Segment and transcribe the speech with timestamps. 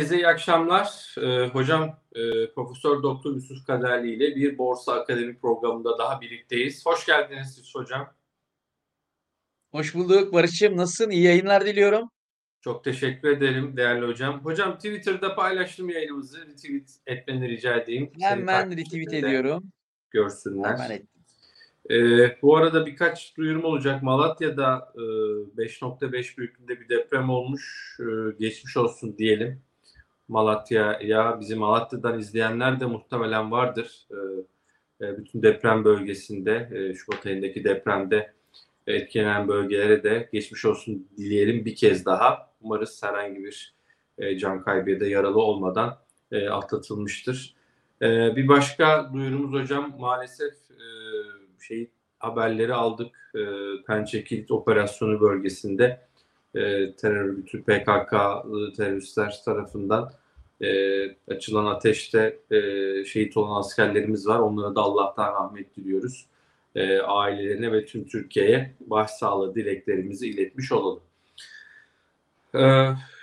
[0.00, 1.14] Herkese iyi akşamlar.
[1.18, 6.86] Ee, hocam e, Profesör Doktor Yusuf Kaderli ile bir Borsa Akademi programında daha birlikteyiz.
[6.86, 8.14] Hoş geldiniz siz hocam.
[9.70, 10.76] Hoş bulduk Barış'cığım.
[10.76, 11.10] Nasılsın?
[11.10, 12.10] İyi yayınlar diliyorum.
[12.60, 14.44] Çok teşekkür ederim değerli hocam.
[14.44, 16.46] Hocam Twitter'da paylaştım yayınımızı.
[16.46, 18.12] Retweet etmeni rica edeyim.
[18.20, 19.72] Hemen retweet ediyorum.
[20.10, 20.70] Görsünler.
[20.70, 21.22] Hemen ettim.
[21.90, 24.02] Ee, bu arada birkaç duyurum olacak.
[24.02, 27.96] Malatya'da e, 5.5 büyüklüğünde bir deprem olmuş.
[28.00, 28.04] E,
[28.38, 29.62] geçmiş olsun diyelim.
[30.30, 34.08] Malatya'ya, bizi Malatya'dan izleyenler de muhtemelen vardır.
[34.10, 38.32] E, e, bütün deprem bölgesinde, e, Şubat ayındaki depremde
[38.86, 42.50] etkilenen bölgelere de geçmiş olsun dileyelim bir kez daha.
[42.60, 43.74] Umarız herhangi bir
[44.18, 45.98] e, can kaybı ya da yaralı olmadan
[46.32, 47.54] e, atlatılmıştır.
[48.02, 50.80] E, bir başka duyurumuz hocam maalesef e,
[51.60, 53.32] şey haberleri aldık.
[53.34, 53.40] E,
[53.86, 56.00] Pençe Kilit operasyonu bölgesinde
[56.54, 58.12] e, terör örgütü PKK
[58.76, 60.12] teröristler tarafından
[60.62, 62.58] e, açılan ateşte e,
[63.04, 64.38] şehit olan askerlerimiz var.
[64.38, 66.26] Onlara da Allah'tan rahmet diliyoruz.
[66.74, 71.02] E, ailelerine ve tüm Türkiye'ye başsağlığı dileklerimizi iletmiş olalım.
[72.54, 72.60] E,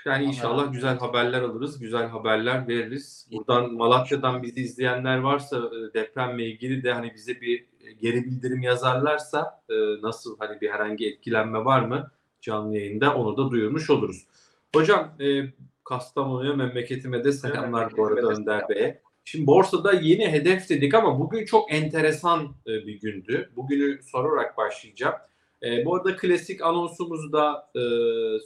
[0.06, 3.28] yani inşallah güzel haberler alırız, güzel haberler veririz.
[3.32, 7.66] Buradan Malatya'dan bizi izleyenler varsa e, depremle ilgili de hani bize bir
[8.02, 13.52] geri bildirim yazarlarsa e, nasıl hani bir herhangi etkilenme var mı canlı yayında onu da
[13.52, 14.28] duyurmuş oluruz.
[14.76, 15.44] Hocam e,
[15.88, 19.02] Kastamonu'ya memleketime de selamlar bu arada Önder Bey'e.
[19.26, 23.52] Şimdi borsada yeni hedef dedik ama bugün çok enteresan e, bir gündü.
[23.56, 25.16] Bugünü sorarak başlayacağım.
[25.64, 27.82] E, bu arada klasik anonsumuzu da e,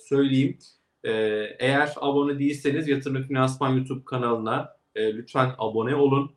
[0.07, 0.57] söyleyeyim.
[1.03, 1.11] E,
[1.59, 6.31] eğer abone değilseniz Yatırım Finansman YouTube kanalına e, lütfen abone olun.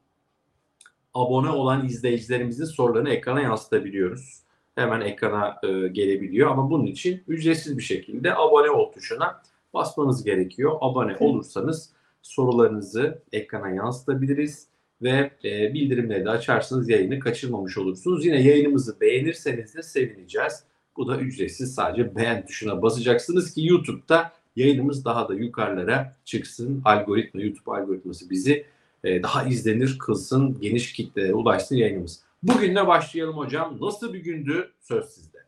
[1.14, 4.40] Abone olan izleyicilerimizin sorularını ekrana yansıtabiliyoruz.
[4.74, 9.42] Hemen ekrana e, gelebiliyor ama bunun için ücretsiz bir şekilde abone ol tuşuna
[9.74, 10.78] basmanız gerekiyor.
[10.80, 11.90] Abone olursanız
[12.22, 14.68] sorularınızı ekrana yansıtabiliriz
[15.02, 18.26] ve e, bildirimleri de açarsanız yayını kaçırmamış olursunuz.
[18.26, 20.64] Yine yayınımızı beğenirseniz de sevineceğiz.
[20.96, 26.82] Bu da ücretsiz sadece beğen tuşuna basacaksınız ki YouTube'da yayınımız daha da yukarılara çıksın.
[26.84, 28.66] Algoritma, YouTube algoritması bizi
[29.04, 32.22] e, daha izlenir kılsın, geniş kitlelere ulaşsın yayınımız.
[32.42, 33.78] Bugünle başlayalım hocam.
[33.80, 34.72] Nasıl bir gündü?
[34.80, 35.38] Söz sizde.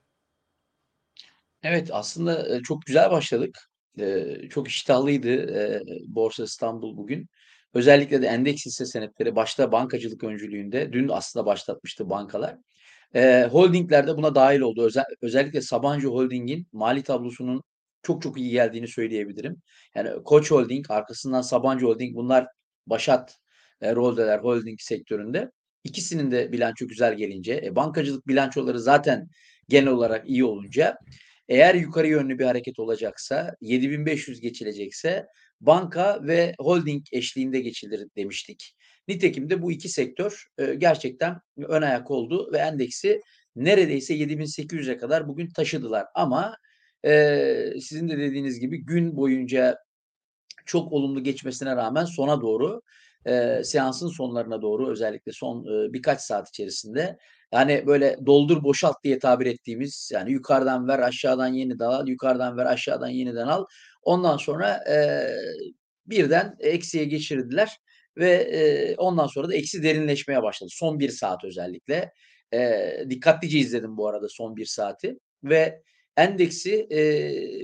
[1.63, 3.71] Evet aslında çok güzel başladık.
[4.51, 7.29] Çok iştahlıydı Borsa İstanbul bugün.
[7.75, 12.57] Özellikle de endeks hisse senetleri başta bankacılık öncülüğünde dün aslında başlatmıştı bankalar.
[13.51, 14.83] Holdingler de buna dahil oldu.
[14.83, 17.63] Özel, özellikle Sabancı Holding'in mali tablosunun
[18.03, 19.63] çok çok iyi geldiğini söyleyebilirim.
[19.95, 22.47] Yani Koç Holding, arkasından Sabancı Holding bunlar
[22.87, 23.37] başat
[23.81, 25.51] e, roldeler holding sektöründe.
[25.85, 29.29] İkisinin de bilanço güzel gelince, e, bankacılık bilançoları zaten
[29.69, 30.99] genel olarak iyi olunca
[31.49, 35.27] eğer yukarı yönlü bir hareket olacaksa, 7500 geçilecekse
[35.61, 38.75] banka ve holding eşliğinde geçilir demiştik.
[39.09, 43.21] Nitekim de bu iki sektör e, gerçekten ön ayak oldu ve endeksi
[43.57, 46.07] neredeyse 7800'e kadar bugün taşıdılar.
[46.15, 46.57] Ama
[47.05, 49.79] e, sizin de dediğiniz gibi gün boyunca
[50.67, 52.83] çok olumlu geçmesine rağmen sona doğru
[53.27, 57.19] e, seansın sonlarına doğru özellikle son e, birkaç saat içerisinde
[57.53, 62.67] yani böyle doldur boşalt diye tabir ettiğimiz yani yukarıdan ver aşağıdan yeniden al yukarıdan ver
[62.67, 63.65] aşağıdan yeniden al.
[64.03, 64.97] Ondan sonra e,
[66.07, 67.77] birden eksiye geçirdiler
[68.17, 70.71] ve e, ondan sonra da eksi derinleşmeye başladı.
[70.73, 72.13] Son bir saat özellikle.
[72.55, 75.83] E, dikkatlice izledim bu arada son bir saati ve
[76.17, 76.87] endeksi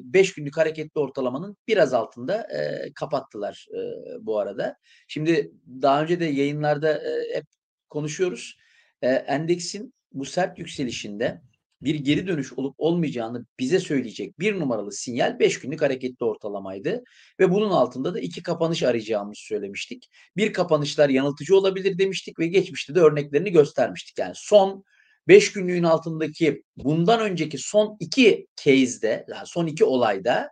[0.04, 3.80] 5 günlük hareketli ortalamanın biraz altında e, kapattılar e,
[4.26, 4.76] bu arada.
[5.08, 5.52] Şimdi
[5.82, 7.44] daha önce de yayınlarda e, hep
[7.88, 8.56] konuşuyoruz.
[9.02, 11.42] E, endeksin bu sert yükselişinde
[11.82, 17.04] bir geri dönüş olup olmayacağını bize söyleyecek bir numaralı sinyal 5 günlük hareketli ortalamaydı.
[17.40, 20.08] Ve bunun altında da iki kapanış arayacağımızı söylemiştik.
[20.36, 24.18] Bir kapanışlar yanıltıcı olabilir demiştik ve geçmişte de örneklerini göstermiştik.
[24.18, 24.84] Yani son
[25.28, 30.50] 5 günlüğün altındaki bundan önceki son iki case'de, yani son iki olayda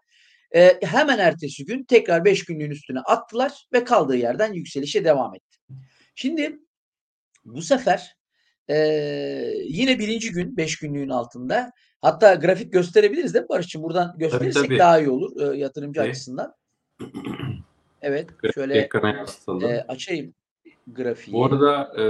[0.54, 5.58] e, hemen ertesi gün tekrar 5 günlüğün üstüne attılar ve kaldığı yerden yükselişe devam etti.
[6.14, 6.58] Şimdi
[7.44, 8.16] bu sefer
[8.70, 8.76] e,
[9.64, 11.70] yine birinci gün 5 günlüğün altında
[12.02, 13.82] hatta grafik gösterebiliriz değil mi Barış'cığım?
[13.82, 14.78] Buradan gösterirsek tabii, tabii.
[14.78, 16.10] daha iyi olur e, yatırımcı okay.
[16.10, 16.54] açısından.
[18.02, 18.78] Evet şöyle
[19.66, 20.34] e, açayım
[20.86, 21.34] grafiği.
[21.34, 22.04] Bu arada e,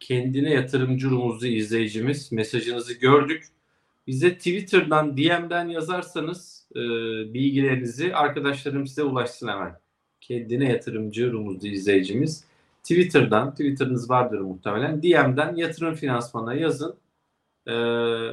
[0.00, 1.08] kendine yatırımcı
[1.46, 3.46] izleyicimiz mesajınızı gördük.
[4.06, 6.80] Bize Twitter'dan DM'den yazarsanız e,
[7.34, 9.76] bilgilerinizi arkadaşlarım size ulaşsın hemen.
[10.20, 12.44] Kendine yatırımcı rumuzlu izleyicimiz.
[12.82, 15.02] Twitter'dan, Twitter'ınız vardır muhtemelen.
[15.02, 16.96] DM'den yatırım finansmana yazın.
[17.66, 17.72] E,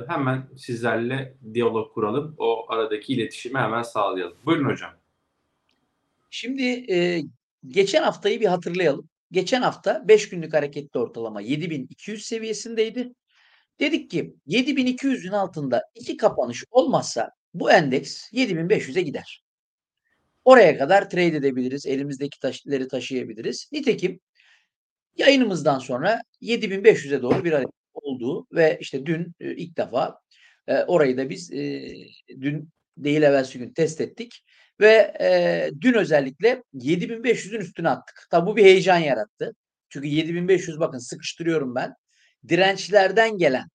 [0.07, 2.35] hemen sizlerle diyalog kuralım.
[2.37, 4.37] O aradaki iletişimi hemen sağlayalım.
[4.45, 4.91] Buyurun hocam.
[6.29, 7.23] Şimdi, eee,
[7.67, 9.09] geçen haftayı bir hatırlayalım.
[9.33, 13.13] Geçen hafta 5 günlük hareketli ortalama 7.200 seviyesindeydi.
[13.81, 19.43] Dedik ki 7.200'ün altında 2 kapanış olmazsa bu endeks 7.500'e gider.
[20.45, 21.85] Oraya kadar trade edebiliriz.
[21.85, 23.69] Elimizdeki taşları taşıyabiliriz.
[23.71, 24.19] Nitekim
[25.17, 30.19] yayınımızdan sonra 7.500'e doğru bir hareket oldu ve işte dün, eee, ilk defa,
[30.69, 32.07] eee, orayı da biz, eee,
[32.41, 34.43] dün değil evvelsi gün test ettik
[34.79, 38.27] ve, eee, dün özellikle 7.500'ün üstüne attık.
[38.31, 39.55] Tabii bu bir heyecan yarattı.
[39.89, 41.93] Çünkü 7.500 bakın sıkıştırıyorum ben.
[42.47, 43.67] Dirençlerden gelen,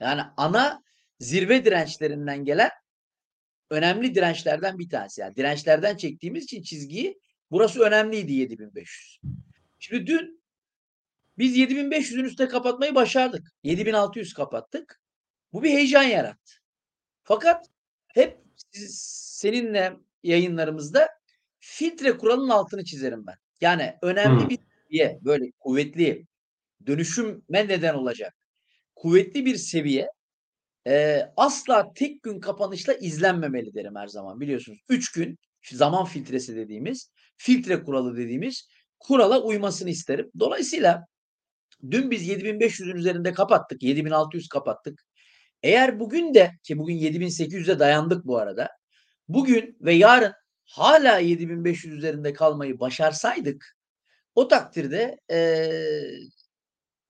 [0.00, 0.82] yani ana
[1.20, 2.70] zirve dirençlerinden gelen
[3.70, 5.20] önemli dirençlerden bir tanesi.
[5.20, 7.20] Yani dirençlerden çektiğimiz için çizgiyi
[7.50, 9.20] burası önemliydi 7.500.
[9.78, 10.42] Şimdi dün
[11.38, 13.52] biz 7.500'ün üstüne kapatmayı başardık.
[13.64, 15.00] 7.600 kapattık.
[15.52, 16.52] Bu bir heyecan yarattı.
[17.22, 17.66] Fakat
[18.08, 18.38] hep
[18.72, 18.98] siz
[19.40, 21.08] seninle yayınlarımızda
[21.60, 23.34] filtre kuralının altını çizerim ben.
[23.60, 24.50] Yani önemli Hımm.
[24.50, 24.58] bir
[24.88, 26.26] seviye, böyle kuvvetli,
[26.86, 28.34] dönüşüme neden olacak
[28.96, 30.08] kuvvetli bir seviye,
[30.86, 34.78] eee, asla tek gün kapanışla izlenmemeli derim her zaman biliyorsunuz.
[34.88, 35.38] 3 gün
[35.72, 38.68] zaman filtresi dediğimiz, filtre kuralı dediğimiz
[38.98, 40.30] kurala uymasını isterim.
[40.40, 41.04] Dolayısıyla
[41.90, 43.82] dün biz 7.500'ün üzerinde kapattık.
[43.82, 45.02] 7.600 kapattık.
[45.62, 48.68] Eğer bugün de ki bugün 7.800'e dayandık bu arada.
[49.34, 50.32] Bugün ve yarın
[50.64, 53.76] hâlâ 7.500 üzerinde kalmayı başarsaydık
[54.34, 56.12] o takdirde, eee,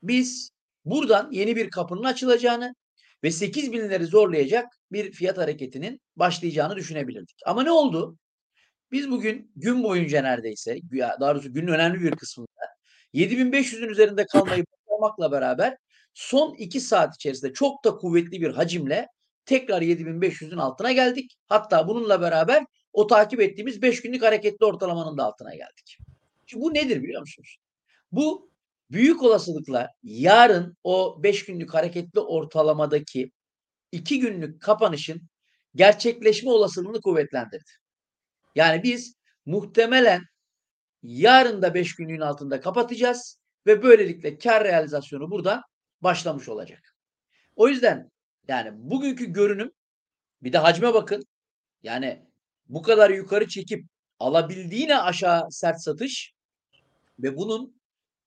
[0.03, 0.51] biz
[0.85, 2.75] buradan yeni bir kapının açılacağını
[3.25, 7.37] ve 8.000'leri zorlayacak bir fiyat hareketinin başlayacağını düşünebilirdik.
[7.47, 8.19] Ama ne oldu?
[8.93, 10.79] Biz bugün gün boyunca neredeyse,
[11.21, 12.49] daha doğrusu günün önemli bir kısmında
[13.15, 15.77] 7.500'ün üzerinde kalmayı başarmakla beraber
[16.15, 19.09] son 2 saat içerisinde çok da kuvvetli bir hacimle
[19.51, 21.37] tekrar 7.500'ün altına geldik.
[21.49, 25.99] Hatta bununla beraber o takip ettiğimiz 5 günlük hareketli ortalamanın da altına geldik.
[26.47, 27.57] Şimdi bu nedir biliyor musunuz?
[28.13, 28.51] Bu
[28.91, 33.33] büyük olasılıkla yarın o 5 günlük hareketli ortalamadaki
[33.93, 35.23] 2 günlük kapanışın
[35.75, 37.71] gerçekleşme olasılığını kuvvetlendirdi.
[38.55, 39.15] Yani biz
[39.47, 40.23] muhtemelen
[41.03, 45.63] yarın da 5 günlüğün altında kapatacağız ve böylelikle kâr realizasyonu buradan
[46.01, 46.95] başlamış olacak.
[47.57, 48.11] O yüzden
[48.51, 49.73] yani bugünkü görünüm
[50.43, 51.25] bir de hacme bakın.
[51.85, 52.27] Yani
[52.69, 53.87] bu kadar yukarı çekip
[54.21, 56.33] alabildiğine aşağı sert satış
[57.19, 57.81] ve bunun,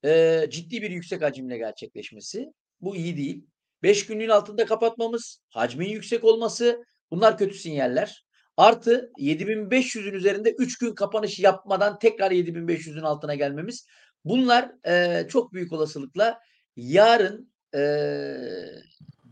[0.04, 2.54] eee, ciddi bir yüksek hacimle gerçekleşmesi.
[2.82, 3.46] Bu iyi değil.
[3.84, 8.26] 5 günlüğün altında kapatmamız, hacmin yüksek olması bunlar kötü sinyaller.
[8.58, 13.88] Artı 7.500'ün üzerinde 3 gün kapanış yapmadan tekrar 7.500'ün altına gelmemiz.
[14.26, 16.40] Bunlar, eee, çok büyük olasılıkla
[16.76, 18.84] yarın, eee,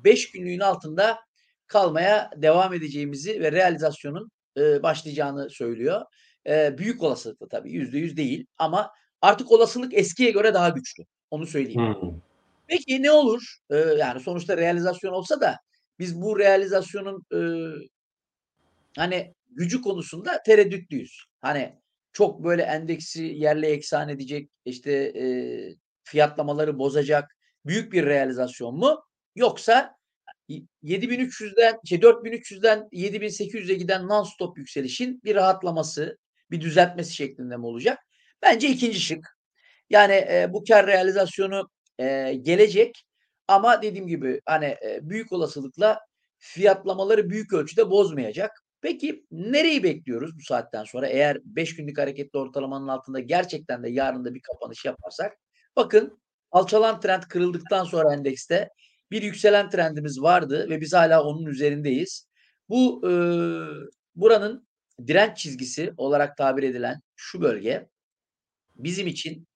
[0.04, 1.20] 5 günlüğün altında
[1.68, 6.02] kalmaya devam edeceğimizi ve realizasyonun, eee, başlayacağını söylüyor.
[6.48, 8.92] Eee, büyük olasılıkla tabii %100 değil ama
[9.22, 11.04] artık olasılık eskiye göre daha güçlü.
[11.32, 11.86] Onu söyleyeyim.
[12.02, 12.22] Hımm.
[12.68, 13.42] Peki ne olur?
[13.72, 15.58] Eee, yani sonuçta realizasyon olsa da
[16.00, 17.80] biz bu realizasyonun, ııı
[18.98, 21.26] hani gücü konusunda tereddütlüyüz.
[21.42, 21.80] Hani
[22.14, 27.32] çok böyle endeksi yerle yeksan edecek, işte, eee, fiyatlamaları bozacak
[27.66, 29.04] büyük bir realizasyon mu?
[29.36, 29.96] Yoksa
[30.50, 36.18] y 7.300'den şey 4.300'den 7.800'e giden non stop yükselişin bir rahatlaması,
[36.52, 38.00] bir düzeltmesi şeklinde mi olacak?
[38.44, 39.38] Bence 2'nci şık.
[39.90, 41.70] Yani, eee, bu kâr realizasyonu,
[42.00, 43.04] eee, gelecek
[43.48, 46.00] ama dediğim gibi hani, eee, büyük olasılıkla
[46.40, 48.52] fiyatlamaları büyük ölçüde bozmayacak.
[48.82, 51.08] Peki nereyi bekliyoruz bu saatten sonra?
[51.08, 55.34] Eğer 5 günlük hareketli ortalamanın altında gerçekten de yarın da bir kapanış yaparsak?
[55.76, 56.20] Bakın
[56.52, 58.70] alçalan trend kırıldıktan sonra endekste
[59.12, 62.28] bir yükselen trendimiz vardı ve biz hâlâ onun üzerindeyiz.
[62.70, 64.68] Bu, ııı, buranın
[65.08, 67.90] direnç çizgisi olarak tabir edilen şu bölge
[68.76, 69.48] bizim için,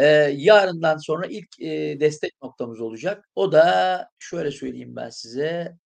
[0.00, 3.30] eee, yarından sonra ilk, eee, destek noktamız olacak.
[3.36, 5.76] O da şöyle söyleyeyim ben size,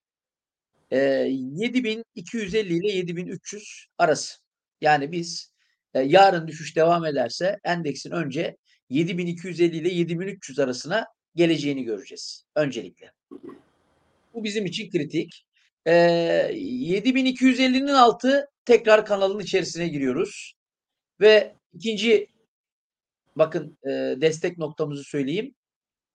[0.93, 4.37] eee, 7.250 ile 7.300 arası.
[4.81, 5.53] Yani biz,
[5.95, 8.57] eee, yarın düşüş devam ederse endeksin önce
[8.91, 11.07] 7.250 ile 7.300 arasına
[11.39, 13.13] geleceğini göreceğiz öncelikle.
[14.35, 15.47] Bu bizim için kritik.
[15.87, 20.55] Eee, 7.250'nin altı tekrar kanalın içerisine giriyoruz
[21.21, 22.29] ve 2'nci
[23.37, 25.55] bakın, eee, destek noktamızı söyleyeyim.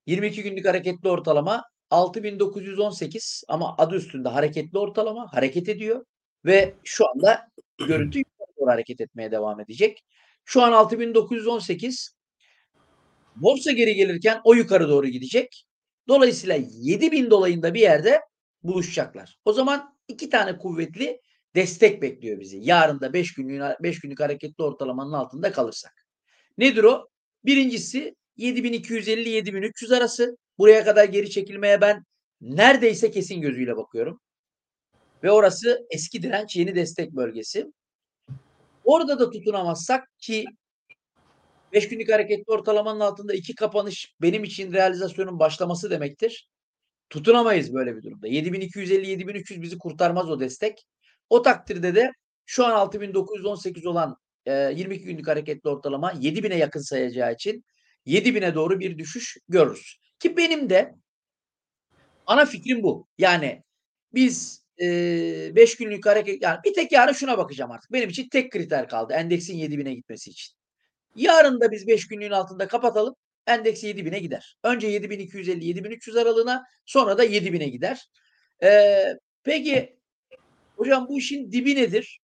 [0.08, 6.06] 22 günlük hareketli ortalama 6.918 ama adı üstünde hareketli ortalama, hareket ediyor
[6.46, 7.48] ve şu anda
[7.88, 10.04] görüntü yukarı doğru hareket etmeye devam edecek.
[10.46, 12.10] Şu an 6.918
[13.36, 15.66] borsa geri gelirken o yukarı doğru gidecek.
[16.08, 18.22] Dolayısıyla 7.000 dolayında bir yerde
[18.64, 19.38] buluşacaklar.
[19.46, 21.20] O zaman 2 tane kuvvetli
[21.56, 22.58] destek bekliyor bizi.
[22.62, 26.06] Yarın da 5 günlük 5 günlük hareketli ortalamanın altında kalırsak.
[26.58, 27.08] Nedir o?
[27.46, 30.38] Birincisi 7250-7300 arası.
[30.58, 32.04] Buraya kadar geri çekilmeye ben
[32.42, 34.20] neredeyse kesin gözüyle bakıyorum.
[35.24, 37.72] Ve orası eski direnç, yeni destek bölgesi.
[38.84, 40.46] Orada da tutunamazsak ki
[41.74, 46.50] 5 günlük hareketli ortalamanın altında iki kapanış benim için realizasyonun başlaması demektir.
[47.10, 48.28] Tutunamayız böyle bir durumda.
[48.28, 50.86] 7250-7300 bizi kurtarmaz o destek.
[51.30, 52.12] O takdirde de
[52.46, 57.66] şu an 6918 olan e, 22 günlük hareketli ortalama 7000'e yakın sayacağı için
[58.08, 60.00] 7000'e doğru bir düşüş görürüz.
[60.20, 60.96] Ki benim de
[62.26, 63.08] ana fikrim bu.
[63.18, 63.64] Yani
[64.14, 67.92] biz 5 e, günlük hareket yani bir tek yarın şuna bakacağım artık.
[67.92, 70.63] Benim için tek kriter kaldı endeksin 7000'e gitmesi için.
[71.16, 73.16] Yarın da biz 5 günlüğün altında kapatalım.
[73.48, 74.58] Endeks 7000'e gider.
[74.64, 78.10] Önce 7250-7300 aralığına sonra da 7000'e gider.
[78.64, 79.98] Ee, peki
[80.76, 82.20] hocam bu işin dibi nedir?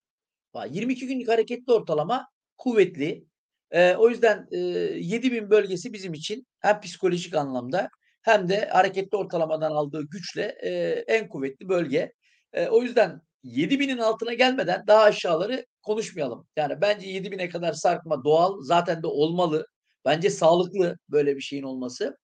[0.70, 2.28] 22 günlük hareketli ortalama
[2.58, 3.26] kuvvetli.
[3.72, 7.90] Ee, o yüzden e, 7000 bölgesi bizim için hem psikolojik anlamda
[8.22, 10.70] hem de hareketli ortalamadan aldığı güçle e,
[11.08, 12.14] en kuvvetli bölge.
[12.54, 16.48] E, o yüzden 7000'in altına gelmeden daha aşağıları konuşmayalım.
[16.56, 19.68] Yani bence 7000'e kadar sarkma doğal zaten de olmalı.
[20.06, 22.18] Bence sağlıklı böyle bir şeyin olması.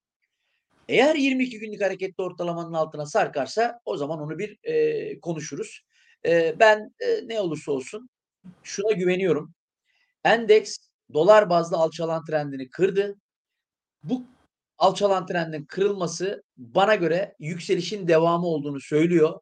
[0.88, 5.82] Eğer 22 günlük hareketli ortalamanın altına sarkarsa o zaman onu bir e, konuşuruz.
[6.26, 8.10] E, ben e, ne olursa olsun
[8.64, 9.54] şuna güveniyorum.
[10.24, 10.78] Endeks
[11.14, 13.16] dolar bazlı alçalan trendini kırdı.
[14.04, 14.24] Bu
[14.78, 19.40] alçalan trendin kırılması bana göre yükselişin devamı olduğunu söylüyor.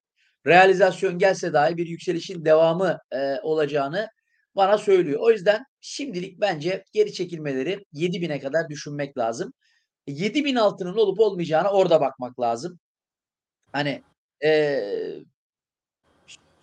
[0.48, 4.10] Realizasyon gelse dahi bir yükselişin devamı e, olacağını
[4.56, 5.20] bana söylüyor.
[5.24, 9.54] O yüzden şimdilik bence geri çekilmeleri 7000'e kadar düşünmek lazım.
[10.08, 12.80] 7000 altının olup olmayacağına orada bakmak lazım.
[13.72, 14.04] Hani
[14.44, 14.84] e,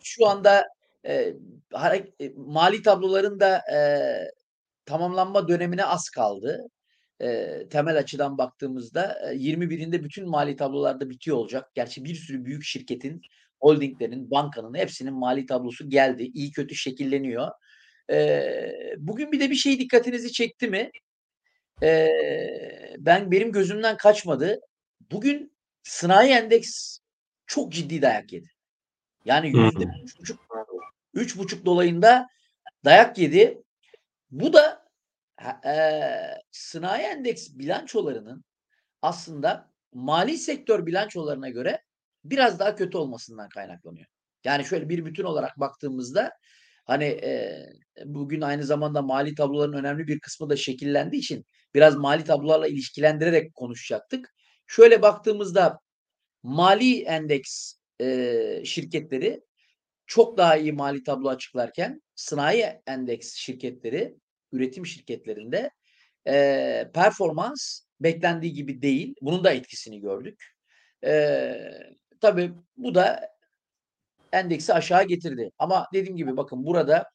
[0.02, 0.66] şu anda
[1.06, 1.34] e,
[2.36, 3.78] mali tabloların da e,
[4.86, 6.66] tamamlanma dönemine az kaldı.
[7.20, 11.70] E, temel açıdan baktığımızda e, 21'inde bütün mali tablolarda bitiyor olacak.
[11.74, 13.20] Gerçi bir sürü büyük şirketin,
[13.60, 16.30] holdinglerin, bankanın hepsinin mali tablosu geldi.
[16.34, 17.50] İyi kötü şekilleniyor.
[18.96, 20.90] Bugün bir de bir şey dikkatinizi çekti mi?
[22.98, 24.60] Ben benim gözümden kaçmadı.
[25.12, 26.98] Bugün sanayi endeks
[27.46, 28.48] çok ciddi dayak yedi.
[29.24, 30.40] Yani yüzde üç buçuk,
[31.14, 32.28] üç buçuk dolayında
[32.84, 33.62] dayak yedi.
[34.30, 34.86] Bu da
[35.66, 35.74] e,
[36.50, 38.44] sanayi endeks bilançolarının
[39.02, 41.82] aslında mali sektör bilançolarına göre
[42.24, 44.06] biraz daha kötü olmasından kaynaklanıyor.
[44.44, 46.32] Yani şöyle bir bütün olarak baktığımızda
[46.84, 47.62] hani e,
[48.04, 53.54] bugün aynı zamanda mali tabloların önemli bir kısmı da şekillendiği için biraz mali tablolarla ilişkilendirerek
[53.54, 54.34] konuşacaktık.
[54.66, 55.78] Şöyle baktığımızda
[56.42, 59.40] mali endeks e, şirketleri
[60.06, 64.16] çok daha iyi mali tablo açıklarken sanayi endeks şirketleri,
[64.52, 65.70] üretim şirketlerinde
[66.28, 69.14] e, performans beklendiği gibi değil.
[69.22, 70.44] Bunun da etkisini gördük.
[71.04, 71.54] E,
[72.20, 73.30] tabii bu da
[74.32, 75.50] endeksi aşağı getirdi.
[75.58, 77.10] Ama dediğim gibi bakın burada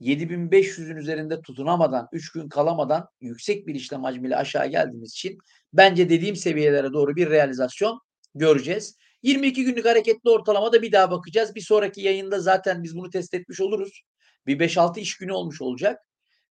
[0.00, 5.38] 7500'ün üzerinde tutunamadan, 3 gün kalamadan yüksek bir işlem hacmiyle aşağı geldiğimiz için
[5.72, 8.00] bence dediğim seviyelere doğru bir realizasyon
[8.34, 8.96] göreceğiz.
[9.22, 11.54] 22 günlük hareketli ortalamada bir daha bakacağız.
[11.54, 14.02] Bir sonraki yayında zaten biz bunu test etmiş oluruz.
[14.46, 16.02] Bir 5-6 iş günü olmuş olacak.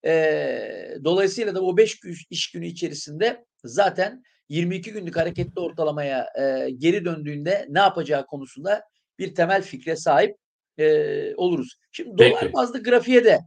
[0.04, 7.04] Ee, dolayısıyla da o 5 iş günü içerisinde zaten 22 günlük hareketli ortalamaya e, geri
[7.04, 8.82] döndüğünde ne yapacağı konusunda
[9.18, 10.36] bir temel fikre sahip
[10.78, 11.78] e, oluruz.
[11.92, 12.30] Şimdi Peki.
[12.30, 13.40] dolar bazlı grafiğe de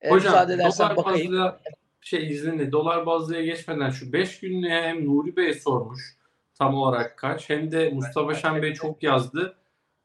[0.00, 1.32] e, Hocam, müsaade edersen dolar bakayım.
[1.32, 1.58] Bazlı,
[2.00, 6.18] şey izninle dolar bazlıya geçmeden şu 5 günlüğe hem Nuri Bey sormuş
[6.54, 9.56] tam olarak kaç hem de Mustafa Şen Bey çok yazdı.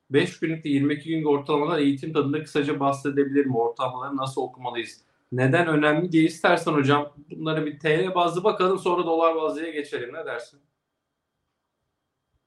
[0.10, 3.58] 5 günlükte 22 günlük ortalamalar eğitim tadında kısaca bahsedebilir mi?
[3.58, 5.02] Ortalamaları nasıl okumalıyız?
[5.34, 10.14] Neden önemli diye istersen hocam bunları bir TL bazlı bakalım sonra dolar bazlıya geçelim.
[10.14, 10.60] Ne dersin?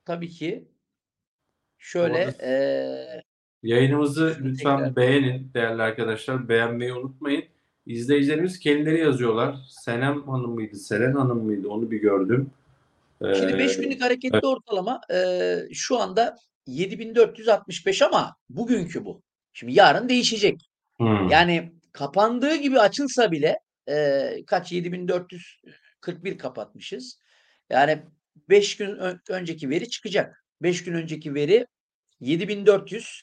[0.05, 0.69] Tabii ki.
[1.79, 3.23] Şöyle ee,
[3.63, 4.97] Yayınımızı lütfen tekrar.
[4.97, 6.49] beğenin değerli arkadaşlar.
[6.49, 7.45] Beğenmeyi unutmayın.
[7.87, 9.57] İzleyicilerimiz kendileri yazıyorlar.
[9.69, 12.51] Senem Hanım mıydı, Seren Hanım mıydı onu bir gördüm.
[13.21, 14.45] Şimdi 5 günlük hareketli evet.
[14.45, 19.23] ortalama e, şu anda 7465 ama bugünkü bu.
[19.53, 20.71] Şimdi yarın değişecek.
[20.97, 21.29] Hmm.
[21.29, 27.21] Yani kapandığı gibi açılsa bile e, kaç 7441 kapatmışız.
[27.71, 28.03] Yani
[28.49, 30.45] 5 gün ön, önceki veri çıkacak.
[30.63, 31.67] 5 gün önceki veri
[32.21, 33.23] 7400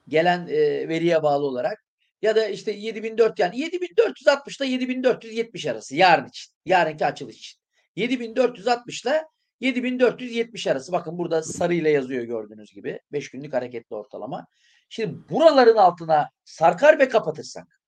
[0.07, 1.85] gelen e, veriye bağlı olarak
[2.21, 6.53] ya da işte 7400 yani 7460 ile 7470 arası yarın için.
[6.65, 7.59] Yarınki açılış için.
[7.95, 9.23] 7460 ile
[9.59, 10.91] 7470 arası.
[10.91, 12.99] Bakın burada sarıyla yazıyor gördüğünüz gibi.
[13.11, 14.47] 5 günlük hareketli ortalama.
[14.89, 17.81] Şimdi buraların altına sarkar ve kapatırsak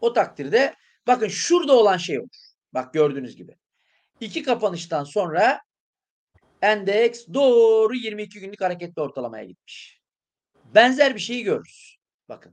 [0.00, 0.74] o takdirde
[1.06, 2.28] bakın şurada olan şey olur.
[2.74, 3.56] Bak gördüğünüz gibi.
[4.20, 5.60] İki kapanıştan sonra
[6.62, 10.00] endeks doğru 22 günlük hareketli ortalamaya gitmiş.
[10.64, 11.96] Benzer bir şeyi görürüz.
[12.28, 12.52] Bakın.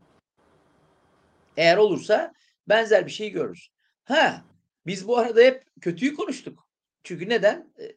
[1.58, 2.34] Eğer olursa
[2.70, 3.70] benzer bir şey görürüz.
[4.04, 4.46] Ha,
[4.86, 6.70] biz bu arada hep kötüyü konuştuk.
[7.04, 7.74] Çünkü neden?
[7.80, 7.96] Ee,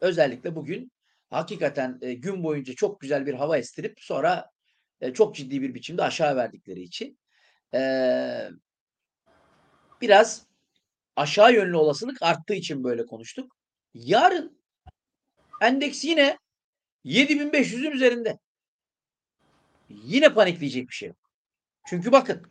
[0.00, 0.92] özellikle bugün
[1.30, 4.50] hakikaten e, gün boyunca çok güzel bir hava estirip sonra
[5.00, 7.18] e, çok ciddi bir biçimde aşağı verdikleri için
[7.74, 7.80] e,
[10.00, 10.46] biraz
[11.16, 13.56] aşağı yönlü olasılık arttığı için böyle konuştuk.
[13.94, 14.62] Yarın
[15.60, 16.38] endeks yine
[17.04, 18.38] 7500'ün üzerinde.
[19.88, 21.30] Yine panikleyecek bir şey yok.
[21.86, 22.42] Çünkü bakın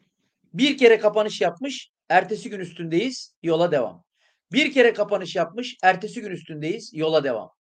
[0.54, 4.04] bir kere kapanış yapmış, ertesi gün üstündeyiz, yola devam.
[4.52, 7.52] Bir kere kapanış yapmış, ertesi gün üstündeyiz, yola devam.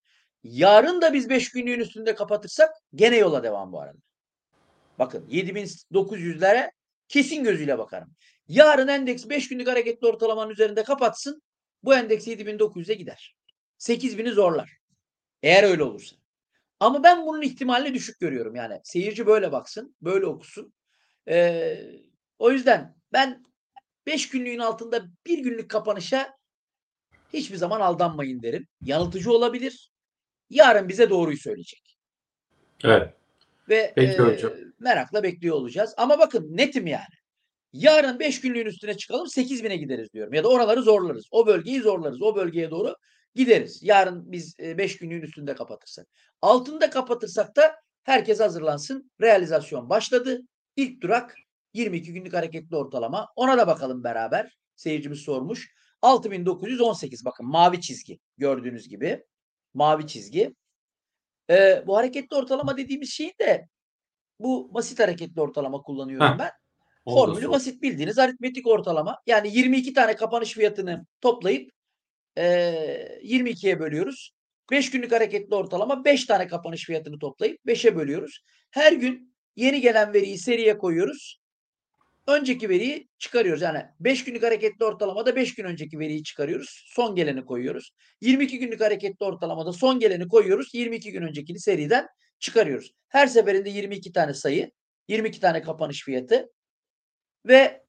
[0.43, 3.97] Yarın da biz 5 günlüğün üstünde kapatırsak gene yola devam bu arada.
[4.99, 6.71] Bakın 7900'lere
[7.07, 8.15] kesin gözüyle bakarım.
[8.51, 11.43] Yarın endeks 5 günlük hareketli ortalamanın üzerinde kapatsın.
[11.83, 13.35] Bu endeks 7900'e gider.
[13.79, 14.77] 8000'i zorlar.
[15.43, 16.15] Eğer öyle olursa.
[16.79, 18.55] Ama ben bunun ihtimalini düşük görüyorum.
[18.55, 20.73] Yani seyirci böyle baksın, böyle okusun.
[21.27, 21.77] Ee,
[22.39, 23.43] o yüzden ben
[24.05, 26.37] 5 günlüğün altında bir günlük kapanışa
[27.33, 28.67] hiçbir zaman aldanmayın derim.
[28.81, 29.91] Yanıltıcı olabilir.
[30.49, 31.97] Yarın bize doğruyu söyleyecek.
[32.83, 33.13] Evet.
[33.69, 34.53] Ve Peki e, hocam.
[34.79, 35.93] merakla bekliyor olacağız.
[35.97, 37.20] Ama bakın netim yani.
[37.73, 40.33] Yarın 5 günlüğün üstüne çıkalım 8000'e gideriz diyorum.
[40.33, 41.25] Ya da oraları zorlarız.
[41.31, 42.21] O bölgeyi zorlarız.
[42.21, 42.95] O bölgeye doğru
[43.35, 43.79] gideriz.
[43.83, 46.07] Yarın biz 5 günlüğün üstünde kapatırsak.
[46.41, 49.11] Altında kapatırsak da herkes hazırlansın.
[49.21, 50.39] Realizasyon başladı.
[50.75, 51.35] İlk durak
[51.73, 53.27] 22 günlük hareketli ortalama.
[53.35, 54.57] Ona da bakalım beraber.
[54.75, 55.73] Seyircimiz sormuş.
[56.01, 59.25] 6918 bakın mavi çizgi gördüğünüz gibi.
[59.73, 60.55] Mavi çizgi.
[61.49, 63.67] Ee, bu hareketli ortalama dediğimiz şeyin de
[64.39, 66.39] bu basit hareketli ortalama kullanıyorum Heh.
[66.39, 66.51] ben.
[67.05, 69.17] Formülü basit bildiğiniz aritmetik ortalama.
[69.27, 71.71] Yani 22 tane kapanış fiyatını toplayıp
[72.37, 74.31] eee 22'ye bölüyoruz.
[74.71, 78.39] 5 günlük hareketli ortalama 5 tane kapanış fiyatını toplayıp 5'e bölüyoruz.
[78.71, 81.41] Her gün yeni gelen veriyi seriye koyuyoruz.
[82.27, 83.61] Önceki veriyi çıkarıyoruz.
[83.61, 86.83] Yani 5 günlük hareketli ortalamada 5 gün önceki veriyi çıkarıyoruz.
[86.87, 87.91] Son geleni koyuyoruz.
[88.21, 90.69] 22 günlük hareketli ortalamada son geleni koyuyoruz.
[90.73, 92.07] 22 gün öncekini seriden
[92.39, 92.91] çıkarıyoruz.
[93.07, 94.71] Her seferinde 22 tane sayı,
[95.07, 96.49] 22 tane kapanış fiyatı
[97.45, 97.83] ve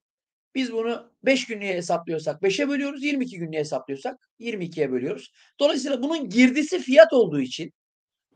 [0.54, 3.04] biz bunu 5 günlüğe hesaplıyorsak 5'e bölüyoruz.
[3.04, 5.32] 22 günlüğe hesaplıyorsak 22'ye bölüyoruz.
[5.60, 7.72] Dolayısıyla bunun girdisi fiyat olduğu için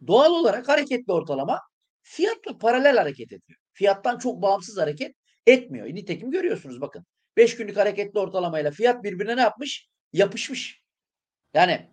[0.06, 1.60] doğal olarak hareketli ortalama
[2.02, 3.58] fiyatla paralel hareket ediyor.
[3.72, 5.14] Fiyattan çok bağımsız hareket
[5.46, 5.86] etmiyor.
[5.86, 7.06] Nitekim görüyorsunuz bakın.
[7.36, 9.88] 5 günlük hareketli ortalamayla fiyat birbirine ne yapmış?
[10.12, 10.82] Yapışmış.
[11.54, 11.90] Yani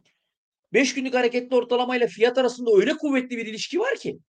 [0.74, 4.20] 5 günlük hareketli ortalamayla fiyat arasında öyle kuvvetli bir ilişki var ki.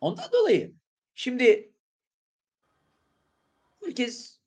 [0.00, 0.72] Ondan dolayı
[1.14, 1.71] şimdi
[3.84, 4.38] herkes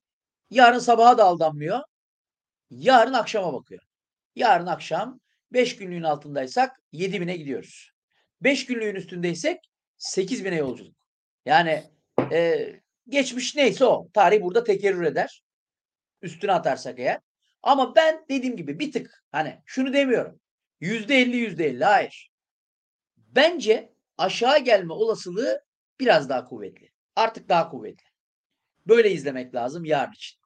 [0.49, 1.79] yarın sabaha da aldanmıyor.
[2.69, 3.81] Yarın akşama bakıyor.
[4.35, 5.19] Yarın akşam
[5.53, 7.91] 5 günlüğün altındaysak 7000'e gidiyoruz.
[8.41, 10.95] 5 günlüğün üstündeysek 8000'e yolculuk.
[11.45, 11.83] Yani
[12.31, 12.69] e,
[13.09, 14.09] geçmiş neyse o.
[14.13, 15.43] Tarih burada tekerrür eder.
[16.21, 17.19] Üstüne atarsak eğer.
[17.63, 20.39] Ama ben dediğim gibi bir tık hani şunu demiyorum.
[20.79, 22.31] Yüzde elli yüzde elli hayır.
[23.17, 25.63] Bence aşağı gelme olasılığı
[25.99, 26.89] biraz daha kuvvetli.
[27.15, 28.04] Artık daha kuvvetli.
[28.87, 30.39] Böyle izlemek lazım yarın için.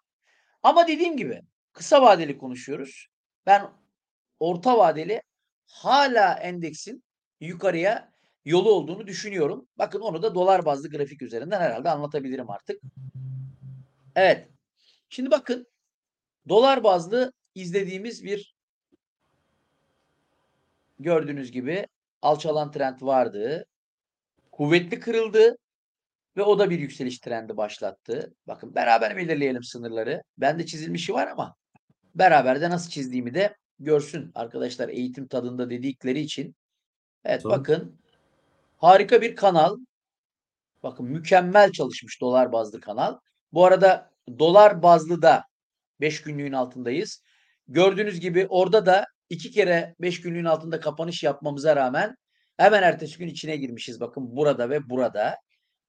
[0.63, 1.41] Ama dediğim gibi
[1.73, 3.07] kısa vadeli konuşuyoruz.
[3.45, 3.71] Ben
[4.39, 5.21] orta vadeli
[5.67, 7.03] hala endeksin
[7.39, 8.11] yukarıya
[8.45, 9.67] yolu olduğunu düşünüyorum.
[9.77, 12.81] Bakın onu da dolar bazlı grafik üzerinden herhalde anlatabilirim artık.
[14.15, 14.49] Evet.
[15.09, 15.67] Şimdi bakın
[16.49, 18.55] dolar bazlı izlediğimiz bir
[20.99, 21.87] gördüğünüz gibi
[22.21, 23.65] alçalan trend vardı.
[24.51, 25.57] Kuvvetli kırıldı
[26.37, 28.33] ve o da bir yükseliş trendi başlattı.
[28.47, 30.23] Bakın beraber belirleyelim sınırları.
[30.37, 31.55] Bende çizilmişi var ama
[32.15, 36.55] beraber de nasıl çizdiğimi de görsün arkadaşlar eğitim tadında dedikleri için.
[37.25, 37.59] Evet Tamam.
[37.59, 37.99] bakın
[38.77, 39.77] harika bir kanal.
[40.83, 43.19] Bakın mükemmel çalışmış dolar bazlı kanal.
[43.53, 45.43] Bu arada dolar bazlı da
[46.01, 47.23] 5 günlüğün altındayız.
[47.67, 52.15] Gördüğünüz gibi orada da iki kere 5 günlüğün altında kapanış yapmamıza rağmen
[52.57, 53.99] hemen ertesi gün içine girmişiz.
[53.99, 55.35] Bakın burada ve burada.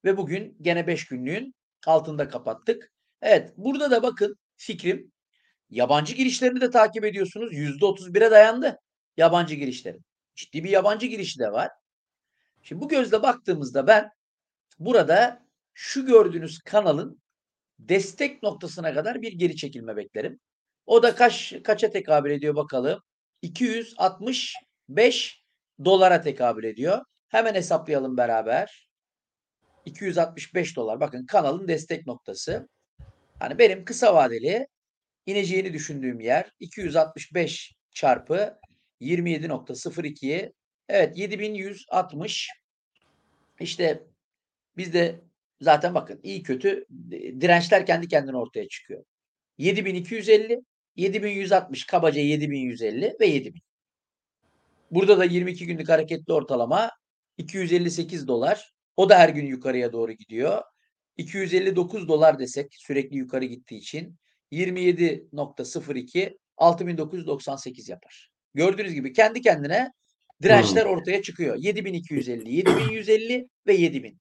[0.05, 1.55] Ve bugün gene 5 günlüğün
[1.87, 2.91] altında kapattık.
[3.21, 5.11] Evet burada da bakın fikrim
[5.71, 7.53] Yabancı girişlerini de takip ediyorsunuz.
[7.53, 8.79] %31'e dayandı
[9.17, 9.97] yabancı girişleri.
[10.35, 11.69] Ciddi bir yabancı girişi de var.
[12.61, 14.09] Şimdi bu gözle baktığımızda ben
[14.79, 17.21] burada şu gördüğünüz kanalın
[17.79, 20.39] destek noktasına kadar bir geri çekilme beklerim.
[20.85, 22.99] O da kaç kaça tekabül ediyor bakalım.
[23.41, 25.43] 265
[25.85, 27.05] dolara tekabül ediyor.
[27.27, 28.90] Hemen hesaplayalım beraber.
[29.85, 30.99] 265 dolar.
[30.99, 32.69] Bakın kanalın destek noktası.
[33.39, 34.67] Hani benim kısa vadeli
[35.25, 38.59] ineceğini düşündüğüm yer 265 çarpı
[39.01, 40.53] 27.02'ye
[40.89, 42.49] evet 7160
[43.59, 44.03] işte
[44.77, 45.21] bizde
[45.61, 49.03] zaten bakın iyi kötü dirençler kendi kendine ortaya çıkıyor.
[49.57, 50.61] 7250,
[50.95, 53.61] 7160 kabaca 7150 ve 7000.
[54.91, 56.91] Burada da 22 günlük hareketli ortalama
[57.37, 58.73] 258 dolar.
[58.97, 60.61] O da her gün yukarıya doğru gidiyor.
[61.17, 64.15] 259 dolar desek sürekli yukarı gittiği için
[64.51, 68.31] 27.02 6998 yapar.
[68.53, 69.91] Gördüğünüz gibi kendi kendine
[70.41, 70.91] dirençler Hmm.
[70.91, 71.55] ortaya çıkıyor.
[71.59, 74.17] 7250, 7150 ve 7000.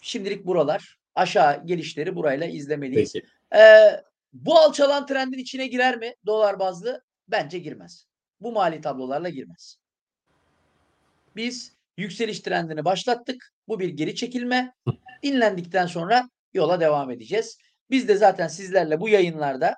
[0.00, 0.98] Şimdilik buralar.
[1.14, 3.12] Aşağı gelişleri burayla izlemeliyiz.
[3.12, 3.26] Peki.
[3.56, 4.00] Ee,
[4.32, 7.02] bu alçalan trendin içine girer mi dolar bazlı?
[7.28, 8.06] Bence girmez.
[8.40, 9.76] Bu mali tablolarla girmez.
[11.36, 13.52] Biz yükseliş trendini başlattık.
[13.68, 14.72] Bu bir geri çekilme.
[15.22, 17.58] Dinlendikten sonra yola devam edeceğiz.
[17.90, 19.76] Biz de zaten sizlerle bu yayınlarda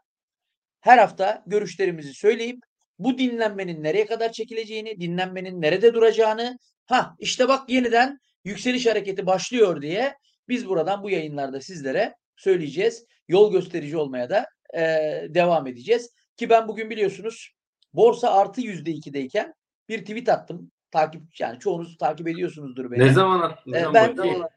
[0.81, 2.59] her hafta görüşlerimizi söyleyip
[2.99, 9.83] bu dinlenmenin nereye kadar çekileceğini, dinlenmenin nerede duracağını, ha işte bak yeniden yükseliş hareketi başlıyor
[9.83, 10.15] diye
[10.49, 13.05] biz buradan bu yayınlarda sizlere söyleyeceğiz.
[13.29, 14.83] Yol gösterici olmaya da e,
[15.29, 16.11] devam edeceğiz.
[16.37, 17.51] Ki ben bugün biliyorsunuz
[17.93, 19.55] borsa artı yüzde ikideyken
[19.89, 20.71] bir tweet attım.
[20.91, 23.01] Takip yani çoğunuz takip ediyorsunuzdur beni.
[23.01, 23.73] Ne zaman attın?
[23.73, 24.43] Ee, hocam ben bakayım?
[24.43, 24.49] e,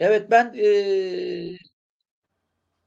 [0.00, 0.68] evet ben e,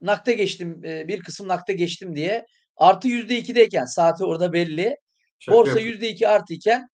[0.01, 2.45] nakde geçtim e, bir kısım nakde geçtim diye
[2.77, 4.97] artı yüzde ikideyken saati orada belli.
[5.39, 6.87] Şaka Borsa yüzde iki artı iken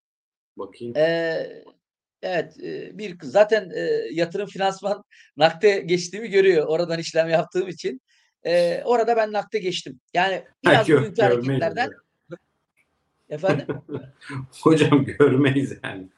[0.56, 0.96] Bakayım.
[0.96, 1.46] e,
[2.22, 3.80] evet e, bir zaten e,
[4.12, 5.04] yatırım finansman
[5.36, 8.00] nakde geçtiğimi görüyor oradan işlem yaptığım için.
[8.46, 10.00] E, orada ben nakde geçtim.
[10.14, 11.90] Yani biraz Gör- bugünkü hareketlerden.
[13.30, 13.66] Efendim
[14.62, 16.08] Hocam görmeyiz yani.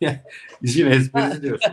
[0.62, 1.72] İşin esprisi diyorsun.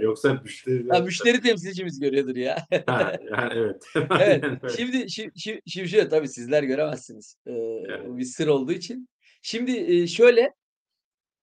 [0.00, 0.88] Yoksa müşteri...
[0.88, 2.66] ha, müşteri temsilcimiz görüyordur ya.
[2.86, 3.84] Ha, yani evet.
[4.20, 4.44] Evet.
[4.44, 4.76] Öyle.
[4.76, 7.36] Şimdi şi- şi- şimdi şöyle tabii sizler göremezsiniz.
[7.46, 7.52] Ee,
[7.88, 8.08] Evet.
[8.08, 9.08] bu bir sır olduğu için.
[9.42, 10.54] Şimdi e, şöyle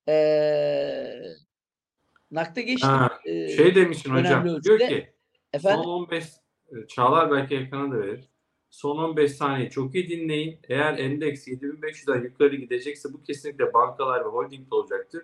[0.09, 1.21] ee,
[2.31, 2.89] nakde geçtim.
[2.89, 4.47] Ha, Ee, şey demişsin hocam.
[4.47, 4.63] ölçüde.
[4.79, 5.13] Diyor ki
[5.53, 8.29] efendim son 15 e, Çağlar belki ekrana da verir.
[8.73, 10.59] Son 15 saniye çok iyi dinleyin.
[10.69, 15.23] Eğer endeks 7500'den yukarı gidecekse bu kesinlikle bankalar ve holding olacaktır.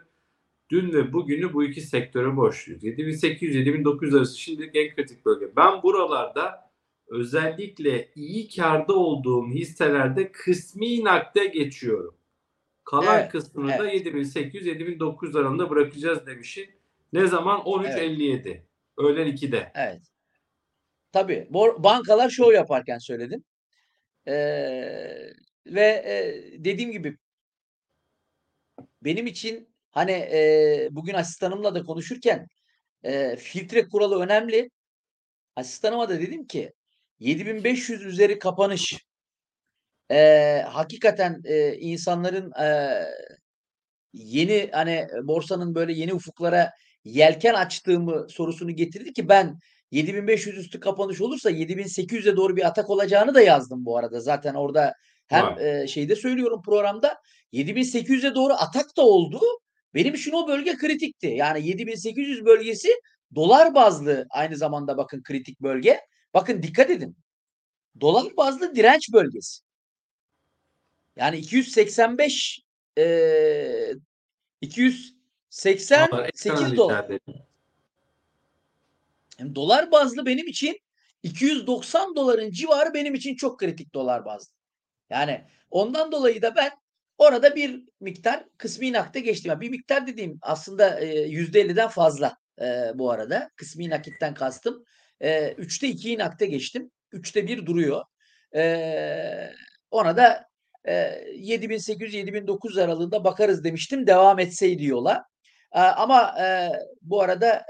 [0.69, 2.83] Dün ve bugünü bu iki sektöre borçluyuz.
[2.83, 5.55] 7800-7900 arası şimdilik en kritik bölge.
[5.55, 6.71] Ben buralarda
[7.07, 12.15] özellikle iyi karda olduğum hisselerde kısmi nakde geçiyorum.
[12.83, 14.05] Kalan Evet, kısmını da evet.
[14.05, 16.67] 7800-7900 arasında bırakacağız demişim.
[17.13, 17.59] Ne zaman?
[17.59, 18.61] 13.57.
[18.97, 19.71] Öğlen 2'de.
[19.75, 20.01] evet.
[21.11, 21.47] Tabii
[21.83, 23.43] bankalar şov yaparken söyledim.
[24.27, 24.33] Ee,
[25.67, 27.17] ve e, dediğim gibi
[29.03, 32.47] benim için hani e, bugün asistanımla da konuşurken
[33.03, 34.69] e, filtre kuralı önemli.
[35.57, 36.73] Asistanıma da dedim ki
[37.19, 38.99] 7500 üzeri kapanış
[40.11, 43.07] Eee, hakikaten, eee, insanların, eee,
[44.13, 46.71] yeni, hani, borsanın böyle yeni ufuklara
[47.05, 49.59] yelken açtığı sorusunu getirdi ki ben
[49.91, 54.19] 7500 üstü kapanış olursa 7800'e doğru bir atak olacağını da yazdım bu arada.
[54.19, 54.93] Zaten orada
[55.27, 57.17] hem, eee, şeyde söylüyorum programda
[57.53, 59.39] 7800'e doğru atak da oldu.
[59.93, 61.27] Benim için o bölge kritikti.
[61.27, 62.89] Yani 7800 bölgesi
[63.35, 65.99] dolar bazlı aynı zamanda bakın kritik bölge.
[66.33, 67.17] Bakın dikkat edin.
[68.01, 69.61] Dolar bazlı direnç bölgesi.
[71.15, 72.59] Yani 285
[72.97, 73.95] eee,
[76.09, 77.09] Çağlar, ekrana 288 rica dolar.
[79.39, 80.77] Yani dolar bazlı benim için
[81.23, 84.53] 290 doların civarı benim için çok kritik dolar bazlı.
[85.11, 86.71] Yani ondan dolayı da ben
[87.17, 89.49] orada bir miktar kısmi nakde geçtim.
[89.51, 93.49] Yani bir miktar dediğim aslında eee, %50'den fazla eee, bu arada.
[93.55, 94.85] Kısmi nakitten kastım.
[95.21, 96.91] Eee 3'te 2'yi nakde geçtim.
[97.11, 98.03] 3'te 1 duruyor.
[99.91, 100.45] Ona da
[100.87, 104.07] eee 7800-7900 aralığında bakarız demiştim.
[104.07, 105.23] Devam etseydi yola.
[105.71, 106.35] Ama
[107.01, 107.63] bu arada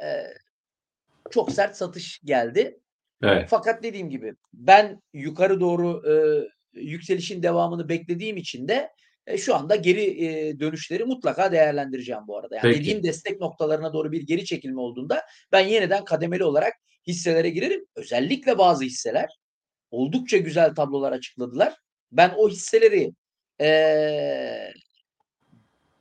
[1.31, 2.79] çok sert satış geldi.
[3.23, 3.47] Evet.
[3.49, 6.49] Fakat dediğim gibi ben yukarı doğru eee,
[6.81, 8.89] yükselişin devamını beklediğim için de
[9.27, 12.55] e, şu anda geri eee, dönüşleri mutlaka değerlendireceğim bu arada.
[12.55, 12.79] Yani Peki.
[12.79, 16.73] dediğim destek noktalarına doğru bir geri çekilme olduğunda ben yeniden kademeli olarak
[17.07, 17.85] hisselere girerim.
[17.95, 19.29] Özellikle bazı hisseler
[19.91, 21.73] oldukça güzel tablolar açıkladılar.
[22.11, 23.11] Ben o hisseleri
[23.59, 24.73] eee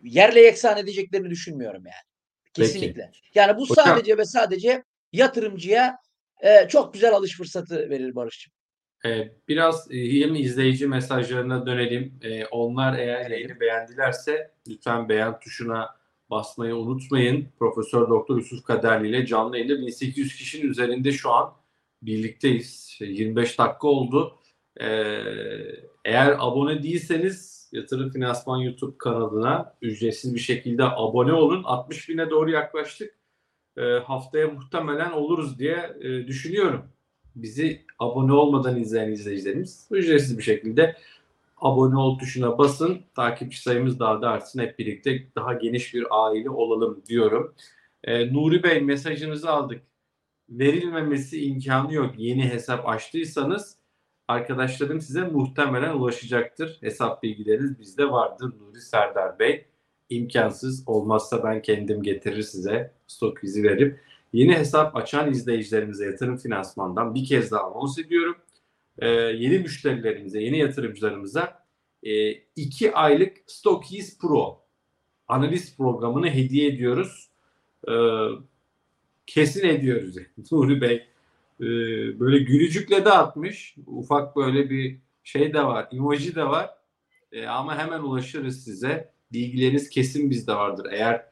[0.02, 2.04] yerle yeksan edeceklerini düşünmüyorum yani.
[2.44, 2.72] Peki.
[2.72, 3.10] Kesinlikle.
[3.34, 5.96] Yani bu Hocam sadece ve sadece yatırımcıya
[6.44, 8.52] eee, çok güzel alış fırsatı verir Barış'cığım.
[9.04, 12.18] Eee, biraz, hem izleyici mesajlarına dönelim.
[12.22, 15.88] Eee, onlar eğer yayını beğendilerse lütfen beğen tuşuna
[16.30, 17.48] basmayı unutmayın.
[17.58, 21.52] Profesör Doktor Yusuf Kaderli ile canlı yayında 1800 kişinin üzerinde şu an
[22.02, 22.86] birlikteyiz.
[22.98, 24.38] Şey, 25 dakika oldu.
[24.80, 31.62] Eee, eğer abone değilseniz Yatırım Finansman YouTube kanalına ücretsiz bir şekilde abone olun.
[31.64, 33.17] 60 bine doğru yaklaştık.
[33.78, 36.82] Eee, haftaya muhtemelen oluruz diye eee, düşünüyorum.
[37.36, 40.96] Bizi abone olmadan izleyen izleyicilerimiz ücretsiz bir şekilde
[41.56, 43.00] abone ol tuşuna basın.
[43.16, 44.60] Takipçi sayımız daha da artsın.
[44.60, 47.54] Hep birlikte daha geniş bir aile olalım diyorum.
[48.06, 49.82] Eee, Nuri Bey mesajınızı aldık.
[50.50, 52.14] Verilmemesi imkanı yok.
[52.18, 53.76] Yeni hesap açtıysanız
[54.28, 56.78] arkadaşlarım size muhtemelen ulaşacaktır.
[56.80, 59.64] Hesap bilgileriniz bizde vardır Nuri Serdar Bey.
[60.10, 64.00] İmkansız olmazsa ben kendim getirir size stok izi verip
[64.32, 68.36] yeni hesap açan izleyicilerimize yatırım finansmandan bir kez daha anons ediyorum.
[68.98, 71.64] Ee, yeni müşterilerimize, yeni yatırımcılarımıza
[72.02, 74.60] e, iki aylık Stockies Pro
[75.28, 77.30] analiz programını hediye ediyoruz.
[77.88, 77.92] Ee,
[79.26, 80.16] kesin ediyoruz.
[80.52, 81.08] Nuri Bey
[81.60, 81.66] e,
[82.20, 83.76] böyle gülücükle de atmış.
[83.86, 86.70] Ufak böyle bir şey de var, emoji de var.
[87.32, 89.12] E, ama hemen ulaşırız size.
[89.32, 90.86] Bilgileriniz kesin bizde vardır.
[90.90, 91.26] Eğer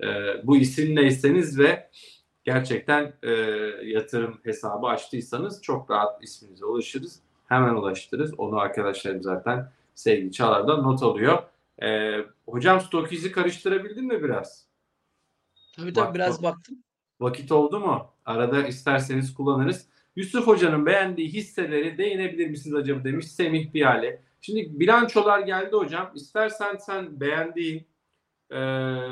[0.00, 0.06] e,
[0.46, 1.90] bu isimleyseniz ve
[2.44, 3.30] gerçekten e,
[3.84, 7.20] yatırım hesabı açtıysanız çok rahat isminize ulaşırız.
[7.48, 8.34] Hemen ulaştırırız.
[8.38, 11.42] Onu arkadaşlarım zaten sevgili Çağlar'dan not alıyor.
[11.82, 14.66] E, hocam Stokiz'i karıştırabildin mi biraz?
[15.76, 16.54] Tabii tabii Bak, biraz bak.
[16.56, 16.78] baktım.
[17.20, 18.06] Vakit oldu mu?
[18.24, 19.86] Arada isterseniz kullanırız.
[20.16, 24.22] Yusuf Hoca'nın beğendiği hisseleri değinebilir misiniz acaba demiş Semih Biyale.
[24.40, 26.12] Şimdi bilançolar geldi hocam.
[26.14, 27.86] İstersen sen beğendiğin,
[28.50, 28.56] e,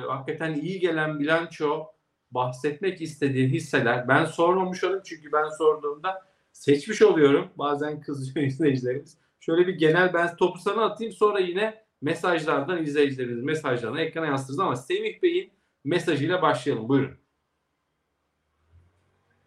[0.09, 1.87] hakikaten iyi gelen bilanço
[2.31, 4.09] bahsetmek istediğin hisseler.
[4.09, 7.49] Ben sormamış olayım çünkü ben sorduğumda seçmiş oluyorum.
[7.57, 9.19] Bazen kızıyor izleyicilerimiz.
[9.41, 14.77] Şöyle bir genel ben topu sana atayım sonra yine mesajlardan izleyicilerimiz mesajlarına ekrana yansıtırız ama
[14.77, 15.51] Semih Bey'in
[15.85, 16.89] mesajıyla başlayalım.
[16.89, 17.28] Buyurun.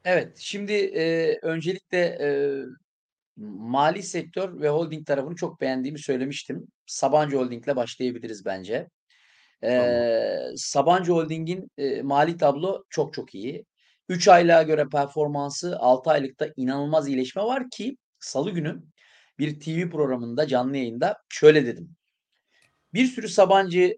[0.06, 2.28] Evet, şimdi e, öncelikle e,
[3.38, 6.68] mali sektör ve holding tarafını çok beğendiğimi söylemiştim.
[6.86, 8.88] Sabancı Holding'le başlayabiliriz bence.
[9.62, 10.58] Tamam.
[10.58, 13.66] Sabancı Holding'in e, mali tablo çok çok iyi.
[14.10, 18.84] 3 aylığa göre performansı 6 aylıkta inanılmaz iyileşme var ki Salı günü
[19.40, 21.96] bir TV programında canlı yayında şöyle dedim.
[22.94, 23.98] Bir sürü Sabancı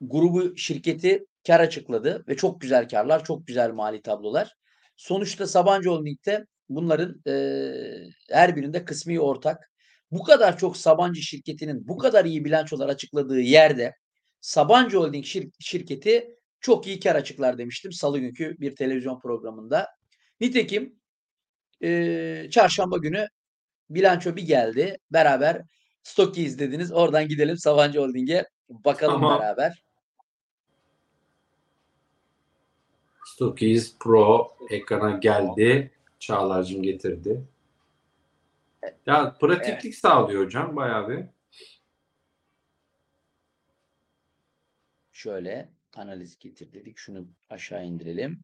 [0.00, 4.54] grubu şirketi kar açıkladı ve çok güzel karlar, çok güzel mali tablolar.
[4.96, 9.70] Sonuçta Sabancı Holding'de bunların eee, her birinde kısmi ortak.
[10.10, 13.92] Bu kadar çok Sabancı şirketinin bu kadar iyi bilançolar açıkladığı yerde
[14.40, 16.28] Sabancı Holding şir- şirketi
[16.60, 19.88] çok iyi kar açıklar demiştim salı günkü bir televizyon programında.
[20.40, 20.94] Nitekim
[21.80, 23.26] eee, çarşamba günü
[23.90, 24.98] bilanço bir geldi.
[25.12, 25.62] Beraber
[26.02, 26.92] Stock'i izlediniz.
[26.92, 29.40] Oradan gidelim Sabancı Holding'e bakalım Tamam.
[29.40, 29.82] beraber.
[33.34, 35.90] Stockies Pro ekrana geldi.
[36.18, 37.40] Çağlar'cığım getirdi.
[39.06, 41.24] Ya pratiklik sağlıyor hocam bayağı bir.
[45.12, 46.98] Şöyle analiz getir dedik.
[46.98, 48.40] Şunu aşağı indirelim.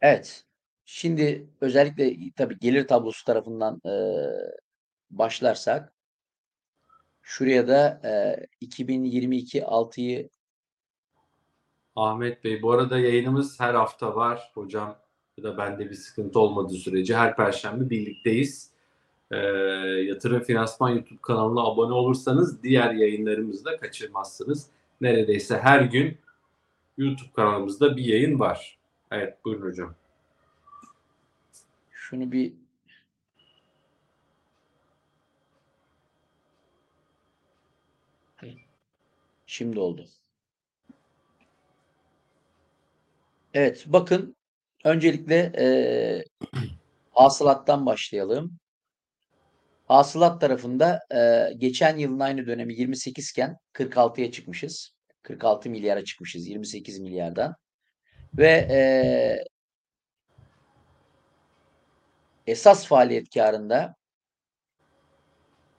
[0.00, 0.44] Evet.
[0.84, 4.30] Şimdi özellikle tabii gelir tablosu tarafından eee,
[5.10, 5.92] başlarsak
[7.22, 10.28] şuraya da eee 2022 6'yı
[11.98, 14.96] Ahmet Bey bu arada yayınımız her hafta var hocam.
[15.36, 18.70] Ya da bende bir sıkıntı olmadığı sürece her perşembe birlikteyiz.
[19.30, 19.36] Ee,
[20.06, 24.66] Yatırım Finansman YouTube kanalına abone olursanız diğer yayınlarımızı da kaçırmazsınız.
[25.00, 26.18] Neredeyse her gün
[26.98, 28.78] YouTube kanalımızda bir yayın var.
[29.10, 29.94] Evet buyurun hocam.
[31.90, 32.52] şunu bir
[39.46, 40.08] Şimdi oldu.
[43.58, 44.36] Evet, bakın
[44.84, 46.24] öncelikle eee
[47.10, 48.58] hasılattan başlayalım.
[49.86, 54.90] Hasılat tarafında eee, geçen yılın aynı dönemi 28 iken 46'ya çıkmışız.
[55.22, 57.54] 46 milyara çıkmışız 28 milyardan.
[58.34, 59.44] Ve eee,
[62.46, 63.94] esas faaliyet karında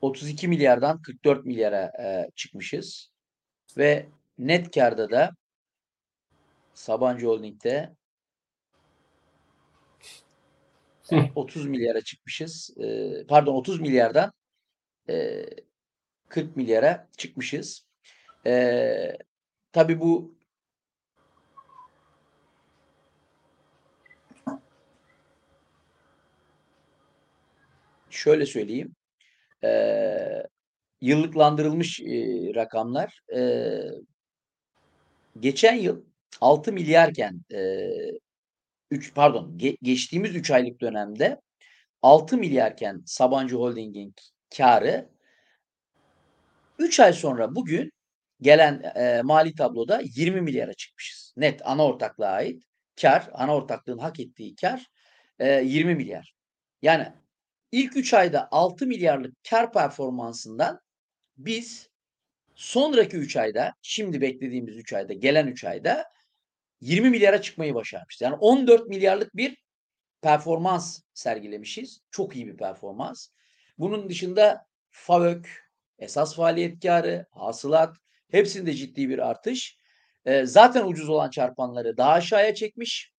[0.01, 3.11] 32 milyardan 44 milyara eee, çıkmışız.
[3.77, 4.05] Ve
[4.37, 5.31] net karda da
[6.79, 7.95] Sabancı Holding'de
[11.11, 12.69] Yani 30 milyara çıkmışız.
[12.77, 14.31] Eee, pardon 30 milyardan
[15.09, 15.49] eee
[16.29, 17.85] 40 milyara çıkmışız.
[18.45, 19.17] Eee,
[19.71, 20.35] tabii bu
[28.09, 28.95] şöyle söyleyeyim.
[29.63, 30.47] Eee,
[31.01, 33.21] yıllıklandırılmış, eee, rakamlar.
[33.31, 33.91] Eee
[35.39, 36.08] geçen yıl
[36.41, 38.11] 6 milyarken eee,
[38.91, 41.41] 3 pardon ge geçtiğimiz 3 aylık dönemde
[42.03, 44.15] 6 milyarken Sabancı Holding'in
[44.57, 45.09] kârı
[46.79, 47.91] 3 ay sonra bugün
[48.41, 51.33] gelen, eee, mali tabloda 20 milyara çıkmışız.
[51.37, 52.63] Net ana ortaklığa ait
[53.01, 54.85] kâr, ana ortaklığın hak ettiği kâr,
[55.39, 56.33] eee, 20 milyar.
[56.81, 57.07] Yani
[57.71, 60.79] ilk 3 ayda 6 milyarlık kâr performansından
[61.37, 61.88] biz
[62.59, 66.05] sonraki 3 ayda, şimdi beklediğimiz 3 ayda, gelen 3 ayda
[66.81, 68.21] 20 milyara çıkmayı başarmışız.
[68.21, 69.57] Yani 14 milyarlık bir
[70.21, 72.01] performans sergilemişiz.
[72.11, 73.27] Çok iyi bir performans.
[73.77, 75.47] Bunun dışında FAVÖK,
[75.99, 77.97] esas faaliyet kârı, hasılat
[78.31, 79.77] hepsinde ciddi bir artış.
[80.25, 83.13] Eee, zaten ucuz olan çarpanları daha aşağıya çekmiş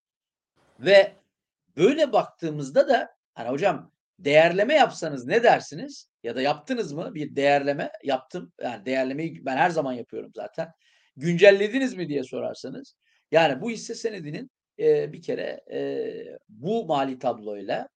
[0.79, 1.15] ve
[1.77, 3.91] böyle baktığımızda da hani hocam
[4.25, 6.07] değerleme yapsanız ne dersiniz?
[6.23, 7.91] Ya da yaptınız mı bir değerleme?
[8.03, 8.53] Yaptım.
[8.61, 10.71] Yani değerlemeyi ben her zaman yapıyorum zaten.
[11.17, 12.95] Güncellediniz mi diye sorarsanız.
[13.31, 17.87] Yani bu hisse senedinin eee, bir kere eee, bu mali tabloyla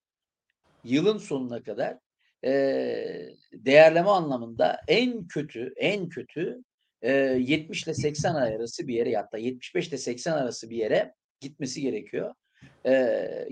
[0.84, 1.98] yılın sonuna kadar
[2.44, 6.64] eee, değerleme anlamında en kötü en kötü
[7.04, 11.14] eee 70 ile 80 ay arası bir yere hatta 75 ile 80 arası bir yere
[11.42, 12.34] gitmesi gerekiyor.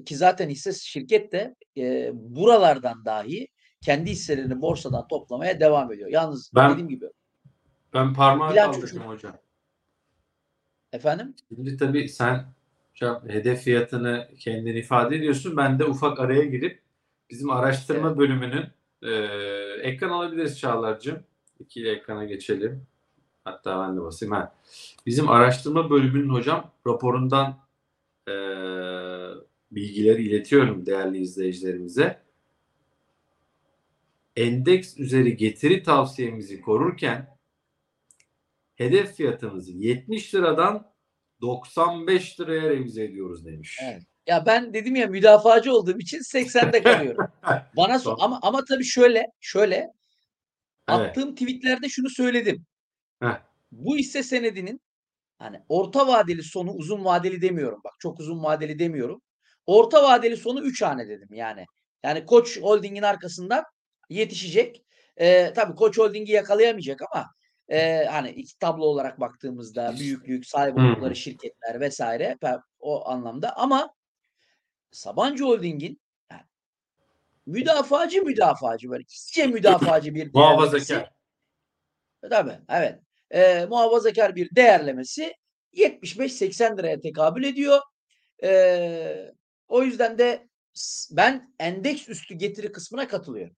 [0.05, 3.47] Ki zaten hisse şirket de eee, buralardan dahi
[3.81, 6.09] kendi hisselerini borsadan toplamaya devam ediyor.
[6.09, 7.05] Yalnız Ben dediğim gibi
[7.93, 9.35] ben parmağı kaldırdım hocam.
[10.93, 11.35] Efendim?
[11.55, 12.45] Şimdi tabii sen
[12.91, 15.57] hocam hedef fiyatını kendin ifade ediyorsun.
[15.57, 16.81] Ben de ufak araya girip
[17.29, 18.17] bizim araştırma Evet.
[18.17, 18.65] bölümünün
[19.01, 21.23] eee, ekran alabiliriz Çağlar'cığım.
[21.59, 22.85] İkili ekrana geçelim.
[23.45, 24.33] Hatta ben de basayım.
[24.35, 24.55] Ha.
[25.05, 27.57] Bizim araştırma bölümünün hocam raporundan
[28.27, 29.29] eee,
[29.71, 32.23] bilgileri iletiyorum değerli izleyicilerimize.
[34.35, 37.37] Endeks üzeri getiri tavsiyemizi korurken
[38.75, 40.93] hedef fiyatımızı 70 liradan
[41.41, 43.79] 95 liraya revize ediyoruz demiş.
[43.83, 44.03] Evet.
[44.27, 47.27] Ya ben dedim ya müdafacı olduğum için 80'de kalıyorum.
[47.77, 49.89] Bana so- ama ama tabii şöyle şöyle Evet.
[50.87, 52.65] attığım tweetlerde şunu söyledim.
[53.19, 53.41] Heh.
[53.71, 54.81] Bu hisse senedinin
[55.39, 57.81] hani orta vadeli sonu uzun vadeli demiyorum.
[57.83, 59.21] Bak çok uzun vadeli demiyorum.
[59.65, 61.65] Orta vadeli sonu 3 hane dedim yani.
[62.03, 63.63] Yani Koç Holding'in arkasından
[64.09, 64.83] yetişecek.
[65.17, 67.25] Ee, tabii Koç Holding'i yakalayamayacak ama
[67.69, 72.37] e, hani iki tablo olarak baktığımızda büyüklük, sahip oldukları şirketler vesaire
[72.79, 73.93] o anlamda ama
[74.91, 76.43] Sabancı Holding'in yani
[77.45, 80.33] müdafacı müdafacı böyle iyice müdafacı bir.
[80.33, 81.09] Muhafazakar.
[82.29, 83.02] Tabii evet.
[83.33, 85.33] Eee muhafazakar bir değerlemesi
[85.71, 87.79] 75-80 liraya tekabül ediyor.
[88.43, 89.33] Eee,
[89.67, 90.47] o yüzden de
[91.11, 93.55] ben endeks üstü getiri kısmına katılıyorum.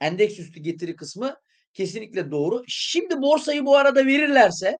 [0.00, 1.36] Endeks üstü getiri kısmı
[1.72, 2.62] kesinlikle doğru.
[2.68, 4.76] Şimdi borsayı bu arada verirlerse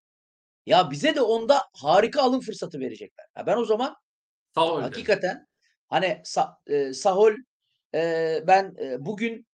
[0.67, 3.27] ya bize de onda harika alım fırsatı verecekler.
[3.35, 3.97] Ha ben o zaman
[4.55, 4.81] Sağ ol.
[4.81, 5.47] Hakikaten
[5.89, 7.33] hani sa, e, Sahol
[7.95, 9.47] e, ben e, bugün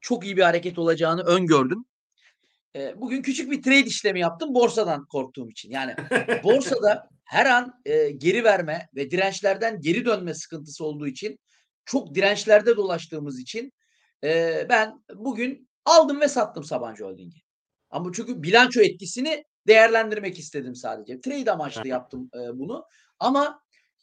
[0.00, 1.84] çok iyi bir hareket olacağını öngördüm.
[2.76, 5.70] E, bugün küçük bir trade işlemi yaptım borsadan korktuğum için.
[5.70, 5.94] Yani
[6.44, 11.38] borsada her an e, geri verme ve dirençlerden geri dönme sıkıntısı olduğu için
[11.84, 13.72] çok dirençlerde dolaştığımız için
[14.24, 17.40] e, ben bugün aldım ve sattım Sabancı Holding'i.
[17.90, 21.20] Ama çünkü bilanço etkisini değerlendirmek istedim sadece.
[21.20, 22.84] Trade amaçlı yaptım e, bunu.
[23.18, 23.60] Ama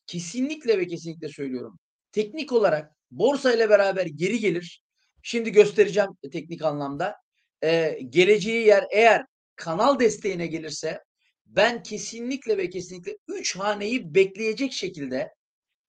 [0.08, 1.80] kesinlikle ve kesinlikle söylüyorum.
[2.12, 4.84] Teknik olarak borsa ile beraber geri gelir.
[5.22, 7.23] Şimdi göstereceğim teknik anlamda.
[7.64, 11.04] Ee, geleceği yer eğer kanal desteğine gelirse
[11.46, 15.34] ben kesinlikle ve kesinlikle 3 haneyi bekleyecek şekilde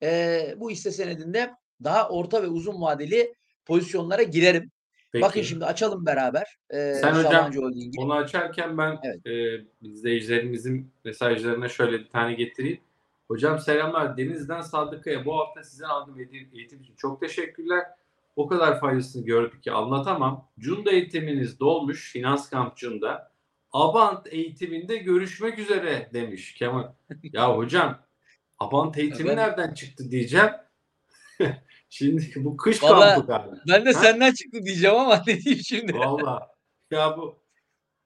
[0.02, 1.50] e, bu hisse senedinde
[1.84, 3.34] daha orta ve uzun vadeli
[3.66, 4.70] pozisyonlara girerim.
[5.12, 5.22] Peki.
[5.22, 6.56] Bakın şimdi açalım beraber.
[6.70, 8.00] E, Sen hocam Holding'i.
[8.00, 9.26] Onu açarken ben Evet.
[9.26, 12.80] e, izleyicilerimizin mesajlarına şöyle bir tane getireyim.
[13.28, 14.16] Hocam selamlar.
[14.16, 15.24] Deniz'den Sadıkaya.
[15.24, 16.18] Bu hafta sizden aldığım
[16.54, 17.84] eğitim için çok teşekkürler.
[18.36, 20.50] O kadar faydasını gördük ki anlatamam.
[20.58, 22.12] Cunda eğitiminiz dolmuş.
[22.12, 23.32] Finans Kamp Cunda.
[23.72, 26.92] Abant eğitiminde görüşmek üzere demiş Kemal.
[27.22, 28.02] ya hocam
[28.58, 30.50] Abant eğitimi Ben- nereden çıktı diyeceğim.
[31.90, 33.56] Şimdi bu kış Vallahi- kampı galiba.
[33.68, 34.00] Ben de Ha?
[34.00, 35.94] senden çıktı diyeceğim ama ne diyeyim şimdi?
[35.98, 36.54] Valla.
[36.90, 37.38] Ya bu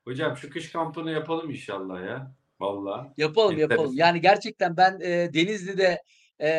[0.04, 2.34] hocam şu kış kampını yapalım inşallah ya.
[2.60, 3.14] Valla.
[3.16, 3.74] Yapalım Enteresan.
[3.74, 3.96] yapalım.
[3.96, 6.02] Yani gerçekten ben e, Denizli'de
[6.40, 6.50] e,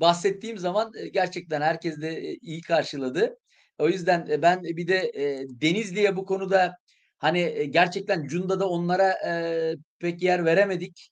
[0.00, 3.36] bahsettiğim zaman, eee, gerçekten herkes de, eee, iyi karşıladı.
[3.78, 5.12] O yüzden, eee, ben bir de,
[5.48, 6.72] Denizli'ye bu konuda,
[7.18, 9.14] hani, gerçekten Cunda'da onlara,
[10.00, 11.10] pek yer veremedik.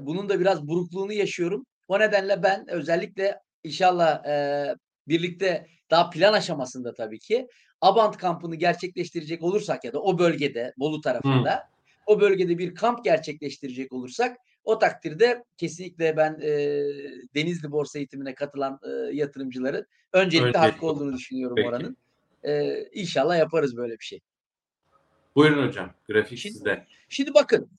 [0.00, 1.66] Bunun da biraz burukluğunu yaşıyorum.
[1.88, 4.22] O nedenle ben özellikle inşallah,
[5.08, 7.46] birlikte daha plan aşamasında tabii ki
[7.80, 11.62] Abant kampını gerçekleştirecek olursak ya da o bölgede, Bolu tarafında,
[12.06, 14.36] o bölgede bir kamp gerçekleştirecek olursak
[14.66, 16.84] o takdirde kesinlikle ben, eee,
[17.34, 21.68] Denizli Borsa Eğitimi'ne katılan, eee, yatırımcıların öncelikle Öncelikli hakkı olduğunu düşünüyorum Peki.
[21.68, 21.96] oranın.
[22.44, 24.20] Eee, inşallah yaparız böyle bir şey.
[25.36, 26.86] Buyurun hocam, grafik Şimdi sizde.
[27.08, 27.70] şimdi bakın,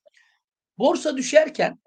[0.77, 1.79] borsa düşerken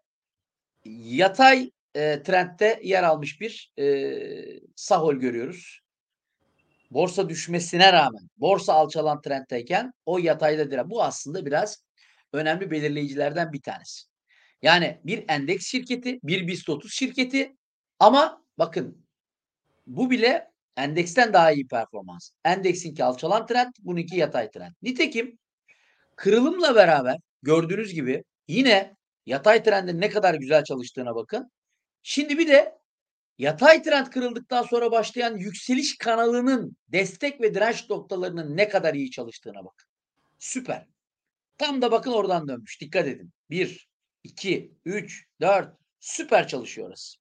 [0.85, 5.81] yatay, eee, trendde yer almış bir, eee, Sahol görüyoruz.
[6.91, 11.85] Borsa düşmesine rağmen, borsa alçalan trenddeyken o yatayda dire Bu aslında biraz
[12.33, 14.10] önemli belirleyicilerden bir tanesi.
[14.63, 17.57] Yani bir endeks şirketi, bir BIST 30 şirketi
[17.99, 19.07] ama bakın
[19.87, 22.31] bu bile endeksten daha iyi performans.
[22.45, 24.73] Endeksinki alçalan trend, bununki yatay trend.
[24.83, 25.39] Nitekim
[26.17, 28.97] kırılımla beraber gördüğünüz gibi yine
[29.27, 31.51] yatay trendin ne kadar güzel çalıştığına bakın.
[32.03, 32.79] Şimdi bir de
[33.39, 39.65] yatay trend kırıldıktan sonra başlayan yükseliş kanalının destek ve direnç noktalarının ne kadar iyi çalıştığına
[39.65, 39.89] bakın.
[40.39, 40.87] Süper.
[41.59, 42.81] Tam da bakın oradan dönmüş.
[42.81, 43.31] Dikkat edin.
[43.51, 43.90] 1,
[44.25, 47.19] 2, 3, 4 süper çalışıyor orası.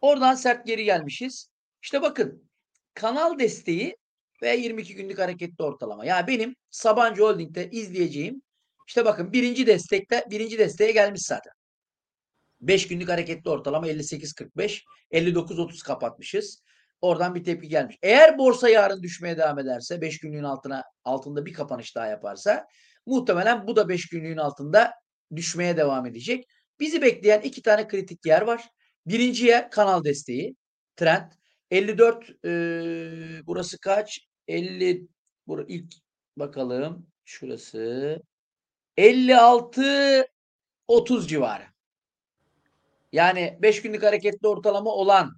[0.00, 1.50] Oradan sert geri gelmişiz.
[1.82, 2.50] İşte bakın
[2.94, 3.96] kanal desteği
[4.42, 6.04] ve 22 günlük hareketli ortalama.
[6.04, 8.42] Ya benim Sabancı Holding'de izleyeceğim
[8.88, 11.52] işte bakın birinci destekte birinci desteğe gelmiş zaten.
[12.60, 16.62] 5 günlük hareketli ortalama 58.45, 59.30 kapatmışız.
[17.00, 17.96] Oradan bir tepki gelmiş.
[18.02, 22.66] Eğer borsa yarın düşmeye devam ederse 5 günlüğün altına altında bir kapanış daha yaparsa
[23.06, 24.92] muhtemelen bu da 5 günlüğün altında
[25.36, 26.44] düşmeye devam edecek.
[26.80, 28.68] Bizi bekleyen iki tane kritik yer var.
[29.06, 30.56] Birinci yer kanal desteği.
[30.96, 31.32] Trend
[31.70, 34.20] 54 eee, burası kaç?
[34.48, 35.08] 50
[35.46, 35.94] bura ilk
[36.36, 38.22] bakalım şurası
[38.96, 40.26] 56
[40.88, 41.64] 30 civarı.
[43.12, 45.36] Yani 5 günlük hareketli ortalama olan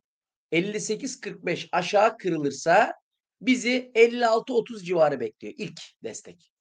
[0.52, 2.92] 58.45 aşağı kırılırsa
[3.40, 6.52] bizi 56-30 civarı bekliyor ilk destek.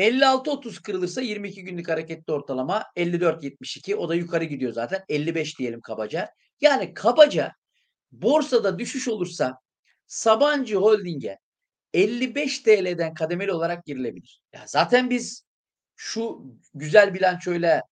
[0.00, 6.30] 56-30 kırılırsa 22 günlük hareketli ortalama 54-72 o da yukarı gidiyor zaten 55 diyelim kabaca.
[6.60, 7.52] Yani kabaca
[8.12, 9.58] borsada düşüş olursa
[10.06, 11.38] Sabancı Holding'e
[11.94, 14.40] 55 TL'den kademeli olarak girilebilir.
[14.52, 15.44] Ya zaten biz
[15.96, 16.42] şu
[16.74, 17.82] güzel bilançoyla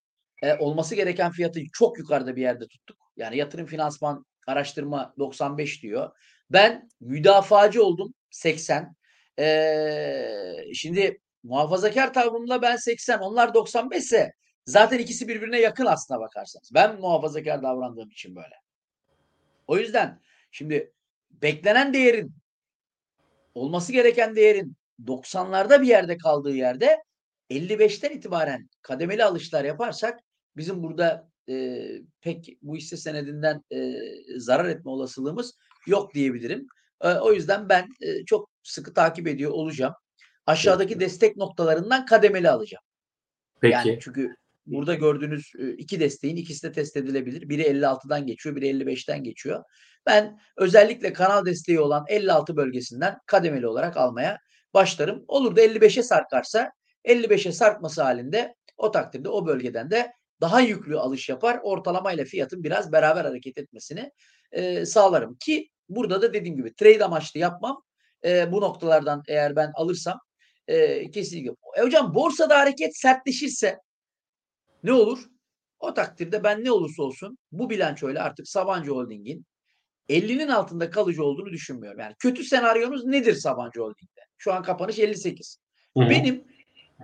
[0.43, 2.97] e, olması gereken fiyatı çok yukarıda bir yerde tuttuk.
[3.17, 6.11] Yani yatırım finansman araştırma 95 diyor.
[6.51, 8.97] Ben müdafacı oldum 80.
[9.39, 14.33] Ee, şimdi muhafazakar tavrımla ben 80, onlar 95 ise
[14.67, 16.71] zaten ikisi birbirine yakın aslına bakarsanız.
[16.75, 18.55] Ben muhafazakar davrandığım için böyle.
[19.67, 20.21] O yüzden
[20.51, 20.93] şimdi
[21.31, 22.35] beklenen değerin
[23.55, 24.77] olması gereken değerin
[25.07, 26.99] 90'larda bir yerde kaldığı yerde
[27.51, 30.21] 55'ten itibaren kademeli alışlar yaparsak
[30.57, 31.87] bizim burada e,
[32.21, 33.95] pek bu hisse senedinden e,
[34.37, 35.55] zarar etme olasılığımız
[35.87, 36.67] yok diyebilirim.
[37.01, 39.95] E, o yüzden ben e, çok sıkı takip ediyor olacağım.
[40.49, 42.85] Aşağıdaki destek noktalarından kademeli alacağım.
[43.61, 43.73] Peki.
[43.73, 44.35] Yani çünkü
[44.67, 47.49] burada gördüğünüz e, iki desteğin ikisi de test edilebilir.
[47.49, 49.65] Biri 56'dan geçiyor, biri 55'ten geçiyor.
[50.07, 54.39] Ben özellikle kanal desteği olan 56 bölgesinden kademeli olarak almaya
[54.75, 55.25] başlarım.
[55.29, 56.73] Olur da 55'e sarkarsa
[57.05, 61.61] 55'e sarkması halinde o takdirde o bölgeden de daha yüklü alış yapar.
[61.63, 64.13] Ortalama ile fiyatın biraz beraber hareket etmesini
[64.53, 65.35] e, sağlarım.
[65.35, 67.83] Ki burada da dediğim gibi trade amaçlı yapmam.
[68.25, 70.21] E, bu noktalardan eğer ben alırsam
[70.69, 71.51] e, kesinlikle.
[71.77, 73.79] E, hocam borsada hareket sertleşirse
[74.83, 75.19] ne olur?
[75.81, 79.47] O takdirde ben ne olursa olsun bu bilançoyla artık Sabancı Holding'in
[80.09, 82.01] 50'nin altında kalıcı olduğunu düşünmüyorum.
[82.01, 84.21] Yani kötü senaryonuz nedir Sabancı Holding'de?
[84.39, 85.59] Şu an kapanış 58.
[85.97, 86.11] Hı hı.
[86.11, 86.45] Benim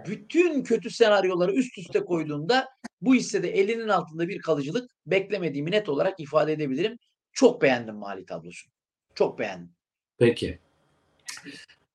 [0.07, 2.69] bütün kötü senaryoları üst üste koyduğumda
[3.01, 6.99] bu hissede 50'nin altında bir kalıcılık beklemediğimi net olarak ifade edebilirim.
[7.33, 8.73] Çok beğendim mali tablosunu.
[9.15, 9.73] Çok beğendim.
[10.19, 10.59] Peki.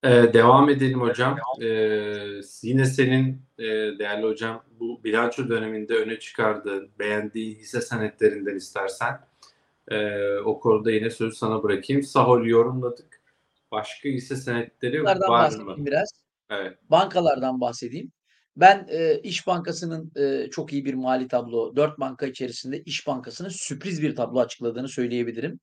[0.03, 1.37] Ee, devam edelim hocam.
[1.61, 1.65] Ee,
[2.63, 3.63] yine senin e,
[3.99, 9.19] değerli hocam bu bilanço döneminde öne çıkardığın, beğendiğin hisse senetlerinden istersen
[9.87, 12.03] e, o konuda yine sözü sana bırakayım.
[12.03, 13.21] Sahol yorumladık.
[13.71, 15.75] Başka hisse senetleri Bunlardan var mı?
[15.77, 16.09] biraz.
[16.49, 16.77] Evet.
[16.89, 18.11] Bankalardan bahsedeyim.
[18.57, 23.49] Ben e, İş Bankası'nın e, çok iyi bir mali tablo, 4 banka içerisinde İş Bankası'nın
[23.49, 25.59] sürpriz bir tablo açıkladığını söyleyebilirim.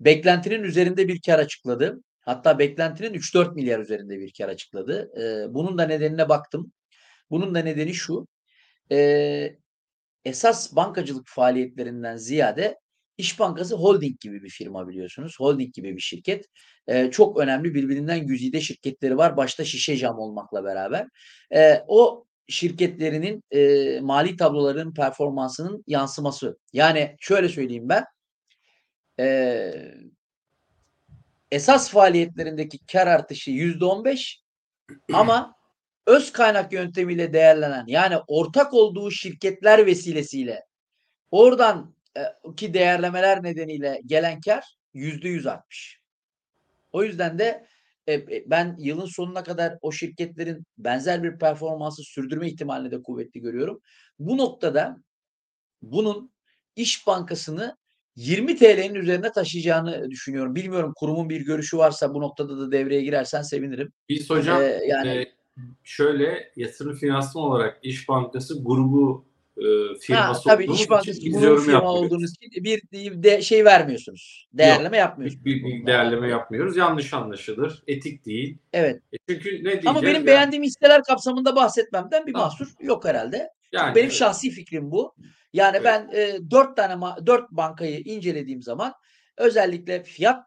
[0.00, 2.02] Beklentinin üzerinde bir kar açıkladı.
[2.24, 5.10] Hatta beklentinin 3-4 milyar üzerinde bir kar açıkladı.
[5.50, 6.72] E, bunun da nedenine baktım.
[7.30, 8.28] Bunun da nedeni şu.
[8.92, 9.58] E,
[10.24, 12.78] esas bankacılık faaliyetlerinden ziyade
[13.18, 15.36] İş Bankası holding gibi bir firma biliyorsunuz.
[15.38, 16.46] Holding gibi bir şirket.
[16.88, 19.36] Eee, çok önemli birbirinden güzide şirketleri var.
[19.36, 21.08] Başta Şişecam olmakla beraber.
[21.52, 26.56] Eee, o şirketlerinin, eee, mali tablolarının performansının yansıması.
[26.72, 28.04] Yani şöyle söyleyeyim ben.
[29.18, 29.94] Eee
[31.54, 34.40] esas faaliyetlerindeki kar artışı %15
[35.12, 35.54] ama
[36.06, 40.64] öz kaynak yöntemiyle değerlenen yani ortak olduğu şirketler vesilesiyle
[41.30, 46.00] oradan eee, ki değerlemeler nedeniyle gelen kar %100 artmış.
[46.92, 47.66] O yüzden de
[48.06, 53.40] e, e, ben yılın sonuna kadar o şirketlerin benzer bir performansı sürdürme ihtimalini de kuvvetli
[53.40, 53.80] görüyorum.
[54.18, 54.96] Bu noktada
[55.82, 56.32] bunun
[56.76, 57.76] İş Bankası'nı
[58.16, 60.54] 20 TL'nin üzerine taşıyacağını düşünüyorum.
[60.54, 63.92] Bilmiyorum kurumun bir görüşü varsa bu noktada da devreye girersen sevinirim.
[64.08, 65.26] Biz hocam Eee, yani e,
[65.84, 69.24] şöyle yatırım finansman olarak İş Bankası grubu
[69.56, 72.00] e, Ha, firması tabii olduğumuz İş için Bankası biz grubu firma yapmıyoruz.
[72.12, 74.48] olduğunuz için bir de şey vermiyorsunuz.
[74.52, 75.44] Değerleme yapmıyorsunuz.
[75.44, 76.76] Bir, bir değerleme yapmıyoruz.
[76.76, 77.82] Yanlış anlaşılır.
[77.86, 78.58] Etik değil.
[78.72, 79.02] Evet.
[79.12, 79.86] E çünkü ne diyeceğiz?
[79.86, 82.48] Ama benim Yani- beğendiğim hisseler kapsamında bahsetmemden bir Tamam.
[82.48, 83.50] mahsur yok herhalde.
[83.72, 84.16] yani Benim evet.
[84.16, 85.14] şahsi fikrim bu.
[85.54, 85.84] Yani Evet.
[85.84, 88.92] ben e, 4 tane 4 bankayı incelediğim zaman
[89.38, 90.46] özellikle fiyat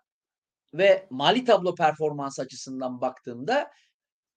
[0.74, 3.72] ve mali tablo performans açısından baktığımda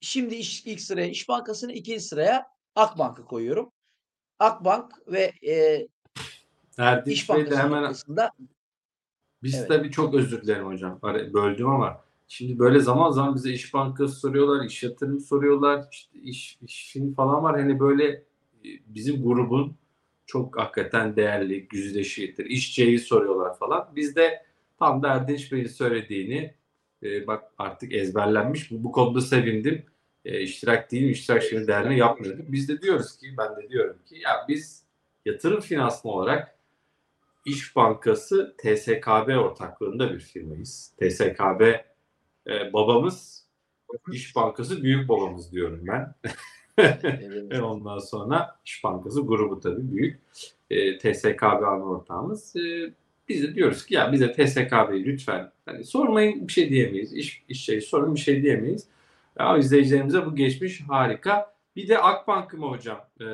[0.00, 3.72] şimdi iş, ilk sıraya İş Bankası'nı ikinci sıraya Akbank'ı koyuyorum.
[4.38, 5.86] Akbank ve e,
[6.78, 8.30] Erdinç İş de Bankası hemen noktasında
[9.42, 9.68] Biz Evet.
[9.68, 11.00] tabii çok özür dilerim hocam.
[11.32, 16.58] Böldüm ama şimdi böyle zaman zaman bize iş bankası soruyorlar, iş yatırım soruyorlar, işte iş,
[16.62, 17.60] işin falan var.
[17.60, 19.76] Hani böyle e, bizim grubun
[20.30, 23.88] çok hakikaten değerli güzide şirketleri, işçeyi soruyorlar falan.
[23.96, 24.46] Biz de
[24.78, 26.54] tam da Erdinç Bey'in söylediğini
[27.02, 28.70] e, bak artık ezberlenmiş.
[28.70, 29.84] Bu, bu konuda sevindim.
[30.24, 32.52] E, iştirak değil, iştirak şirketi değerli yapmıyorduk.
[32.52, 34.84] Biz de diyoruz ki, ben de diyorum ki ya biz
[35.24, 36.58] yatırım finansman olarak
[37.46, 40.94] İş Bankası TSKB ortaklığında bir firmayız.
[41.00, 41.60] TSKB
[42.46, 43.46] e, babamız,
[44.12, 46.14] İş Bankası büyük babamız diyorum ben.
[47.50, 50.20] Ve ondan sonra İş Bankası grubu tabii büyük.
[50.70, 52.56] E, TSKB ana ortağımız.
[52.56, 52.92] E,
[53.28, 57.12] biz de diyoruz ki ya bize TSKB'yi lütfen hani sormayın bir şey diyemeyiz.
[57.14, 58.86] İş, iş şeyi sorun bir şey diyemeyiz.
[59.38, 61.54] Ya, izleyicilerimize bu geçmiş harika.
[61.76, 63.26] Bir de Akbank'ı mı hocam e,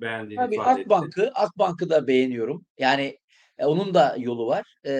[0.00, 0.94] beğendiğini Tabii ifade etti.
[0.94, 2.64] Akbank'ı Akbank'ı da beğeniyorum.
[2.78, 3.18] Yani
[3.58, 4.76] e, onun da yolu var.
[4.86, 4.90] Hı.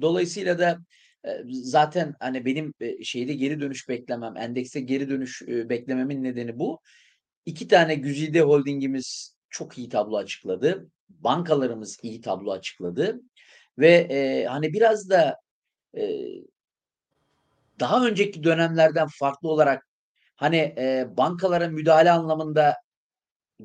[0.00, 0.78] dolayısıyla da e,
[1.50, 6.80] zaten hani benim şeyde geri dönüş beklemem, endekste geri dönüş beklememin nedeni bu.
[7.46, 10.90] İki tane güzide holdingimiz çok iyi tablo açıkladı.
[11.08, 13.20] Bankalarımız iyi tablo açıkladı.
[13.78, 15.36] Ve e, hani biraz da
[15.96, 16.02] e,
[17.80, 19.86] daha önceki dönemlerden farklı olarak
[20.36, 22.76] hani e, bankalara müdahale anlamında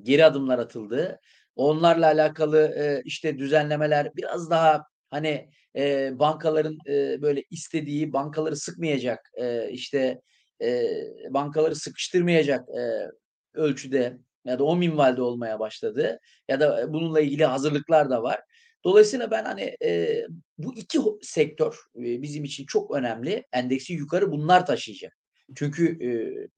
[0.02, 1.20] geri adımlar atıldı.
[1.56, 9.32] Onlarla alakalı e, işte düzenlemeler biraz daha hani e, bankaların e, böyle istediği bankaları sıkmayacak
[9.34, 10.22] e, işte
[10.62, 10.92] e,
[11.30, 13.12] bankaları sıkıştırmayacak e,
[13.54, 18.42] ölçüde ya da o minvalde olmaya başladı ya da bununla ilgili hazırlıklar da var.
[18.84, 20.22] Dolayısıyla ben hani e,
[20.58, 23.44] bu iki sektör e, bizim için çok önemli.
[23.54, 25.18] Endeksi yukarı bunlar taşıyacak.
[25.56, 26.10] Çünkü e,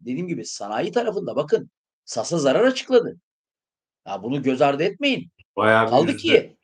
[0.01, 1.71] dediğim gibi sanayi tarafında bakın
[2.09, 3.19] Sasa zarar açıkladı.
[4.07, 5.31] Ya bunu göz ardı etmeyin.
[5.55, 6.57] Bayağı Kaldı ki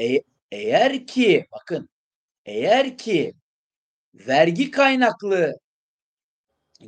[0.00, 1.88] e- eğer ki bakın
[2.44, 3.34] eğer ki
[4.14, 5.54] vergi kaynaklı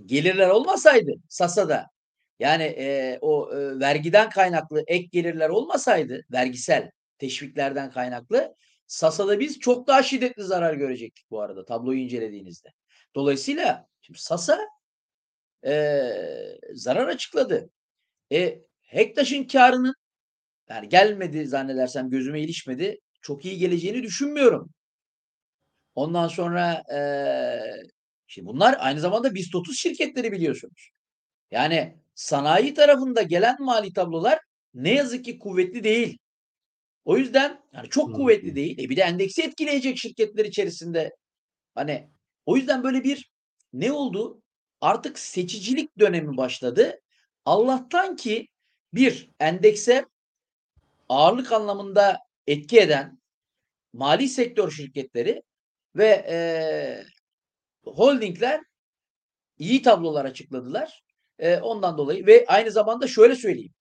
[0.07, 1.87] gelirler olmasaydı Sasa'da
[2.39, 8.55] yani e, o e, vergiden kaynaklı ek gelirler olmasaydı vergisel teşviklerden kaynaklı
[8.87, 12.69] Sasa'da biz çok daha şiddetli zarar görecektik bu arada tabloyu incelediğinizde.
[13.15, 14.59] Dolayısıyla şimdi Sasa
[15.67, 16.13] e,
[16.75, 17.71] zarar açıkladı.
[18.33, 19.95] E, Hektaş'ın karının
[20.69, 23.01] yani gelmedi zannedersem gözüme ilişmedi.
[23.23, 24.71] Çok iyi geleceğini düşünmüyorum.
[25.95, 27.83] Ondan sonra eee
[28.27, 30.91] şimdi bunlar aynı zamanda BIST 30 şirketleri biliyorsunuz.
[31.51, 34.39] Yani sanayi tarafında gelen mali tablolar
[34.75, 36.19] ne yazık ki kuvvetli değil.
[37.05, 38.79] O yüzden yani çok Hı kuvvetli değil.
[38.79, 41.11] E bir de endeksi etkileyecek şirketler içerisinde
[41.75, 42.11] hani
[42.47, 43.31] o yüzden böyle bir
[43.73, 44.43] ne oldu?
[44.81, 47.01] Artık seçicilik dönemi başladı.
[47.45, 48.49] Allah'tan ki
[48.95, 50.07] bir endekse
[51.09, 53.19] ağırlık anlamında etki eden
[53.93, 55.43] mali sektör şirketleri
[55.97, 57.05] ve eee,
[57.85, 58.61] holdingler
[59.59, 61.03] iyi tablolar açıkladılar.
[61.41, 63.73] Eee, ondan dolayı ve aynı zamanda şöyle söyleyeyim.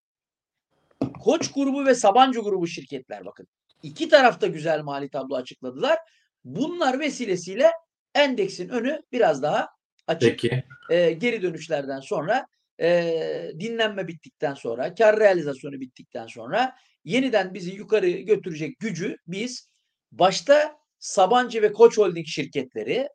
[1.23, 3.47] Koç grubu ve Sabancı grubu şirketler bakın.
[3.83, 5.97] iki tarafta güzel mali tablo açıkladılar.
[6.43, 7.71] Bunlar vesilesiyle
[8.15, 9.67] endeksin önü biraz daha
[10.07, 10.29] açık.
[10.29, 10.63] Peki.
[10.91, 12.45] Eee, geri dönüşlerden sonra
[12.79, 19.69] eee, dinlenme bittikten sonra, kar realizasyonu bittikten sonra yeniden bizi yukarı götürecek gücü biz
[20.11, 23.09] başta Sabancı ve Koç Holding şirketleri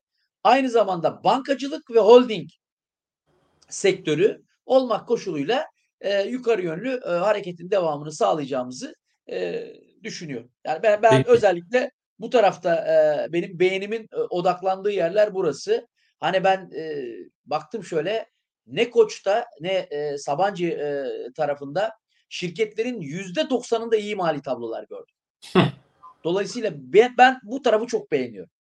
[0.45, 2.51] aynı zamanda bankacılık ve holding
[3.69, 5.67] sektörü olmak koşuluyla
[6.01, 8.95] e, yukarı yönlü e, hareketin devamını sağlayacağımızı
[9.31, 9.67] e,
[10.03, 10.49] düşünüyor.
[10.65, 11.31] Yani ben, ben Peki.
[11.31, 15.87] özellikle bu tarafta e, benim beğenimin e, odaklandığı yerler burası.
[16.21, 17.05] Hani ben e,
[17.47, 18.27] baktım şöyle
[18.67, 21.93] ne Koç'ta ne e, Sabancı e, tarafında
[22.29, 25.15] şirketlerin yüzde doksanında iyi mali tablolar gördüm.
[26.25, 28.51] Dolayısıyla ben, ben bu tarafı çok beğeniyorum.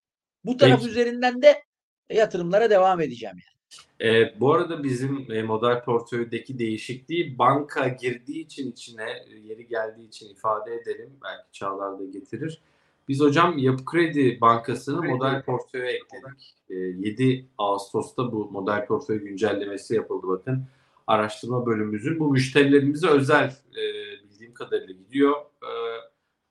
[0.44, 0.90] Bu taraf Peki.
[0.90, 1.62] üzerinden de
[2.10, 3.56] yatırımlara devam edeceğim yani.
[4.00, 10.08] E, bu arada bizim e, model portföydeki değişikliği banka girdiği için içine e, yeri geldiği
[10.08, 11.10] için ifade edelim.
[11.24, 12.60] Belki Çağlar da getirir.
[13.08, 15.12] Biz hocam Yapı Kredi Bankası'nı Kredi.
[15.12, 16.54] model portföye ekledik.
[16.70, 20.64] E, 7 Ağustos'ta bu model portföy güncellemesi yapıldı bakın.
[21.06, 23.82] Araştırma bölümümüzün bu müşterilerimize özel e,
[24.24, 25.34] bildiğim kadarıyla gidiyor.
[25.62, 25.70] E,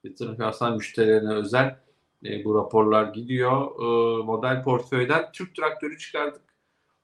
[0.04, 1.76] yatırım finansal müşterilerine özel
[2.24, 3.60] e, bu raporlar gidiyor.
[3.60, 6.46] E, model portföyden Türk traktörü çıkardık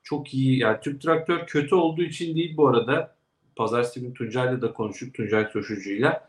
[0.02, 0.58] çok iyi.
[0.58, 3.14] Yani Türk Traktör kötü olduğu için değil bu arada.
[3.56, 5.14] Pazartesi günü Tuncay'la da konuştuk.
[5.14, 6.28] Tuncay Toşucu'yla.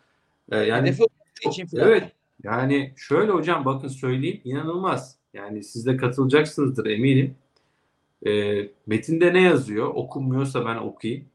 [0.51, 0.95] Ee, yani
[1.47, 1.88] için falan.
[1.88, 2.11] evet.
[2.43, 5.17] Yani şöyle hocam bakın söyleyeyim inanılmaz.
[5.34, 7.36] Yani siz de katılacaksınızdır eminim.
[8.26, 9.88] Ee, metinde ne yazıyor?
[9.88, 11.26] Okunmuyorsa ben okuyayım.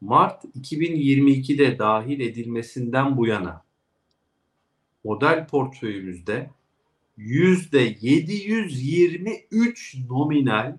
[0.00, 3.64] Mart 2022'de dahil edilmesinden bu yana
[5.04, 6.50] model portföyümüzde
[7.18, 10.76] %723 nominal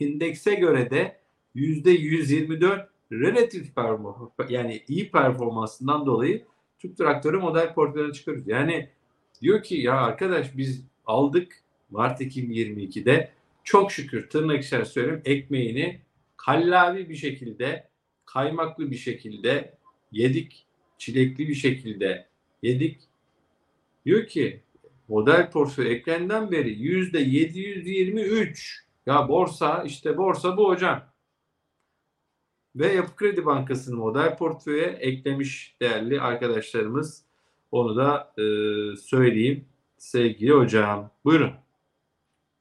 [0.00, 1.20] endekse göre de
[1.56, 6.44] %124 relatif performans yani iyi performansından dolayı
[6.78, 8.48] Türk traktörü model portföyüne çıkarıyoruz.
[8.48, 8.88] Yani
[9.42, 13.30] diyor ki ya arkadaş biz aldık Mart 2022'de
[13.64, 16.00] çok şükür tırnak içerisinde söyleyeyim ekmeğini
[16.36, 17.88] kallavi bir şekilde
[18.26, 19.78] kaymaklı bir şekilde
[20.12, 20.66] yedik
[20.98, 22.28] çilekli bir şekilde
[22.62, 23.00] yedik
[24.04, 24.62] diyor ki
[25.08, 31.10] model portföy ekrenden beri yüzde 723 ya borsa işte borsa bu hocam.
[32.76, 37.24] Ve Yapı Kredi Bankası'nın model portföye eklemiş değerli arkadaşlarımız.
[37.70, 38.42] Onu da e,
[38.96, 39.64] söyleyeyim
[39.98, 41.10] sevgili hocam.
[41.24, 41.52] Buyurun.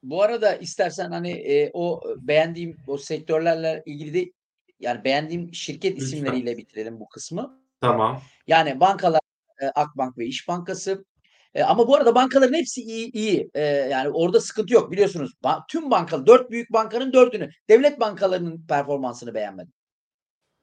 [0.04, 4.32] Bu arada istersen hani e, o beğendiğim o sektörlerle ilgili de
[4.80, 6.06] yani beğendiğim şirket Lütfen.
[6.06, 7.62] isimleriyle bitirelim bu kısmı.
[7.82, 8.22] Tamam.
[8.48, 9.22] Yani bankalar
[9.62, 11.06] e, Akbank ve İş Bankası.
[11.54, 13.50] E, ama bu arada bankaların hepsi iyi iyi.
[13.54, 15.32] E, yani orada sıkıntı yok biliyorsunuz.
[15.44, 19.74] Ba- tüm bankalar dört büyük bankanın dördünü devlet bankalarının performansını beğenmedim.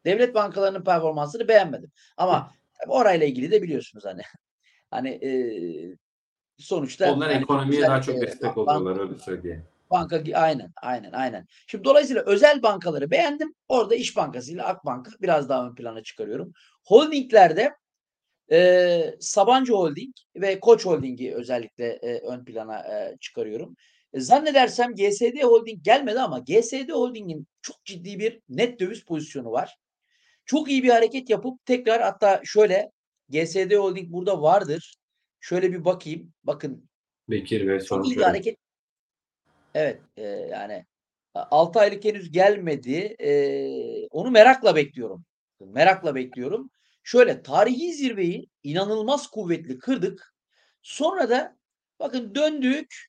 [0.04, 1.92] Devlet bankalarının performansını beğenmedim.
[2.16, 2.54] Ama
[2.88, 4.22] orayla ilgili de biliyorsunuz hani
[4.90, 5.30] hani e,
[6.58, 9.64] sonuçta Onlar hani ekonomiye daha çok e, destek bank- oluyorlar öyle söyleyeyim.
[9.90, 11.46] Banka aynen aynen aynen.
[11.66, 13.54] Şimdi dolayısıyla özel bankaları beğendim.
[13.68, 16.52] Orada İş Bankası ile Akbank'ı biraz daha ön plana çıkarıyorum.
[16.84, 17.72] Holdinglerde
[18.52, 23.76] e, Sabancı Holding ve Koç Holding'i özellikle e, ön plana e, çıkarıyorum.
[24.12, 29.76] E, zannedersem GSD Holding gelmedi ama GSD Holding'in çok ciddi bir net döviz pozisyonu var.
[30.44, 32.90] Çok iyi bir hareket yapıp tekrar hatta şöyle
[33.28, 34.94] GSD Holding burada vardır.
[35.46, 36.32] Şöyle bir bakayım.
[36.44, 36.88] Bakın
[37.28, 38.58] Bekir ve çok iyi hareket.
[39.74, 40.84] Evet, e, yani
[41.34, 43.16] 6 aylık henüz gelmedi.
[43.20, 43.30] E,
[44.10, 45.24] onu merakla bekliyorum.
[45.60, 46.70] Merakla bekliyorum.
[47.02, 50.34] Şöyle tarihi zirveyi inanılmaz kuvvetli kırdık.
[50.82, 51.56] Sonra da
[52.00, 53.06] bakın döndük.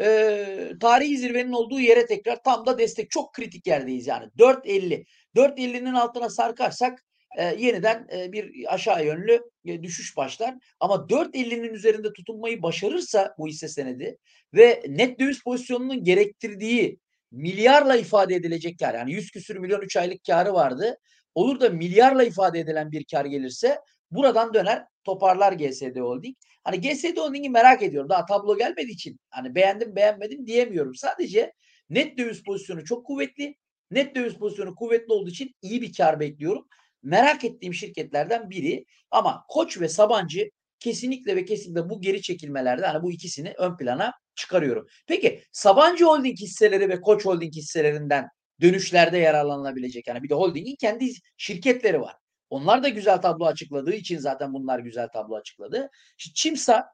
[0.00, 3.10] E, tarihi zirvenin olduğu yere tekrar tam da destek.
[3.10, 4.30] Çok kritik yerdeyiz yani.
[4.38, 5.06] 4.50.
[5.36, 7.04] 4.50'nin altına sarkarsak
[7.38, 10.54] e, yeniden e, bir aşağı yönlü e, düşüş başlar.
[10.80, 14.18] Ama 4.50'nin üzerinde tutunmayı başarırsa bu hisse senedi
[14.54, 16.98] ve net döviz pozisyonunun gerektirdiği
[17.30, 20.98] milyarla ifade edilecek kar yani 100 küsür milyon 3 aylık karı vardı.
[21.34, 26.36] Olur da milyarla ifade edilen bir kar gelirse buradan döner toparlar GSD Holding.
[26.64, 28.08] Hani GSD Holding'i merak ediyorum.
[28.08, 30.94] Daha tablo gelmediği için hani beğendim beğenmedim diyemiyorum.
[30.94, 31.52] Sadece
[31.90, 33.56] net döviz pozisyonu çok kuvvetli.
[33.90, 36.68] Net döviz pozisyonu kuvvetli olduğu için iyi bir kar bekliyorum.
[37.02, 43.02] Merak ettiğim şirketlerden biri ama Koç ve Sabancı kesinlikle ve kesinlikle bu geri çekilmelerde hani
[43.02, 44.86] bu ikisini ön plana çıkarıyorum.
[45.06, 48.28] Peki Sabancı Holding hisseleri ve Koç Holding hisselerinden
[48.60, 52.16] dönüşlerde yararlanılabilecek yani bir de holdingin kendi şirketleri var.
[52.50, 55.90] Onlar da güzel tablo açıkladığı için zaten bunlar güzel tablo açıkladı.
[56.16, 56.86] Şimdi Çimsa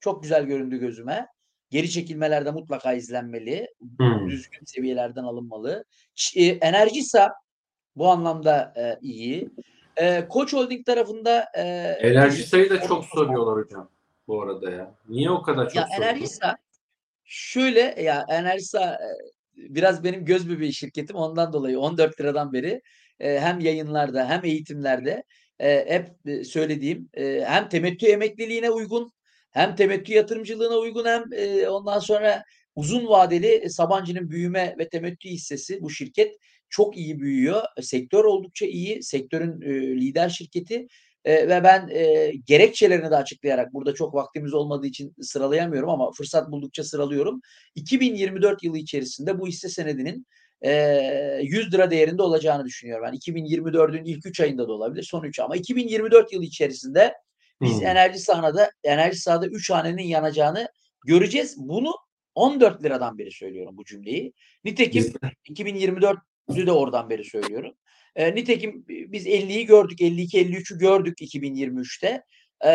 [0.00, 1.26] çok güzel göründü gözüme.
[1.70, 3.66] Geri çekilmelerde mutlaka izlenmeli.
[3.98, 4.30] Hmm.
[4.30, 5.84] Düzgün seviyelerden alınmalı.
[6.36, 7.32] E, Enerjisa
[7.98, 9.50] bu anlamda e, iyi.
[9.96, 11.62] E, Koç Holding tarafında e,
[12.00, 13.90] Enerji sayı da çok soruyorlar hocam
[14.28, 14.94] bu arada ya.
[15.08, 16.08] Niye o kadar çok Ya soruyorlar?
[16.08, 16.56] Enerjisa
[17.24, 19.08] şöyle ya Enerjisa e,
[19.56, 22.82] biraz benim göz bebeği şirketim ondan dolayı 14 liradan beri
[23.20, 25.22] e, hem yayınlarda hem eğitimlerde
[25.60, 29.12] e, hep e, söylediğim e, hem temettü emekliliğine uygun
[29.50, 32.44] hem temettü yatırımcılığına uygun hem e, ondan sonra
[32.74, 36.36] uzun vadeli Sabancı'nın büyüme ve temettü hissesi bu şirket
[36.70, 37.62] çok iyi büyüyor.
[37.80, 39.02] Sektör oldukça iyi.
[39.02, 40.86] Sektörün e, lider şirketi
[41.24, 46.50] e, ve ben e, gerekçelerini de açıklayarak burada çok vaktimiz olmadığı için sıralayamıyorum ama fırsat
[46.50, 47.40] buldukça sıralıyorum.
[47.74, 50.26] 2024 yılı içerisinde bu hisse senedinin
[50.62, 50.70] e,
[51.42, 53.04] 100 lira değerinde olacağını düşünüyorum.
[53.04, 57.14] Yani 2024'ün ilk 3 ayında da olabilir, son 3 ama 2024 yılı içerisinde
[57.62, 57.86] biz Hmm.
[57.86, 60.68] enerji sahada enerji sahada 3 hanenin yanacağını
[61.06, 61.54] göreceğiz.
[61.58, 61.92] Bunu
[62.34, 64.32] 14 liradan beri söylüyorum bu cümleyi.
[64.64, 65.14] Nitekim Biz-
[65.44, 66.20] 2024'ü
[66.56, 67.74] de oradan beri söylüyorum.
[68.16, 72.22] E, nitekim biz 50'yi gördük, 52-53'ü gördük 2023'te.
[72.64, 72.70] E,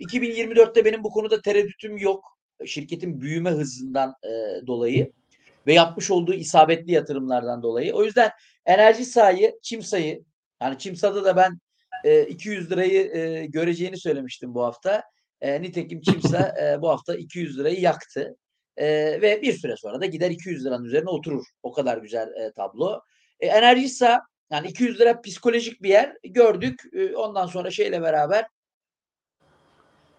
[0.00, 2.38] 2024'te benim bu konuda tereddütüm yok.
[2.66, 5.12] Şirketin büyüme hızından e, dolayı
[5.66, 7.94] ve yapmış olduğu isabetli yatırımlardan dolayı.
[7.94, 8.30] O yüzden
[8.66, 10.24] enerji sahayı, Çimsa'yı
[10.62, 11.58] yani Çimsa'da da ben
[12.04, 15.02] e, 200 lirayı e, göreceğini söylemiştim bu hafta.
[15.40, 18.36] E, nitekim Çimsa e, bu hafta 200 lirayı yaktı.
[18.76, 18.86] E,
[19.22, 21.44] ve bir süre sonra da gider 200 liranın üzerine oturur.
[21.62, 23.00] O kadar güzel e, tablo.
[23.40, 26.80] E, Enerjisa yani 200 lira psikolojik bir yer gördük.
[26.92, 28.46] E, ondan sonra şeyle beraber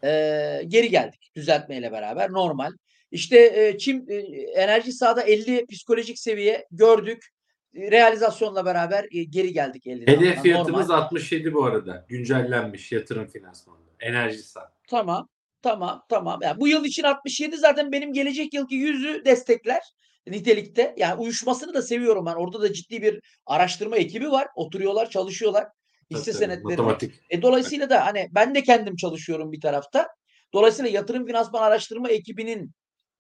[0.04, 1.32] e, geri geldik.
[1.36, 2.72] Düzeltmeyle beraber normal.
[3.12, 4.16] İşte e, Çim e,
[4.56, 7.30] enerji sahada 50 psikolojik seviye gördük.
[7.76, 10.14] E, realizasyonla beraber e, geri geldik 50'den.
[10.14, 10.42] Hedef Normal.
[10.42, 12.06] fiyatımız 67 bu arada.
[12.10, 13.92] Güncellenmiş yatırım finansmanında.
[14.00, 14.74] Enerjisa.
[14.88, 15.30] Tamam.
[15.64, 16.04] Tamam.
[16.10, 16.40] Tamam.
[16.44, 19.82] Yani bu yıl için 67 zaten benim gelecek yılki 100'ü destekler
[20.28, 20.96] nitelikte.
[20.98, 22.36] Yani uyuşmasını da seviyorum ben.
[22.36, 24.48] Orada da ciddi bir araştırma ekibi var.
[24.56, 25.68] Oturuyorlar, çalışıyorlar.
[26.12, 26.64] Hisse tabii, senetleri.
[26.64, 27.14] Matematik.
[27.30, 30.08] E, dolayısıyla da hani ben de kendim çalışıyorum bir tarafta.
[30.54, 32.72] Dolayısıyla yatırım finansman araştırma ekibinin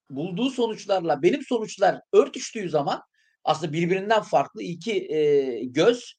[0.09, 3.01] bulduğu sonuçlarla benim sonuçlar örtüştüğü zaman
[3.43, 6.13] aslında birbirinden farklı iki e, göz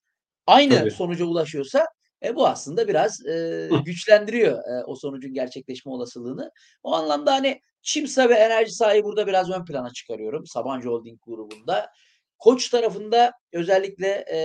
[0.47, 0.91] aynı Tabii.
[0.91, 1.87] sonuca ulaşıyorsa
[2.25, 6.51] e, bu aslında biraz e, güçlendiriyor e, o sonucun gerçekleşme olasılığını.
[6.83, 11.91] O anlamda hani Çimsa ve enerji sahibi burada biraz ön plana çıkarıyorum Sabancı Holding grubunda.
[12.39, 14.39] Koç tarafında özellikle e,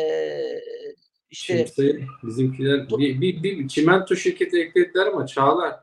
[1.29, 5.79] işte Çimsa'yı bizimkiler bir, bir, bir çimento şirketi eklediler ama Çağlar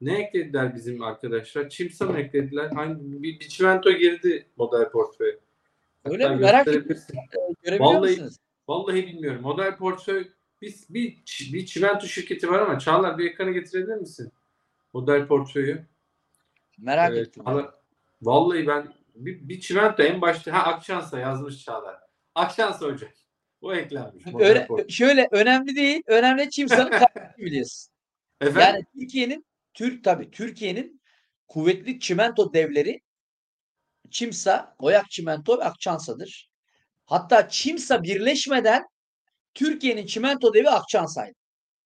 [0.00, 1.68] ne eklediler bizim arkadaşlar?
[1.68, 2.70] Çimsa mı eklediler?
[2.70, 5.38] Hangi bir, bir çimento girdi model portföy.
[6.04, 6.40] Öyle Hatta mi?
[6.40, 7.18] Merak gösterebilirsin.
[7.62, 8.36] görebiliyor Vallahi- musunuz?
[8.68, 9.42] Vallahi bilmiyorum.
[9.42, 10.28] Model portföy
[10.62, 14.32] biz bir, bir çimento şirketi var ama Çağlar bir ekranı getirebilir misin?
[14.94, 15.86] Model portföyü.
[16.78, 17.44] Merak Ee, ettim.
[17.44, 17.74] Çağlar-
[18.22, 21.96] vallahi ben bir, bir çimento en başta ha Akşansa yazmış Çağlar.
[22.34, 23.10] Akşansa hocam.
[23.60, 24.24] O eklenmiş.
[24.38, 24.88] Öyle, portföy.
[24.88, 26.02] şöyle önemli değil.
[26.06, 27.92] Önemli Çimsa'nın kardeşi biliyorsun.
[28.40, 28.60] Efendim?
[28.60, 31.00] Yani Türkiye'nin Türk tabii Türkiye'nin
[31.48, 33.00] kuvvetli çimento devleri
[34.10, 36.50] Çimsa, Oyak Çimento ve Akçansa'dır.
[37.04, 38.86] Hatta Çimsa birleşmeden
[39.54, 41.34] Türkiye'nin çimento devi Akçansa'ydı.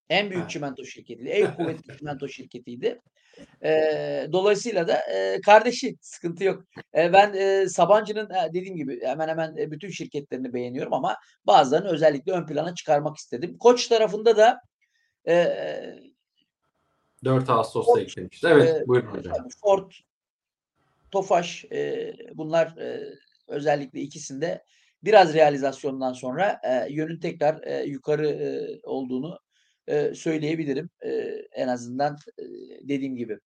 [0.08, 0.48] En büyük Ha.
[0.48, 1.28] çimento şirketiydi.
[1.28, 3.00] En kuvvetli çimento şirketiydi.
[3.64, 6.64] Ee, dolayısıyla da e, kardeşi sıkıntı yok.
[6.96, 11.88] E, ben e, Sabancı'nın e, dediğim gibi hemen hemen e, bütün şirketlerini beğeniyorum ama bazılarını
[11.88, 13.58] özellikle ön plana çıkarmak istedim.
[13.58, 14.60] Koç tarafında da
[15.28, 15.56] e,
[17.24, 18.46] 4 Ağustos'ta eklemişti.
[18.50, 19.48] Evet e, buyurun hocam.
[19.62, 19.90] Ford,
[21.10, 23.14] Tofaş e, bunlar e,
[23.48, 24.64] özellikle ikisinde
[25.04, 29.38] biraz realizasyondan sonra e, yönün tekrar e, yukarı e, olduğunu
[29.86, 30.90] e, söyleyebilirim.
[31.02, 31.10] E,
[31.52, 32.42] en azından e,
[32.88, 33.38] dediğim gibi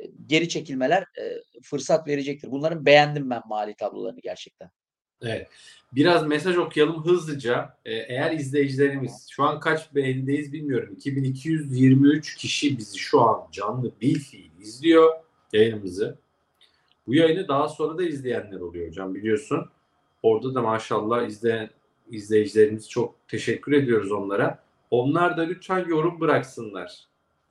[0.00, 2.50] e, geri çekilmeler e, fırsat verecektir.
[2.50, 4.70] Bunların beğendim ben mali tablolarını gerçekten.
[5.22, 5.48] Evet.
[5.92, 7.78] Biraz mesaj okuyalım hızlıca.
[7.84, 10.94] Ee, eğer izleyicilerimiz şu an kaç beğenideyiz bilmiyorum.
[10.96, 15.10] 2223 kişi bizi şu an canlı bil fiil izliyor
[15.52, 16.18] yayınımızı.
[17.06, 19.70] Bu yayını daha sonra da izleyenler oluyor hocam biliyorsun.
[20.22, 21.70] Orada da maşallah izleyen
[22.10, 24.62] izleyicilerimiz çok teşekkür ediyoruz onlara.
[24.90, 27.04] Onlar da lütfen yorum bıraksınlar.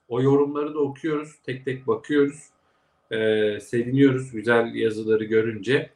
[0.08, 1.36] O yorumları da okuyoruz.
[1.44, 2.50] Tek tek bakıyoruz.
[3.12, 5.90] Ee, seviniyoruz güzel yazıları görünce.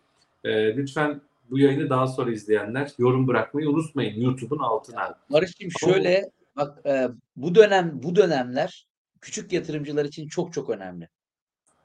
[0.43, 5.19] Ee, lütfen bu yayını daha sonra izleyenler yorum bırakmayı unutmayın YouTube'un altına.
[5.29, 8.87] Barış'cığım şöyle bak e, bu dönem bu dönemler
[9.21, 11.09] küçük yatırımcılar için çok çok önemli.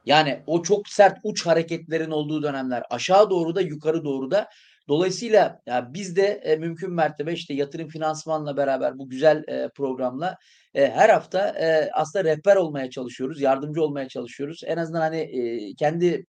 [0.06, 4.48] Yani o çok sert uç hareketlerin olduğu dönemler aşağı doğru da yukarı doğru da
[4.88, 10.36] dolayısıyla ya biz de e, mümkün mertebe işte yatırım finansmanla beraber bu güzel e, programla
[10.74, 14.60] e, her hafta e, aslında rehber olmaya çalışıyoruz, yardımcı olmaya çalışıyoruz.
[14.66, 16.26] En azından hani e, kendi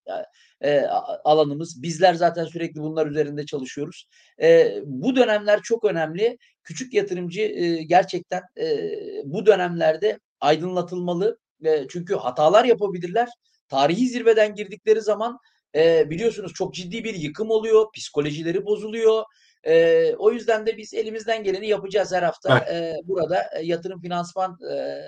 [0.62, 4.06] e, a- alanımız bizler zaten sürekli bunlar üzerinde çalışıyoruz.
[4.42, 6.38] E, bu dönemler çok önemli.
[6.64, 8.90] Küçük yatırımcı e, gerçekten e,
[9.26, 11.38] bu dönemlerde aydınlatılmalı.
[11.66, 13.30] E, çünkü hatalar yapabilirler.
[13.68, 15.38] Tarihi zirveden girdikleri zaman
[15.76, 17.86] e, biliyorsunuz çok ciddi bir yıkım oluyor.
[17.96, 19.24] Psikolojileri bozuluyor.
[19.64, 22.66] E, o yüzden de biz elimizden geleni yapacağız her hafta.
[22.70, 22.96] Evet.
[22.96, 25.02] E, burada yatırım finansman e,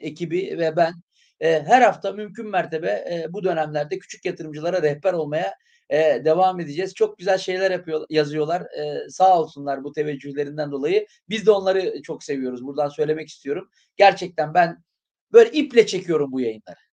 [0.00, 0.94] ekibi ve ben
[1.40, 5.54] e, her hafta mümkün mertebe e, bu dönemlerde küçük yatırımcılara rehber olmaya
[5.90, 6.94] e, devam edeceğiz.
[6.94, 8.62] Çok güzel şeyler yapıyor, yazıyorlar.
[8.62, 11.06] E, sağ olsunlar bu teveccühlerinden dolayı.
[11.28, 12.64] Biz de onları çok seviyoruz.
[12.64, 13.68] Buradan söylemek istiyorum.
[13.96, 14.84] Gerçekten ben
[15.32, 16.83] böyle iple çekiyorum bu yayınları.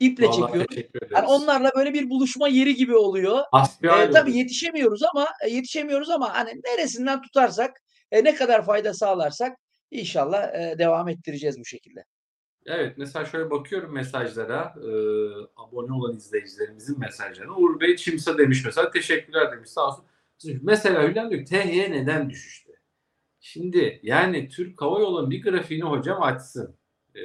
[0.00, 0.90] İple Vallahi ederiz.
[1.10, 3.38] Yani onlarla böyle bir buluşma yeri gibi oluyor.
[3.82, 7.80] E, tabii yetişemiyoruz ama e, yetişemiyoruz ama hani neresinden tutarsak,
[8.10, 9.56] e, ne kadar fayda sağlarsak
[9.90, 12.04] inşallah e, devam ettireceğiz bu şekilde.
[12.66, 14.90] Evet mesela şöyle bakıyorum mesajlara e,
[15.56, 17.56] abone olan izleyicilerimizin mesajlarına.
[17.56, 20.04] Uğur Bey Çimsa demiş mesela teşekkürler demiş sağ olsun.
[20.62, 22.72] Mesela Hülya diyor ki, THY neden düşüştü?
[23.40, 26.76] Şimdi yani Türk Hava Yolu'nun bir grafiğini hocam açsın.
[27.14, 27.22] E,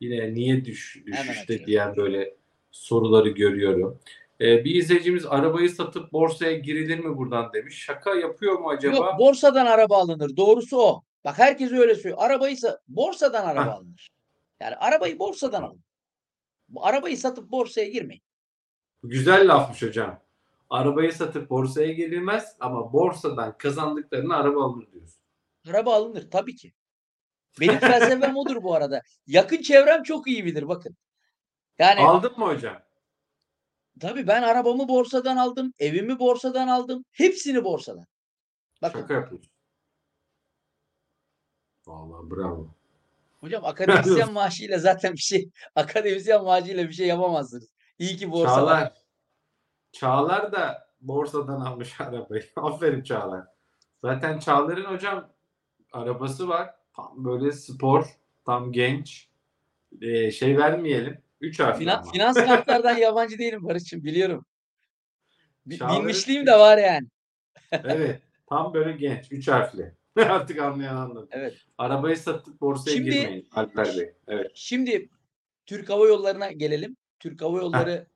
[0.00, 2.36] yine niye düş, düşüşte diyen böyle
[2.70, 3.98] soruları görüyorum.
[4.40, 7.78] E, bir izleyicimiz arabayı satıp borsaya girilir mi buradan demiş.
[7.78, 8.96] Şaka yapıyor mu acaba?
[8.96, 10.36] Yok borsadan araba alınır.
[10.36, 11.02] Doğrusu o.
[11.24, 12.18] Bak herkes öyle söylüyor.
[12.20, 14.10] Arabayı sa- borsadan araba alınır.
[14.60, 15.80] Yani arabayı borsadan alın.
[16.68, 18.22] Bu arabayı satıp borsaya girmeyin.
[19.02, 20.20] Güzel lafmış hocam.
[20.70, 25.20] Arabayı satıp borsaya girilmez ama borsadan kazandıklarını araba alır diyorsun.
[25.70, 26.72] Araba alınır tabii ki.
[27.60, 29.02] Benim felsefem odur bu arada.
[29.26, 30.96] Yakın çevrem çok iyi bilir bakın.
[31.78, 32.82] Yani Aldın mı hocam?
[34.00, 38.06] tabii ben arabamı borsadan aldım, evimi borsadan aldım, hepsini borsadan.
[38.82, 39.50] Bakın Şaka yapıyorsun.
[41.86, 42.74] Vallahi bravo.
[43.40, 47.72] hocam akademisyen maaşıyla zaten bir şey akademisyen maaşıyla bir şey yapamazsınız.
[47.98, 48.56] İyi ki borsa var.
[48.56, 48.92] Çağlar.
[49.92, 52.50] Çağlar da borsadan almış arabayı.
[52.56, 53.46] Aferin Çağlar.
[54.04, 55.32] Zaten Çağlar'ın hocam
[55.92, 56.74] arabası var.
[57.00, 58.04] Tam böyle spor,
[58.46, 59.28] tam genç.
[60.02, 61.18] Ee, şey vermeyelim.
[61.40, 62.12] Üç harfli Finan, ama.
[62.12, 64.46] finans kartlardan yabancı değilim Barış'ım biliyorum.
[65.66, 67.06] Bi- Çağlar'ın- Bilmişliğim de var yani.
[67.72, 68.22] Evet.
[68.48, 69.32] Tam böyle genç.
[69.32, 69.94] Üç harfli.
[70.16, 71.28] Artık anlayan anladı.
[71.30, 71.54] Evet.
[71.78, 74.14] Arabayı satıp borsaya Şimdi- girmeyin Alper Bey.
[74.28, 74.50] Evet.
[74.54, 75.08] Şimdi
[75.66, 76.96] Türk Hava Yolları'na gelelim.
[77.20, 78.06] Türk Hava Yolları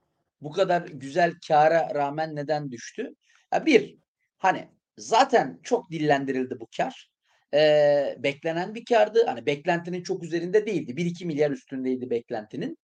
[0.41, 3.15] bu kadar güzel kâra rağmen neden düştü?
[3.53, 3.99] Ya bir,
[4.39, 4.69] hani
[4.99, 7.11] zaten çok dillendirildi bu kar.
[7.55, 9.25] Ee, beklenen bir kardı.
[9.27, 10.97] Hani beklentinin çok üzerinde değildi.
[10.97, 12.79] 1-2 milyar üstündeydi beklentinin.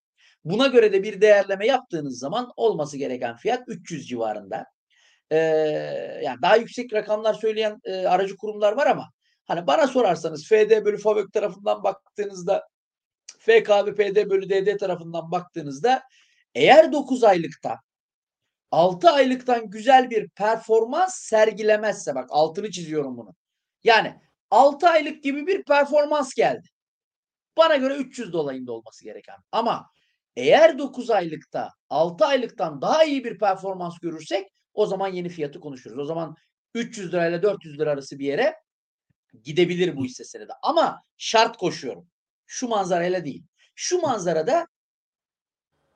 [0.44, 4.66] Buna göre de bir değerleme yaptığınız zaman olması gereken fiyat 300 civarında.
[5.30, 5.36] Ee,
[6.24, 9.10] yani daha yüksek rakamlar söyleyen e, aracı kurumlar var ama
[9.46, 12.68] hani bana sorarsanız FD bölü FAVÖK tarafından baktığınızda
[13.38, 16.02] FKB PD bölü DD tarafından baktığınızda
[16.54, 17.76] eğer 9 aylıkta
[18.70, 23.34] 6 aylıktan güzel bir performans sergilemezse bak altını çiziyorum bunu.
[23.84, 26.68] Yani 6 aylık gibi bir performans geldi.
[27.56, 29.36] Bana göre 300 dolayında olması gereken.
[29.52, 29.90] Ama
[30.36, 35.98] eğer 9 aylıkta 6 aylıktan daha iyi bir performans görürsek o zaman yeni fiyatı konuşuruz.
[35.98, 36.36] O zaman
[36.74, 38.54] 300 lirayla 400 lira arası bir yere
[39.44, 40.52] gidebilir bu hisse senedi.
[40.62, 42.08] Ama şart koşuyorum.
[42.46, 43.44] Şu manzarayla değil.
[43.74, 44.66] Şu manzarada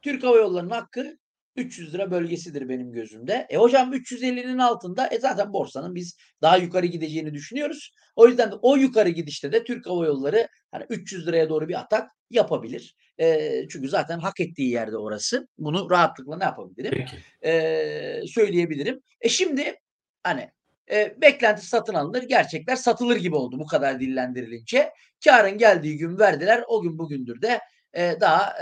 [0.02, 1.18] Türk Hava Yolları'nın hakkı
[1.56, 3.46] 300 lira bölgesidir benim gözümde.
[3.50, 7.92] E hocam 350'nin altında e zaten borsanın biz daha yukarı gideceğini düşünüyoruz.
[8.16, 11.80] O yüzden de o yukarı gidişte de Türk Hava Yolları hani 300 liraya doğru bir
[11.80, 12.96] atak yapabilir.
[13.20, 15.48] E, çünkü zaten hak ettiği yerde orası.
[15.58, 17.04] Bunu rahatlıkla ne yapabilirim?
[17.44, 19.00] E, söyleyebilirim.
[19.20, 19.74] E şimdi
[20.22, 20.50] hani
[20.90, 24.90] e, beklenti satın alınır, gerçekler satılır gibi oldu bu kadar dillendirilince.
[25.24, 27.60] Karın geldiği gün verdiler, o gün bugündür de
[27.96, 28.56] daha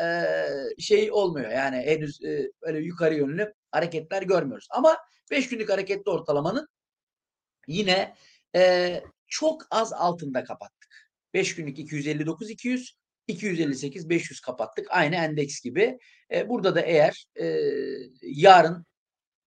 [0.78, 1.50] şey olmuyor.
[1.50, 2.20] Yani henüz
[2.62, 4.68] öyle yukarı yönlü hareketler görmüyoruz.
[4.70, 4.96] Ama
[5.30, 6.68] 5 günlük hareketli ortalamanın
[7.66, 8.14] yine
[9.26, 11.12] çok az altında kapattık.
[11.34, 14.86] 5 günlük 259 200 258 500 kapattık.
[14.90, 15.98] Aynı endeks gibi.
[16.46, 17.26] Burada da eğer
[18.22, 18.86] yarın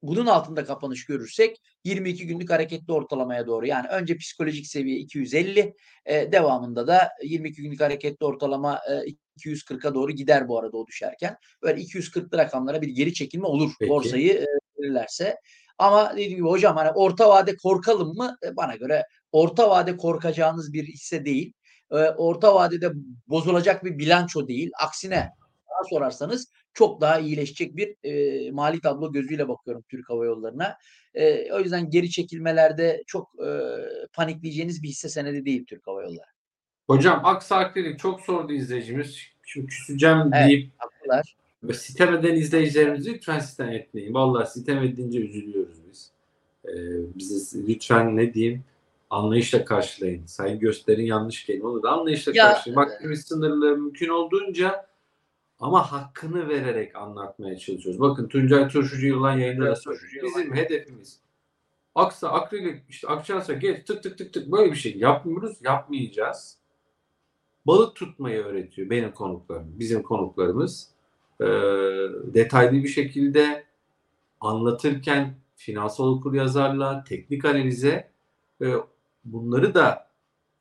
[0.02, 5.74] bunun altında kapanış görürsek 22 günlük hareketli ortalamaya doğru yani önce psikolojik seviye 250
[6.06, 11.38] e, devamında da 22 günlük hareketli ortalama e, 240'a doğru gider bu arada o düşerken.
[11.64, 13.90] Böyle 240'lı rakamlara bir geri çekilme olur Peki.
[13.90, 14.46] borsayı e,
[14.80, 15.38] verirlerse.
[15.78, 18.38] Ama dediğim gibi hocam hani orta vade korkalım mı?
[18.44, 21.54] E, bana göre orta vade korkacağınız bir hisse değil.
[21.92, 22.92] E, orta vadede
[23.28, 24.72] bozulacak bir bilanço değil.
[24.84, 25.32] Aksine
[25.70, 30.78] bana sorarsanız çok daha iyileşecek bir e, mali tablo gözüyle bakıyorum Türk Hava Yolları'na.
[31.14, 33.50] E, o yüzden geri çekilmelerde çok e,
[34.14, 36.30] panikleyeceğiniz bir hisse senedi değil Türk Hava Yolları.
[36.88, 39.18] Hocam aksaklık çok sordu izleyicimiz.
[39.46, 40.48] Şimdi küseceğim Evet.
[40.48, 41.36] deyip Haklılar.
[41.74, 44.14] sitem eden izleyicilerimizi lütfen sitem etmeyin.
[44.14, 46.12] Vallahi sitem edince üzülüyoruz biz.
[46.66, 46.72] Ee,
[47.16, 48.64] bizi lütfen ne diyeyim
[49.10, 50.26] anlayışla karşılayın.
[50.26, 52.76] Saygı gösterin yanlış kelime olur da anlayışla Ya, karşılayın.
[52.76, 54.86] Vaktimiz sınırlı mümkün olduğunca
[55.60, 58.02] ama hakkını vererek anlatmaya çalışıyoruz.
[58.02, 59.76] Bakın Tuncay Turşucu yılan yayında da
[60.24, 61.26] Bizim hedefimiz
[61.96, 66.58] Aksa, akrilik, işte akçansa gel tık tık tık tık böyle bir şey yapmıyoruz, yapmayacağız.
[67.68, 70.92] balık tutmayı öğretiyor benim konuklarım, bizim konuklarımız.
[71.42, 71.46] E,
[72.34, 73.66] detaylı bir şekilde
[74.42, 78.12] anlatırken finansal okuryazarlığa, teknik analize
[78.62, 78.74] e,
[79.26, 80.10] bunları da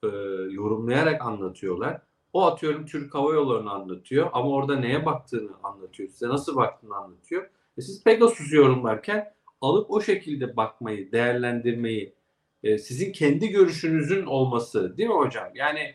[0.02, 0.06] e,
[0.50, 2.00] yorumlayarak anlatıyorlar.
[2.34, 6.08] O atıyorum Türk Hava Yolları'nı anlatıyor ama orada neye baktığını anlatıyor.
[6.08, 7.50] Size nasıl baktığını anlatıyor.
[7.78, 12.14] E siz Pegasus'u yorumlarken alıp o şekilde bakmayı, değerlendirmeyi,
[12.62, 15.48] e, sizin kendi görüşünüzün olması değil mi hocam?
[15.54, 15.94] Yani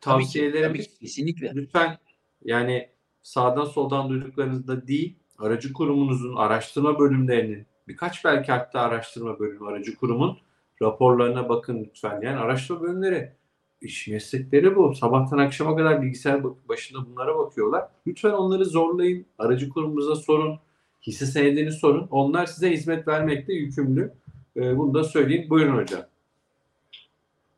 [0.00, 1.52] tavsiyelerimiz tabii ki, kesinlikle.
[1.54, 1.98] lütfen
[2.44, 2.90] yani
[3.22, 10.38] sağdan soldan duyduklarınızda değil, aracı kurumunuzun araştırma bölümlerinin birkaç belki hatta araştırma bölümü aracı kurumun
[10.82, 12.20] raporlarına bakın lütfen.
[12.20, 13.36] Yani araştırma bölümleri
[13.80, 14.94] iş meslekleri bu.
[14.94, 17.88] Sabahtan akşama kadar bilgisayar başında bunlara bakıyorlar.
[18.06, 19.26] Lütfen onları zorlayın.
[19.38, 20.58] Aracı kurumunuza sorun.
[21.06, 22.08] Hisse senedini sorun.
[22.10, 24.12] Onlar size hizmet vermekte yükümlü.
[24.56, 25.50] Ee, bunu da söyleyeyim.
[25.50, 26.02] Buyurun hocam.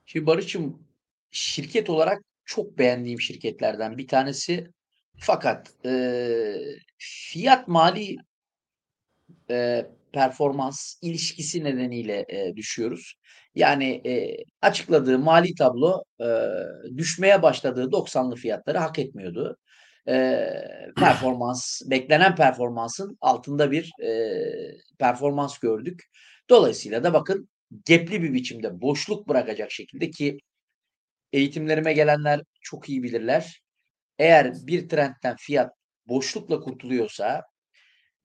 [0.06, 0.78] Şimdi Barış'ım
[1.30, 4.70] şirket olarak çok beğendiğim şirketlerden bir tanesi.
[5.16, 6.54] Fakat e,
[6.98, 8.16] fiyat mali
[9.50, 13.14] e, performans ilişkisi nedeniyle e, düşüyoruz.
[13.58, 16.26] Yani e, açıkladığı mali tablo e,
[16.96, 19.56] düşmeye başladığı 90'lı fiyatları hak etmiyordu.
[20.08, 20.48] E,
[20.96, 24.10] performans, beklenen performansın altında bir e,
[24.98, 26.02] performans gördük.
[26.50, 27.48] Dolayısıyla da bakın
[27.86, 30.38] gepli bir biçimde boşluk bırakacak şekilde ki
[31.32, 33.62] eğitimlerime gelenler çok iyi bilirler.
[34.18, 35.72] Eğer bir trendten fiyat
[36.06, 37.42] boşlukla kurtuluyorsa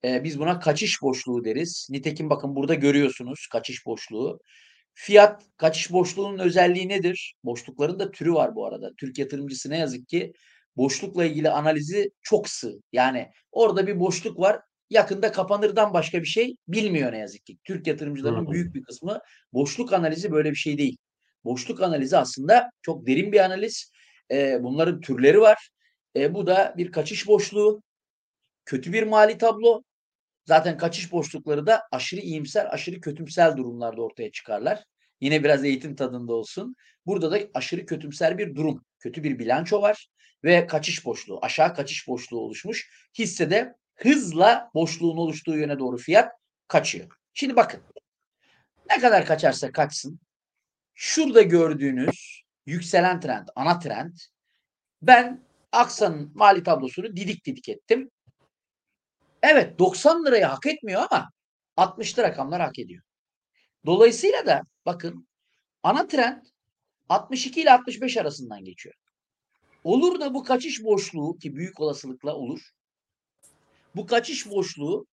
[0.06, 1.88] e, biz buna kaçış boşluğu deriz.
[1.92, 4.40] Nitekim bakın burada görüyorsunuz kaçış boşluğu.
[4.94, 7.36] Fiyat kaçış boşluğunun özelliği nedir?
[7.44, 8.92] Boşlukların da türü var bu arada.
[8.98, 10.34] Türk yatırımcısı ne yazık ki
[10.78, 12.74] boşlukla ilgili analizi çok sığ.
[12.92, 14.62] Yani orada bir boşluk var.
[14.90, 17.58] Yakında kapanırdan başka bir şey bilmiyor ne yazık ki.
[17.64, 19.20] Türk yatırımcılarının büyük bir kısmı
[19.54, 20.98] boşluk analizi böyle bir şey değil.
[21.44, 23.92] Boşluk analizi aslında çok derin bir analiz.
[24.32, 25.70] E, bunların türleri var.
[26.16, 27.82] E, bu da bir kaçış boşluğu,
[28.66, 29.84] kötü bir mali tablo.
[30.46, 34.84] Zaten kaçış boşlukları da aşırı iyimser, aşırı kötümsel durumlarda ortaya çıkarlar.
[35.22, 36.76] Yine biraz eğitim tadında olsun.
[37.06, 40.08] Burada da aşırı kötümser bir durum, kötü bir bilanço var
[40.44, 42.90] ve kaçış boşluğu, aşağı kaçış boşluğu oluşmuş.
[43.20, 46.32] Hissede hızla boşluğun oluştuğu yöne doğru fiyat
[46.68, 47.08] kaçıyor.
[47.34, 47.82] Şimdi bakın.
[48.90, 50.20] Ne kadar kaçarsa kaçsın.
[50.96, 54.14] Şurada gördüğünüz yükselen trend, ana trend.
[55.02, 58.12] Ben Aksa'nın mali tablosunu didik didik ettim.
[59.44, 61.32] Evet 90 lirayı hak etmiyor ama
[61.78, 63.04] 60'lı rakamlar hak ediyor.
[63.86, 65.28] Dolayısıyla da bakın
[65.84, 66.44] ana trend
[67.10, 68.96] 62 ile 65 arasından geçiyor.
[69.84, 72.62] Olur da bu kaçış boşluğu ki büyük olasılıkla olur.
[73.96, 75.08] Bu kaçış boşluğu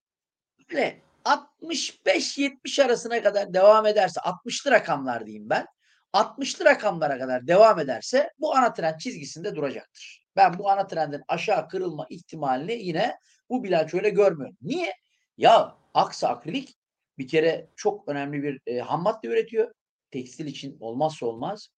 [0.73, 5.67] böyle 65-70 arasına kadar devam ederse 60'lı rakamlar diyeyim ben.
[6.13, 10.27] 60'lı rakamlara kadar devam ederse bu ana trend çizgisinde duracaktır.
[10.37, 13.17] Ben bu ana trendin aşağı kırılma ihtimalini yine
[13.51, 14.57] bu bilançoyla görmüyorum.
[14.63, 14.93] Niye?
[15.37, 16.77] Ya Aksa Akrilik
[17.19, 19.75] bir kere çok önemli bir e, ham madde üretiyor.
[20.11, 21.69] Tekstil için olmazsa olmaz.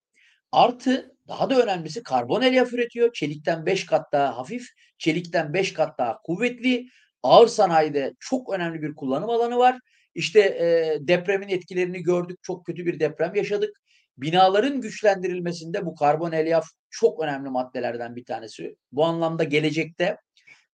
[0.53, 3.13] Artı daha da önemlisi karbon elyaf üretiyor.
[3.13, 4.67] Çelikten 5 kat daha hafif,
[4.99, 6.89] çelikten 5 kat daha kuvvetli.
[7.23, 9.79] Ağır sanayide çok önemli bir kullanım alanı var.
[10.15, 12.39] İşte e, depremin etkilerini gördük.
[12.43, 13.71] Çok kötü bir deprem yaşadık.
[14.17, 18.77] Binaların güçlendirilmesinde bu karbon elyaf çok önemli maddelerden bir tanesi.
[18.93, 20.17] Bu anlamda gelecekte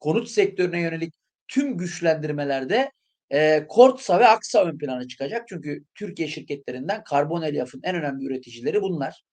[0.00, 1.14] konut sektörüne yönelik
[1.48, 2.92] tüm güçlendirmelerde
[3.30, 5.48] e, Kortsa ve Aksa ön plana çıkacak.
[5.48, 9.24] Çünkü Türkiye şirketlerinden karbon elyafın en önemli üreticileri bunlar.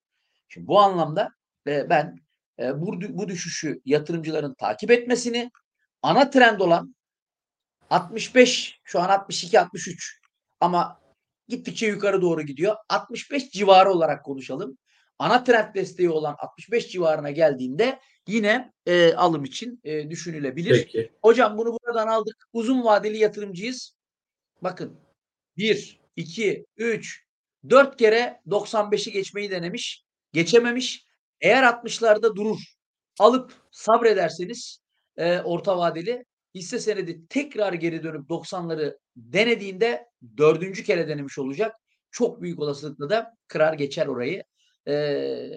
[0.47, 1.30] Şimdi bu anlamda
[1.68, 2.16] e, ben
[2.59, 5.51] e, bu, bu düşüşü yatırımcıların takip etmesini
[6.01, 6.95] ana trend olan
[7.89, 10.22] 65 şu an 62 63
[10.59, 10.99] ama
[11.47, 12.76] gittikçe yukarı doğru gidiyor.
[12.89, 14.78] 65 civarı olarak konuşalım.
[15.20, 20.84] Ana trend desteği olan 65 civarına geldiğinde yine e, alım için e, düşünülebilir.
[20.84, 21.11] Peki.
[21.21, 22.47] Hocam bunu buradan aldık.
[22.53, 23.95] Uzun vadeli yatırımcıyız.
[24.61, 24.99] Bakın
[25.57, 27.26] 1, 2, 3,
[27.69, 30.03] 4 kere 95'i geçmeyi denemiş.
[30.34, 31.05] Geçememiş.
[31.41, 32.59] Eğer 60'larda durur,
[33.19, 34.80] alıp sabrederseniz
[35.17, 40.07] e, orta vadeli hisse senedi tekrar geri dönüp 90'ları denediğinde
[40.38, 41.76] dördüncü kere denemiş olacak.
[42.11, 44.43] Çok büyük olasılıkla da kırar geçer orayı.
[44.88, 45.49] Ee,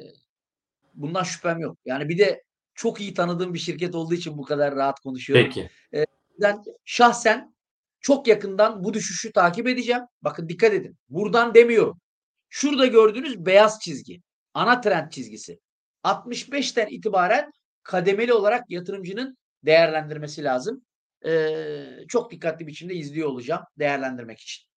[0.94, 1.78] bundan şüphem yok.
[1.84, 2.42] Yani bir de
[2.78, 5.44] çok iyi tanıdığım bir şirket olduğu için bu kadar rahat konuşuyorum.
[5.46, 5.70] Peki.
[5.94, 6.06] Ee,
[6.40, 7.54] ben şahsen
[8.00, 10.02] çok yakından bu düşüşü takip edeceğim.
[10.22, 10.96] Bakın dikkat edin.
[11.08, 12.00] Buradan demiyorum.
[12.48, 14.22] Şurada gördüğünüz beyaz çizgi.
[14.54, 15.58] Ana trend çizgisi.
[16.04, 17.50] 65'ten itibaren
[17.82, 20.84] kademeli olarak yatırımcının değerlendirmesi lazım.
[21.26, 24.67] Ee, çok dikkatli biçimde izliyor olacağım değerlendirmek için.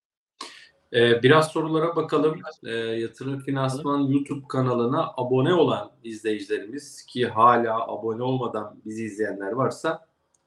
[0.94, 2.42] Ee, biraz sorulara bakalım.
[2.64, 10.06] Ee, Yatırım Finansman YouTube kanalına abone olan izleyicilerimiz ki hala abone olmadan bizi izleyenler varsa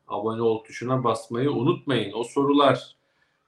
[0.08, 2.12] abone ol tuşuna basmayı unutmayın.
[2.12, 2.96] O sorular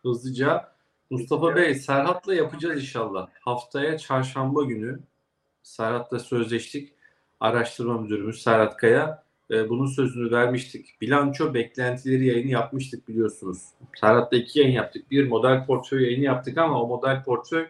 [0.03, 0.76] hızlıca.
[1.11, 3.28] Mustafa Bey, Serhat'la yapacağız inşallah.
[3.40, 5.01] Haftaya çarşamba günü
[5.62, 6.92] Serhat'la sözleştik.
[7.40, 9.26] Araştırma müdürümüz Serhat Kaya.
[9.51, 11.01] E, bunun sözünü vermiştik.
[11.01, 13.59] Bilanço beklentileri yayını yapmıştık biliyorsunuz.
[14.01, 15.11] Serhat'la iki yayın yaptık.
[15.11, 17.66] Bir model portföy yayını yaptık ama o model portföy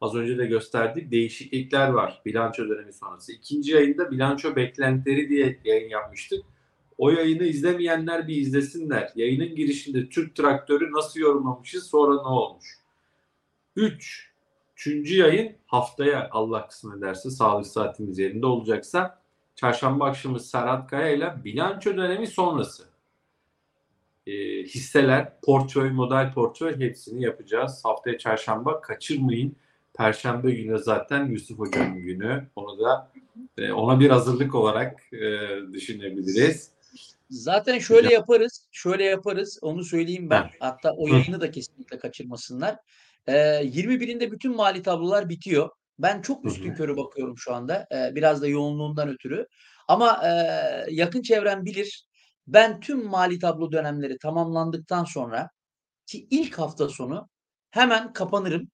[0.00, 1.10] az önce de gösterdik.
[1.10, 3.32] Değişiklikler var bilanço dönemi sonrası.
[3.32, 6.44] İkinci yayında bilanço beklentileri diye yayın yapmıştık.
[6.98, 9.12] O yayını izlemeyenler bir izlesinler.
[9.16, 12.78] Yayının girişinde Türk traktörü nasıl yorumlamışız sonra ne olmuş?
[13.76, 14.30] 3.
[14.76, 19.19] Üçüncü yayın haftaya Allah kısmet ederse sağlık saatimiz yerinde olacaksa
[19.54, 22.90] çarşamba akşamı Serhat Kaya ile bilanço dönemi sonrası
[24.26, 24.32] e,
[24.62, 27.80] hisseler, portföy, model portföy hepsini yapacağız.
[27.84, 29.56] Haftaya çarşamba kaçırmayın.
[29.94, 32.46] Perşembe günü zaten Yusuf Hoca'nın günü.
[32.56, 33.12] Onu da
[33.58, 35.38] e, ona bir hazırlık olarak e,
[35.72, 36.70] düşünebiliriz.
[37.30, 38.68] Zaten şöyle yaparız.
[38.72, 39.58] Şöyle yaparız.
[39.62, 40.50] Onu söyleyeyim ben.
[40.60, 42.76] Hatta o yayını da kesinlikle kaçırmasınlar.
[43.26, 43.32] Ee,
[43.64, 45.70] 21'inde bütün mali tablolar bitiyor.
[46.02, 47.86] Ben çok üstün körü bakıyorum şu anda.
[47.92, 49.46] Ee, biraz da yoğunluğundan ötürü.
[49.88, 50.30] Ama e,
[50.90, 52.04] yakın çevrem bilir.
[52.46, 55.48] Ben tüm mali tablo dönemleri tamamlandıktan sonra
[56.06, 57.28] ki ilk hafta sonu
[57.70, 58.70] hemen kapanırım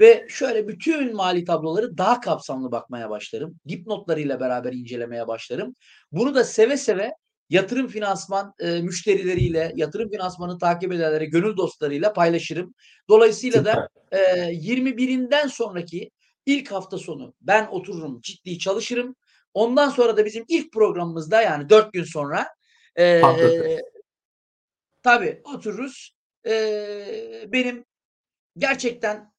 [0.00, 3.60] ve şöyle bütün mali tabloları daha kapsamlı bakmaya başlarım.
[3.68, 5.74] Dipnotlarıyla beraber incelemeye başlarım.
[6.12, 7.12] Bunu da seve seve
[7.50, 12.74] yatırım finansman e, müşterileriyle, yatırım finansmanı takip edenlere, gönül dostlarıyla paylaşırım.
[13.08, 14.18] Dolayısıyla da e,
[14.52, 16.10] 21'inden sonraki
[16.48, 19.16] ilk hafta sonu ben otururum, ciddi çalışırım.
[19.54, 22.48] Ondan sonra da bizim ilk programımızda yani dört gün sonra
[22.98, 23.80] e, dört
[25.02, 26.12] tabii otururuz.
[26.46, 26.52] E,
[27.46, 27.84] benim
[28.56, 29.32] gerçekten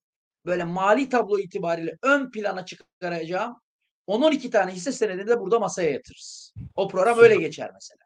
[0.45, 3.61] böyle mali tablo itibariyle ön plana çıkaracağım
[4.07, 6.53] 10-12 tane hisse senedini de burada masaya yatırırız.
[6.75, 7.29] O program Süper.
[7.29, 7.99] öyle geçer mesela.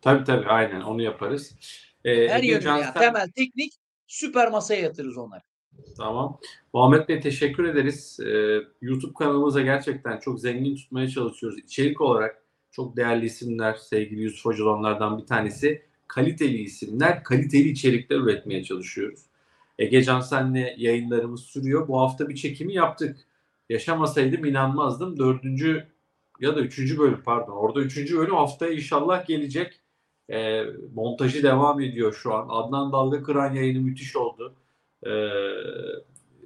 [0.00, 1.54] Tabii tabii aynen onu yaparız.
[2.04, 3.72] E, Her Ege yönüyle yani Cansel- temel teknik
[4.06, 5.42] süper masaya yatırırız onları.
[5.98, 6.38] Tamam.
[6.74, 8.20] Muhammed Bey teşekkür ederiz.
[8.20, 11.58] Ee, YouTube kanalımıza gerçekten çok zengin tutmaya çalışıyoruz.
[11.58, 14.64] İçerik olarak çok değerli isimler, sevgili Yusuf Hoca
[15.18, 15.82] bir tanesi.
[16.08, 19.20] Kaliteli isimler, kaliteli içerikler üretmeye çalışıyoruz.
[19.78, 21.88] Ege Cansel'le yayınlarımız sürüyor.
[21.88, 23.16] Bu hafta bir çekimi yaptık.
[23.68, 25.18] Yaşamasaydım inanmazdım.
[25.18, 25.86] Dördüncü
[26.40, 27.52] ya da üçüncü bölüm pardon.
[27.52, 29.80] Orada üçüncü bölüm haftaya inşallah gelecek.
[30.30, 30.64] Ee,
[30.94, 32.46] montajı devam ediyor şu an.
[32.50, 34.54] Adnan Dalga Kıran yayını müthiş oldu.
[35.06, 35.30] Ee,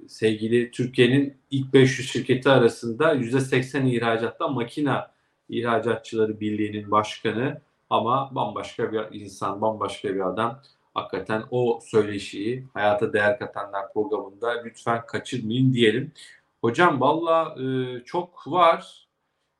[0.08, 5.10] sevgili Türkiye'nin ilk 500 şirketi arasında %80 ihracatta makina
[5.48, 10.62] ihracatçıları birliğinin başkanı ama bambaşka bir insan, bambaşka bir adam.
[10.94, 16.12] Hakikaten o söyleşiyi Hayata Değer Katanlar programında lütfen kaçırmayın diyelim.
[16.60, 17.64] Hocam valla e,
[18.04, 19.08] çok var.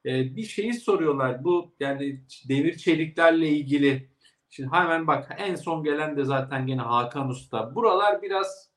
[0.06, 1.44] E, bir şeyi soruyorlar.
[1.44, 4.08] Bu yani demir çeliklerle ilgili.
[4.50, 7.74] Şimdi hemen bak en son gelen de zaten gene Hakan Usta.
[7.74, 8.71] Buralar biraz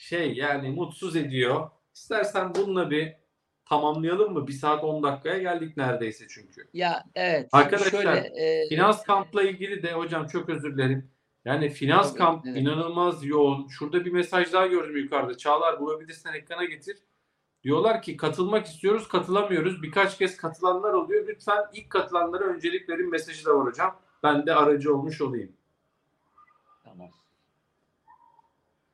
[0.00, 1.70] şey yani mutsuz ediyor.
[1.94, 3.16] İstersen bununla bir
[3.64, 4.46] tamamlayalım mı?
[4.46, 6.68] Bir saat 10 dakikaya geldik neredeyse çünkü.
[6.72, 7.48] Ya evet.
[7.52, 11.10] Arkadaşlar, şöyle, e, Finans kampla ilgili de hocam çok özür dilerim.
[11.44, 12.56] Yani finans Tabii, kamp evet.
[12.56, 13.68] inanılmaz yoğun.
[13.68, 15.36] Şurada bir mesaj daha gördüm yukarıda.
[15.36, 16.96] Çağlar bulabilirsen ekrana getir.
[17.62, 19.82] Diyorlar ki katılmak istiyoruz, katılamıyoruz.
[19.82, 21.28] Birkaç kez katılanlar oluyor.
[21.28, 24.00] Lütfen ilk katılanlara öncelik verin mesajı da var hocam.
[24.22, 25.52] Ben de aracı olmuş olayım.
[26.84, 27.10] Tamam.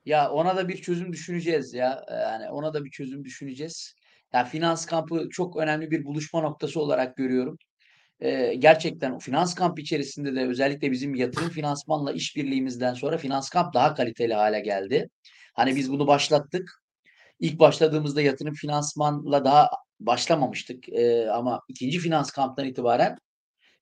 [0.06, 2.04] Ya ona da bir çözüm düşüneceğiz ya.
[2.10, 3.94] Yani ona da bir çözüm düşüneceğiz.
[4.32, 7.58] Ya finans kampı çok önemli bir buluşma noktası olarak görüyorum.
[8.20, 13.74] Ee, gerçekten o finans kamp içerisinde de özellikle bizim yatırım finansmanla işbirliğimizden sonra finans kamp
[13.74, 15.08] daha kaliteli hale geldi.
[15.54, 16.82] Hani biz bunu başlattık.
[17.40, 19.70] İlk başladığımızda yatırım finansmanla daha
[20.00, 20.88] başlamamıştık.
[20.88, 23.16] Ee, ama ikinci finans kamptan itibaren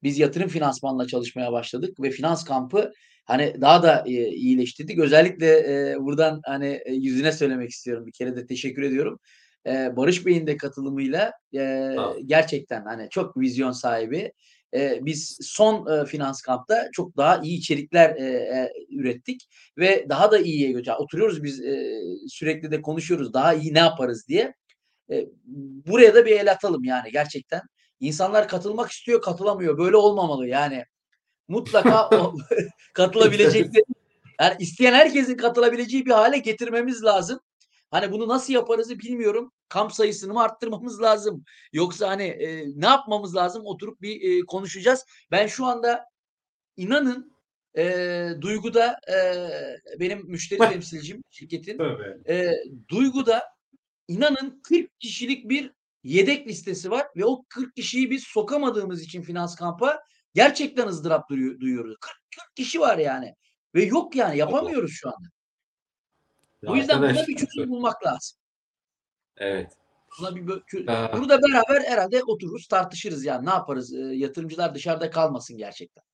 [0.02, 2.92] biz yatırım finansmanla çalışmaya başladık ve finans kampı
[3.24, 4.98] hani daha da e, iyileştirdik.
[4.98, 5.48] Özellikle
[5.90, 8.06] e, buradan hani e, yüzüne söylemek istiyorum.
[8.06, 9.18] Bir kere de teşekkür ediyorum.
[9.66, 11.96] E, Barış Bey'in de katılımıyla e,
[12.26, 14.32] gerçekten hani çok vizyon sahibi.
[14.74, 19.48] E, biz son e, finans kampta çok daha iyi içerikler e, e, ürettik
[19.78, 20.92] ve daha da iyiye götür.
[20.98, 23.32] Oturuyoruz biz e, sürekli de konuşuyoruz.
[23.32, 24.54] Daha iyi ne yaparız diye.
[25.10, 25.26] E,
[25.86, 27.62] buraya da bir el atalım yani gerçekten.
[28.00, 29.78] İnsanlar katılmak istiyor, katılamıyor.
[29.78, 30.84] Böyle olmamalı yani.
[31.48, 32.34] Mutlaka o
[32.94, 33.84] katılabilecekleri
[34.40, 37.40] yani isteyen herkesin katılabileceği bir hale getirmemiz lazım.
[37.90, 39.52] Hani bunu nasıl yaparızı bilmiyorum.
[39.68, 41.44] Kamp sayısını mı arttırmamız lazım?
[41.72, 43.62] Yoksa hani e, ne yapmamız lazım?
[43.66, 45.04] Oturup bir e, konuşacağız.
[45.30, 46.04] Ben şu anda
[46.76, 47.32] inanın
[47.76, 49.16] e, Duygu'da e,
[50.00, 51.78] benim müşteri temsilcim şirketin
[52.28, 52.52] e,
[52.88, 53.44] Duygu'da
[54.08, 55.72] inanın 40 kişilik bir
[56.02, 60.02] yedek listesi var ve o 40 kişiyi biz sokamadığımız için finans kampa
[60.34, 61.96] gerçekten ızdırap duyu- duyuyoruz.
[62.00, 63.34] 40, 40 kişi var yani
[63.74, 65.28] ve yok yani yapamıyoruz şu anda.
[66.62, 68.38] Ya O yüzden buna bir çözüm bulmak lazım.
[69.36, 69.72] Evet.
[70.20, 70.46] Buna bir
[71.16, 73.94] bunu da beraber herhalde otururuz tartışırız yani ne yaparız?
[73.94, 76.04] E, yatırımcılar dışarıda kalmasın gerçekten.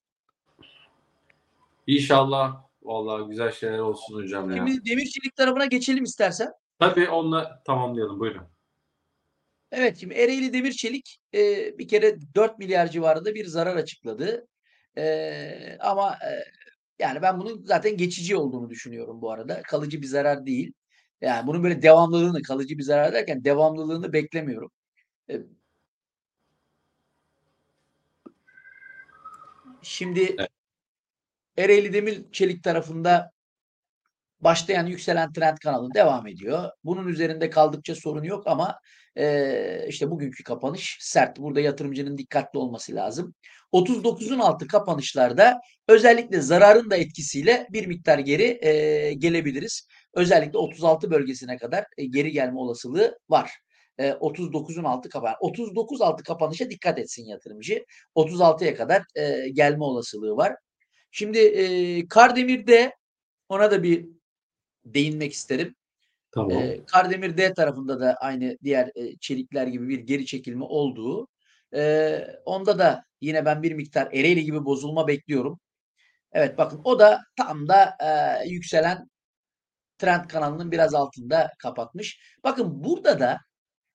[1.87, 4.57] İnşallah vallahi güzel şeyler olsun hocam ya.
[4.57, 6.53] Şimdi demir çelik tarafına geçelim istersen.
[6.79, 8.21] Tabii onunla tamamlayalım.
[8.21, 8.43] Buyurun.
[9.73, 14.47] Evet şimdi Ereğli Demir Çelik e, bir kere 4 milyar civarında bir zarar açıkladı.
[14.99, 16.45] E, ama e,
[16.99, 19.63] yani ben bunun zaten geçici olduğunu düşünüyorum bu arada.
[19.63, 20.73] Kalıcı bir zarar değil.
[21.21, 24.71] Yani bunun böyle devamlılığını, kalıcı bir zarar derken devamlılığını beklemiyorum.
[25.31, 25.41] E,
[29.83, 30.49] şimdi Evet.
[31.57, 33.31] Ereğli Demir Çelik tarafında
[34.41, 36.71] başlayan yükselen trend kanalı devam ediyor.
[36.85, 38.79] Bunun üzerinde kaldıkça sorun yok ama
[39.17, 41.39] eee, işte bugünkü kapanış sert.
[41.39, 43.35] Burada yatırımcının dikkatli olması lazım.
[43.73, 49.87] 39'un altı kapanışlarda özellikle zararın da etkisiyle bir miktar geri eee, gelebiliriz.
[50.15, 53.51] Özellikle 36 bölgesine kadar e, geri gelme olasılığı var.
[53.99, 57.85] E, 39'un altı kapan 39 altı kapanışa dikkat etsin yatırımcı.
[58.15, 60.57] 36'ya kadar e, gelme olasılığı var.
[61.11, 62.93] Şimdi e, Kardemir'de
[63.49, 64.07] ona da bir
[64.95, 65.75] değinmek isterim.
[66.33, 66.51] Tamam.
[66.51, 71.29] Eee, Kardemir D tarafında da aynı diğer eee, çelikler gibi bir geri çekilme olduğu.
[71.75, 75.61] Eee, onda da yine ben bir miktar Ereğli gibi bozulma bekliyorum.
[76.33, 79.09] Evet bakın o da tam da eee, yükselen
[79.99, 82.21] trend kanalının biraz altında kapatmış.
[82.45, 83.39] Bakın burada da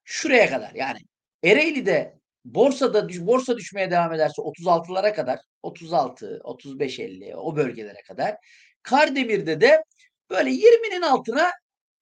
[0.04, 1.00] şuraya kadar yani
[1.44, 8.36] Ereğli'de borsada borsa düşmeye devam ederse 36'lara kadar 36, 35, 50 o bölgelere kadar.
[8.84, 9.84] Kardemir'de de
[10.30, 11.52] böyle 20'nin altına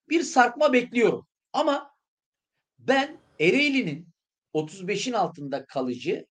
[0.09, 1.27] bir sarkma bekliyorum.
[1.53, 1.95] Ama
[2.79, 4.07] ben Ereğli'nin
[4.53, 6.25] 35'in altında kalıcı,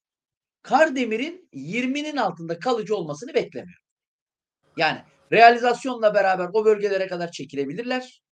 [0.62, 3.85] Kardemir'in 20'nin altında kalıcı olmasını beklemiyorum.
[4.77, 5.02] Yani
[5.32, 8.23] realizasyonla beraber o bölgelere kadar çekilebilirler.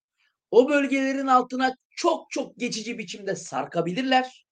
[0.51, 4.47] O bölgelerin altına çok çok geçici biçimde sarkabilirler.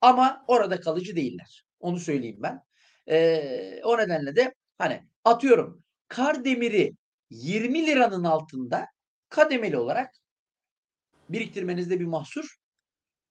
[0.00, 1.64] Ama orada kalıcı değiller.
[1.80, 2.62] Onu söyleyeyim ben.
[3.08, 6.96] Ee, o nedenle de hani atıyorum Kardemir'i
[7.32, 8.86] 20 liranın altında
[9.28, 10.14] kademeli olarak
[11.28, 12.56] biriktirmenizde bir mahsur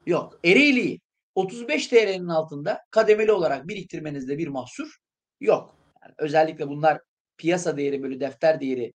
[0.06, 0.40] yok.
[0.46, 1.00] Ereğli'yi
[1.36, 4.98] 35 TL'nin altında kademeli olarak biriktirmenizde bir mahsur
[5.40, 5.76] yok.
[6.04, 7.02] Yani özellikle bunlar
[7.38, 8.94] piyasa değeri böyle defter değeri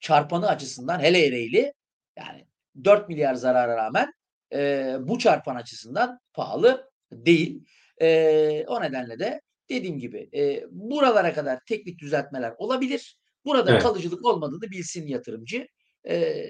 [0.00, 1.72] çarpanı açısından hele Ereğli
[2.18, 2.46] yani
[2.84, 4.12] 4 milyar zarara rağmen
[4.52, 7.64] e, bu çarpan açısından pahalı değil.
[8.00, 13.18] E, o nedenle de dediğim gibi e, buralara kadar teknik düzeltmeler olabilir.
[13.48, 13.82] Burada Evet.
[13.82, 15.68] kalıcılık olmadığını bilsin yatırımcı.
[16.08, 16.44] E,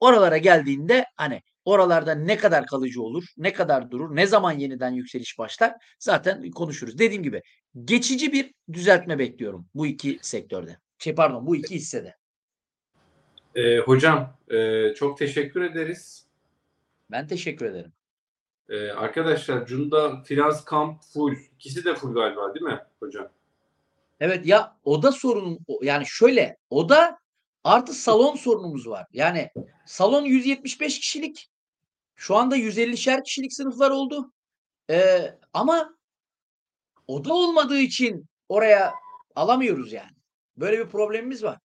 [0.00, 5.38] oralara geldiğinde hani oralarda ne kadar kalıcı olur, ne kadar durur, ne zaman yeniden yükseliş
[5.38, 6.98] başlar zaten konuşuruz.
[6.98, 7.42] Dediğim gibi
[7.84, 10.78] geçici bir düzeltme bekliyorum bu iki sektörde.
[10.98, 12.16] Şey pardon bu iki hissede.
[13.54, 16.26] Ee, hocam e, çok teşekkür ederiz.
[17.10, 17.92] Ben teşekkür ederim.
[18.68, 21.36] Ee, arkadaşlar Cunda Finans Kamp full.
[21.54, 23.28] İkisi de full galiba değil mi hocam?
[24.20, 27.18] Evet ya oda sorunum o- yani şöyle oda
[27.64, 29.06] artı salon sorunumuz var.
[29.12, 29.50] Yani
[29.86, 31.50] salon 175 kişilik
[32.16, 34.32] şu anda 150'şer kişilik sınıflar oldu.
[34.90, 35.94] Ee, ama
[37.06, 38.92] oda olmadığı için oraya
[39.34, 40.16] alamıyoruz yani.
[40.56, 41.58] Böyle bir problemimiz var.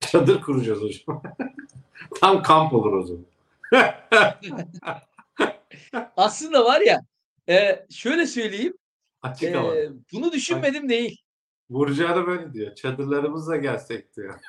[0.00, 1.22] Çadır kuracağız hocam.
[2.20, 3.24] Tam kamp olur o zaman.
[6.16, 7.00] Aslında var ya
[7.48, 8.74] e, şöyle söyleyeyim
[9.22, 11.21] Açık e, bunu düşünmedim değil.
[11.70, 12.74] Da böyle diyor.
[12.74, 14.40] Çadırlarımızla gelsek diyor.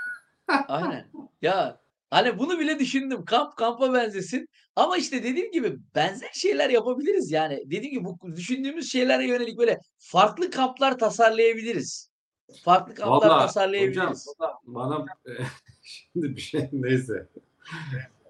[0.67, 1.11] Aynen.
[1.41, 3.25] Ya hani bunu bile düşündüm.
[3.25, 4.49] Kamp kampa benzesin.
[4.75, 7.63] Ama işte dediğim gibi benzer şeyler yapabiliriz yani.
[7.65, 12.09] Dediğim gibi bu düşündüğümüz şeylere yönelik böyle farklı kamplar tasarlayabiliriz.
[12.63, 14.27] Farklı kamplar Vallahi tasarlayabiliriz.
[14.63, 15.05] Bana
[15.81, 17.27] şimdi bir şey neyse.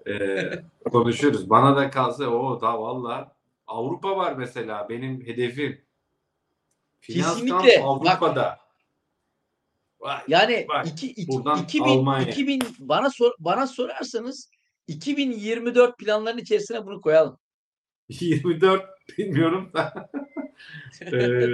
[0.08, 0.50] Ee,
[0.92, 1.50] konuşuruz.
[1.50, 3.34] Bana da kalsa o da valla
[3.66, 5.84] Avrupa var mesela benim hedefim.
[7.00, 7.82] Finans Kesinlikle.
[7.82, 8.63] Avrupa'da.
[10.04, 10.20] Vay.
[10.28, 12.26] Yani Bak, iki, iki, buradan 2000, Almanya.
[12.26, 14.50] 2000 bana sor, bana sorarsanız
[14.86, 17.38] 2024 planların içerisine bunu koyalım.
[18.08, 18.84] 24
[19.18, 20.10] bilmiyorum da.
[21.02, 21.46] Ee,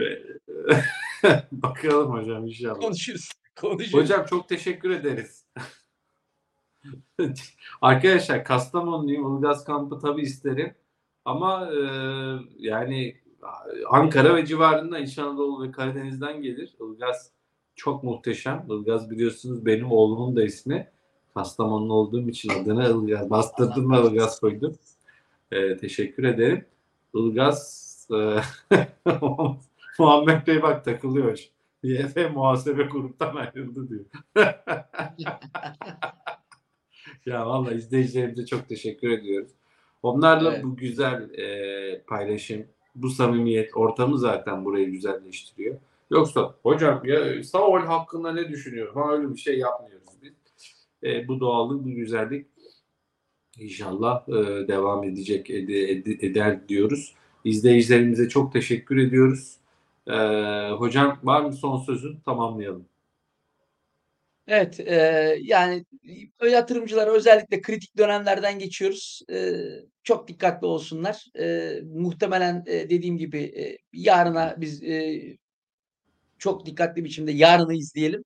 [1.52, 2.81] bakalım hocam inşallah.
[2.81, 3.28] Konuşuruz.
[3.60, 3.94] Konuşuruz.
[3.94, 5.47] Hocam çok teşekkür ederiz.
[7.81, 10.74] Arkadaşlar Kastamonu'yu Ilgaz kampı tabii isterim.
[11.24, 11.81] Ama e,
[12.59, 13.20] yani
[13.90, 16.74] Ankara ve civarında İç Anadolu ve Karadeniz'den gelir.
[16.81, 17.32] Ilgaz
[17.81, 18.66] çok muhteşem.
[18.70, 20.89] Ilgaz biliyorsunuz benim oğlumun da ismi.
[21.35, 23.31] Kastamonlu olduğum için adını Ilgaz.
[23.31, 24.74] Bastırdım ve Ilgaz koydum.
[25.52, 26.65] Ee, teşekkür ederim.
[27.15, 28.40] Ilgaz e,
[29.98, 31.39] Muhammed Bey bak takılıyor.
[31.82, 34.05] YF muhasebe gruptan ayrıldı diyor.
[37.27, 39.51] ya vallahi izleyicilerimize çok teşekkür ediyoruz.
[40.02, 40.65] Onlarla Evet.
[40.65, 45.77] bu güzel e, paylaşım, bu samimiyet ortamı zaten burayı güzelleştiriyor.
[46.11, 48.95] Yoksa hocam ya Saul hakkında ne düşünüyor?
[48.95, 50.32] Ha öyle bir şey yapmıyoruz biz.
[51.03, 52.47] E, bu doğallık, bu güzellik
[53.59, 57.15] inşallah e, devam edecek ede- ede- eder diyoruz.
[57.45, 59.57] İzleyicilerimize çok teşekkür ediyoruz.
[60.07, 60.12] E,
[60.70, 62.20] hocam var mı son sözün?
[62.24, 62.87] Tamamlayalım.
[64.47, 65.85] Evet, eee, yani
[66.41, 69.23] e, yatırımcılara özellikle kritik dönemlerden geçiyoruz.
[69.28, 71.24] Eee, çok dikkatli olsunlar.
[71.39, 75.37] Eee, muhtemelen eee, dediğim gibi eee, yarına biz eee,
[76.41, 78.25] çok dikkatli biçimde yarını izleyelim.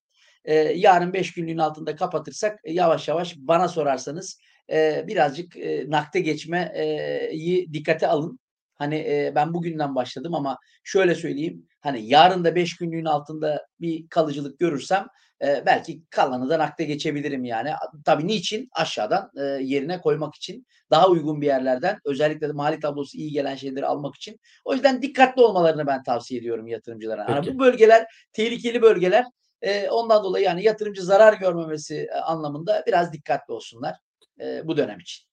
[0.49, 4.39] Eee, yarın 5 günlüğün altında kapatırsak e, yavaş yavaş bana sorarsanız
[4.71, 8.39] eee, birazcık eee, nakde geçmeyi dikkate alın.
[8.75, 11.67] Hani eee, ben bugünden başladım ama şöyle söyleyeyim.
[11.81, 15.07] Hani yarın da 5 günlüğün altında bir kalıcılık görürsem
[15.43, 17.71] eee, belki kalanı da nakde geçebilirim yani.
[18.05, 18.69] Tabii niçin?
[18.73, 23.55] Aşağıdan eee, yerine koymak için daha uygun bir yerlerden özellikle de mali tablosu iyi gelen
[23.57, 24.41] şeyleri almak için.
[24.65, 27.29] O yüzden dikkatli olmalarını ben tavsiye ediyorum yatırımcılara.
[27.29, 27.55] Hani Peki.
[27.55, 29.25] bu bölgeler tehlikeli bölgeler.
[29.63, 33.95] Eee, ondan dolayı yani yatırımcı zarar görmemesi anlamında biraz dikkatli olsunlar
[34.41, 35.25] eee, bu dönem için.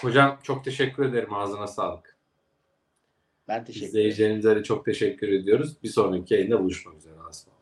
[0.00, 1.34] Hocam çok teşekkür ederim.
[1.34, 2.11] Ağzına sağlık.
[3.48, 3.88] Ben teşekkür ederim.
[3.88, 5.76] İzleyicilerimize de çok teşekkür ediyoruz.
[5.82, 7.14] Bir sonraki yayında buluşmak üzere.
[7.28, 7.52] Asma.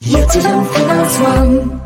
[0.00, 1.80] Yatırım Finansman